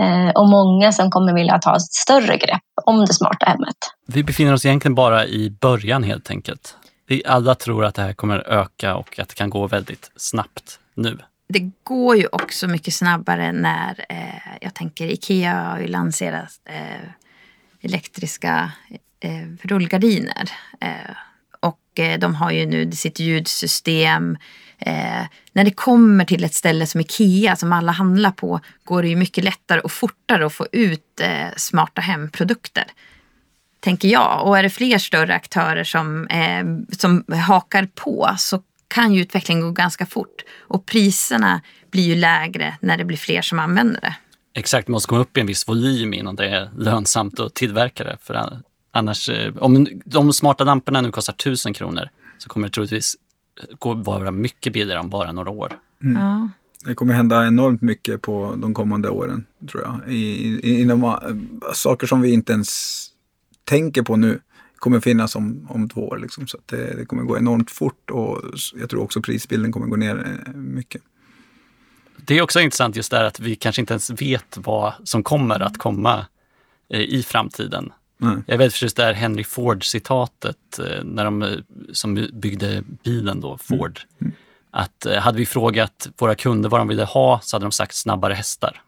eh, 0.03 0.31
och 0.35 0.49
många 0.49 0.93
som 0.93 1.11
kommer 1.11 1.35
vilja 1.35 1.59
ta 1.59 1.77
ett 1.77 1.83
större 1.83 2.37
grepp 2.37 2.63
om 2.87 3.05
det 3.05 3.15
smarta 3.15 3.47
hemmet. 3.47 3.77
Vi 4.07 4.25
befinner 4.25 4.53
oss 4.53 4.67
egentligen 4.67 4.95
bara 4.95 5.27
i 5.27 5.51
början 5.61 6.03
helt 6.03 6.31
enkelt. 6.31 6.77
Vi 7.09 7.23
alla 7.27 7.55
tror 7.55 7.85
att 7.85 7.95
det 7.95 8.03
här 8.03 8.13
kommer 8.13 8.39
öka 8.39 8.95
och 8.95 9.19
att 9.19 9.29
det 9.29 9.35
kan 9.35 9.51
gå 9.51 9.67
väldigt 9.67 10.11
snabbt 10.17 10.79
nu 10.95 11.19
det 11.53 11.71
går 11.83 12.17
ju 12.17 12.27
också 12.33 12.69
mycket 12.69 12.95
snabbare 12.95 13.53
när 13.53 14.05
eh, 14.09 14.57
jag 14.61 14.75
tänker 14.75 15.07
Ikea 15.07 15.55
har 15.55 15.81
ju 15.81 15.87
lanserat 15.87 16.61
eh, 16.65 17.09
elektriska 17.81 18.73
eh, 19.21 19.47
rullgardiner. 19.63 20.51
Eh, 20.81 21.17
och 21.61 22.01
eh, 22.01 22.19
de 22.19 22.35
har 22.35 22.51
ju 22.51 22.67
nu 22.67 22.93
sitt 22.93 23.21
ljudsystem. 23.21 24.39
Eh, 24.79 25.27
när 25.53 25.65
det 25.65 25.71
kommer 25.71 26.25
till 26.25 26.45
ett 26.45 26.55
ställe 26.55 26.87
som 26.87 27.01
Ikea 27.01 27.57
som 27.57 27.73
alla 27.73 27.93
handlar 27.93 28.31
på 28.31 28.61
går 28.85 29.03
det 29.03 29.09
ju 29.09 29.17
mycket 29.17 29.45
lättare 29.45 29.81
och 29.81 29.93
fortare 29.93 30.47
att 30.47 30.53
få 30.55 30.67
ut 30.73 31.21
eh, 31.21 31.49
smarta 31.57 32.01
hemprodukter 32.01 32.85
tänker 33.81 34.09
jag. 34.09 34.47
Och 34.47 34.59
är 34.59 34.63
det 34.63 34.71
fler 34.71 34.99
större 34.99 35.35
aktörer 35.35 35.85
som, 35.85 36.27
eh, 36.27 36.65
som 36.99 37.25
hakar 37.47 37.89
på 37.95 38.35
så 38.39 38.63
kan 38.93 39.15
ju 39.15 39.21
utvecklingen 39.21 39.65
gå 39.65 39.71
ganska 39.71 40.07
fort. 40.07 40.45
Och 40.61 40.87
priserna 40.87 41.61
blir 41.91 42.03
ju 42.03 42.15
lägre 42.15 42.75
när 42.81 42.97
det 42.97 43.05
blir 43.05 43.17
fler 43.17 43.43
som 43.43 43.59
använder 43.59 44.01
det. 44.01 44.15
Exakt, 44.55 44.87
det 44.87 44.93
måste 44.93 45.09
komma 45.09 45.21
upp 45.21 45.37
i 45.37 45.41
en 45.41 45.47
viss 45.47 45.69
volym 45.69 46.15
innan 46.15 46.37
det 46.37 46.49
är 46.49 46.71
lönsamt 46.77 47.41
att 47.41 47.55
tillverka 47.55 48.05
det. 48.05 48.17
För 48.23 48.61
annars, 48.91 49.29
eh, 49.29 49.57
om 49.57 49.89
de 50.05 50.33
smarta 50.33 50.65
lamporna 50.65 51.01
nu 51.01 51.11
kostar 51.11 51.33
1000 51.33 51.75
kronor 51.75 52.09
så 52.39 52.49
kommer 52.49 52.69
det 52.69 52.73
troligtvis 52.73 53.17
gå 53.79 53.95
vara 53.95 54.31
mycket 54.31 54.73
billigare 54.73 55.01
om 55.01 55.11
bara 55.11 55.33
några 55.33 55.51
år. 55.51 55.73
Mm. 56.03 56.23
Ja. 56.23 56.49
Det 56.85 56.95
kommer 56.95 57.15
hända 57.15 57.47
enormt 57.47 57.83
mycket 57.83 58.23
på 58.23 58.55
de 58.57 58.75
kommande 58.75 59.11
åren, 59.11 59.47
tror 59.71 59.83
jag. 59.83 60.15
I, 60.15 60.19
i, 60.63 60.81
inom 60.81 61.05
äh, 61.05 61.15
saker 61.75 62.07
som 62.07 62.21
vi 62.21 62.33
inte 62.33 62.53
ens 62.53 63.07
tänker 63.65 64.03
på 64.03 64.17
nu 64.17 64.41
kommer 64.83 65.01
finnas 65.01 65.37
om, 65.37 65.67
om 65.71 65.89
två 65.89 66.09
år. 66.09 66.19
Liksom. 66.19 66.47
Så 66.47 66.57
att 66.57 66.69
det, 66.69 66.97
det 66.97 67.05
kommer 67.05 67.23
gå 67.23 67.39
enormt 67.39 67.71
fort 67.71 68.11
och 68.11 68.43
jag 68.75 68.91
tror 68.91 69.03
också 69.03 69.23
prisbilden 69.23 69.73
kommer 69.73 69.87
gå 69.87 69.97
ner 69.97 70.41
eh, 70.47 70.53
mycket. 70.55 71.03
Det 72.17 72.39
är 72.39 72.43
också 72.43 72.61
intressant 72.61 72.97
just 72.97 73.11
där 73.11 73.25
att 73.25 73.41
vi 73.41 73.57
kanske 73.57 73.83
inte 73.83 73.93
ens 73.93 74.11
vet 74.11 74.57
vad 74.57 74.93
som 75.05 75.23
kommer 75.23 75.61
att 75.61 75.79
komma 75.79 76.27
eh, 76.89 77.01
i 77.01 77.23
framtiden. 77.23 77.93
Nej. 78.19 78.37
Jag 78.47 78.55
är 78.55 78.59
väldigt 78.59 78.73
förtjust 78.73 78.99
här 78.99 79.13
Henry 79.13 79.45
Ford-citatet 79.45 80.79
eh, 80.79 81.05
när 81.05 81.25
de 81.25 81.63
som 81.93 82.29
byggde 82.33 82.85
bilen 83.05 83.41
då, 83.41 83.59
Ford. 83.59 84.01
Att 84.71 85.07
eh, 85.07 85.19
hade 85.19 85.39
vi 85.39 85.47
frågat 85.47 86.09
våra 86.19 86.35
kunder 86.35 86.69
vad 86.69 86.81
de 86.81 86.89
ville 86.89 87.05
ha 87.05 87.41
så 87.43 87.57
hade 87.57 87.65
de 87.65 87.73
sagt 87.73 87.95
snabbare 87.95 88.35
hästar. 88.35 88.83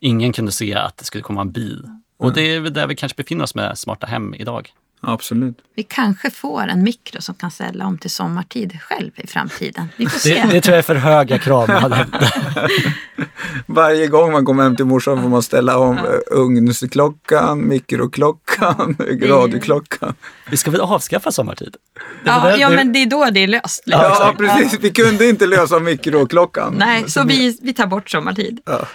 Ingen 0.00 0.32
kunde 0.32 0.52
se 0.52 0.74
att 0.74 0.96
det 0.96 1.04
skulle 1.04 1.22
komma 1.22 1.40
en 1.40 1.52
bil. 1.52 1.88
Och 2.18 2.32
det 2.32 2.40
är 2.54 2.60
väl 2.60 2.72
där 2.72 2.86
vi 2.86 2.96
kanske 2.96 3.16
befinner 3.16 3.44
oss 3.44 3.54
med 3.54 3.78
smarta 3.78 4.06
hem 4.06 4.34
idag. 4.34 4.70
Absolut. 5.00 5.58
Vi 5.76 5.82
kanske 5.82 6.30
får 6.30 6.62
en 6.68 6.82
mikro 6.82 7.20
som 7.22 7.34
kan 7.34 7.50
ställa 7.50 7.86
om 7.86 7.98
till 7.98 8.10
sommartid 8.10 8.78
själv 8.82 9.10
i 9.16 9.26
framtiden. 9.26 9.88
Vi 9.96 10.06
får 10.06 10.12
Det, 10.30 10.34
se. 10.34 10.44
det 10.50 10.60
tror 10.60 10.72
jag 10.72 10.78
är 10.78 10.82
för 10.82 10.94
höga 10.94 11.38
krav. 11.38 11.70
Varje 13.66 14.06
gång 14.06 14.32
man 14.32 14.44
kommer 14.44 14.62
hem 14.62 14.76
till 14.76 14.84
morsan 14.84 15.22
får 15.22 15.28
man 15.28 15.42
ställa 15.42 15.78
om 15.78 15.98
eh, 15.98 16.04
ugnsklockan, 16.30 17.68
mikroklockan, 17.68 18.96
radioklockan. 19.22 20.14
vi 20.50 20.56
ska 20.56 20.70
väl 20.70 20.80
avskaffa 20.80 21.32
sommartid? 21.32 21.76
Det 21.94 22.30
Ja, 22.30 22.56
ja, 22.56 22.68
det- 22.70 22.76
men 22.76 22.92
det 22.92 23.02
är 23.02 23.06
då 23.06 23.28
det 23.30 23.40
är 23.40 23.48
löst. 23.48 23.82
liksom. 23.86 24.02
Ja, 24.04 24.34
precis. 24.38 24.78
Vi 24.80 24.90
kunde 24.90 25.28
inte 25.28 25.46
lösa 25.46 25.78
mikroklockan. 25.78 26.74
Nej, 26.78 27.10
så 27.10 27.24
vi, 27.24 27.58
vi 27.62 27.72
tar 27.74 27.86
bort 27.86 28.10
sommartid. 28.10 28.60
Ja. 28.64 28.86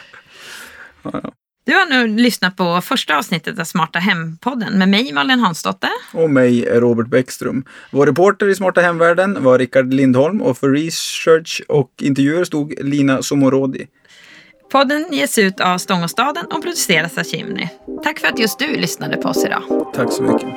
Du 1.65 1.73
har 1.73 1.85
nu 1.85 2.07
lyssnat 2.07 2.55
på 2.55 2.81
första 2.81 3.17
avsnittet 3.17 3.59
av 3.59 3.63
Smarta 3.63 3.99
Hem-podden 3.99 4.77
med 4.77 4.89
mig, 4.89 5.13
Malin 5.13 5.39
Hansdotter. 5.39 5.89
Och 6.13 6.29
mig, 6.29 6.65
Robert 6.79 7.07
Bäckström. 7.07 7.65
Vår 7.91 8.05
reporter 8.05 8.49
i 8.49 8.55
Smarta 8.55 8.81
Hemvärlden 8.81 9.43
var 9.43 9.59
Rickard 9.59 9.93
Lindholm 9.93 10.41
och 10.41 10.57
för 10.57 10.69
research 10.69 11.61
och 11.67 11.91
intervjuer 12.01 12.43
stod 12.43 12.73
Lina 12.83 13.21
Somorodi. 13.21 13.87
Podden 14.71 15.05
ges 15.11 15.37
ut 15.37 15.59
av 15.59 15.77
Stångåstaden 15.77 16.45
och 16.45 16.63
produceras 16.63 17.17
av 17.17 17.23
Chimney. 17.23 17.67
Tack 18.03 18.19
för 18.19 18.27
att 18.27 18.39
just 18.39 18.59
du 18.59 18.67
lyssnade 18.67 19.17
på 19.17 19.29
oss 19.29 19.45
idag. 19.45 19.91
Tack 19.95 20.11
så 20.11 20.23
mycket. 20.23 20.47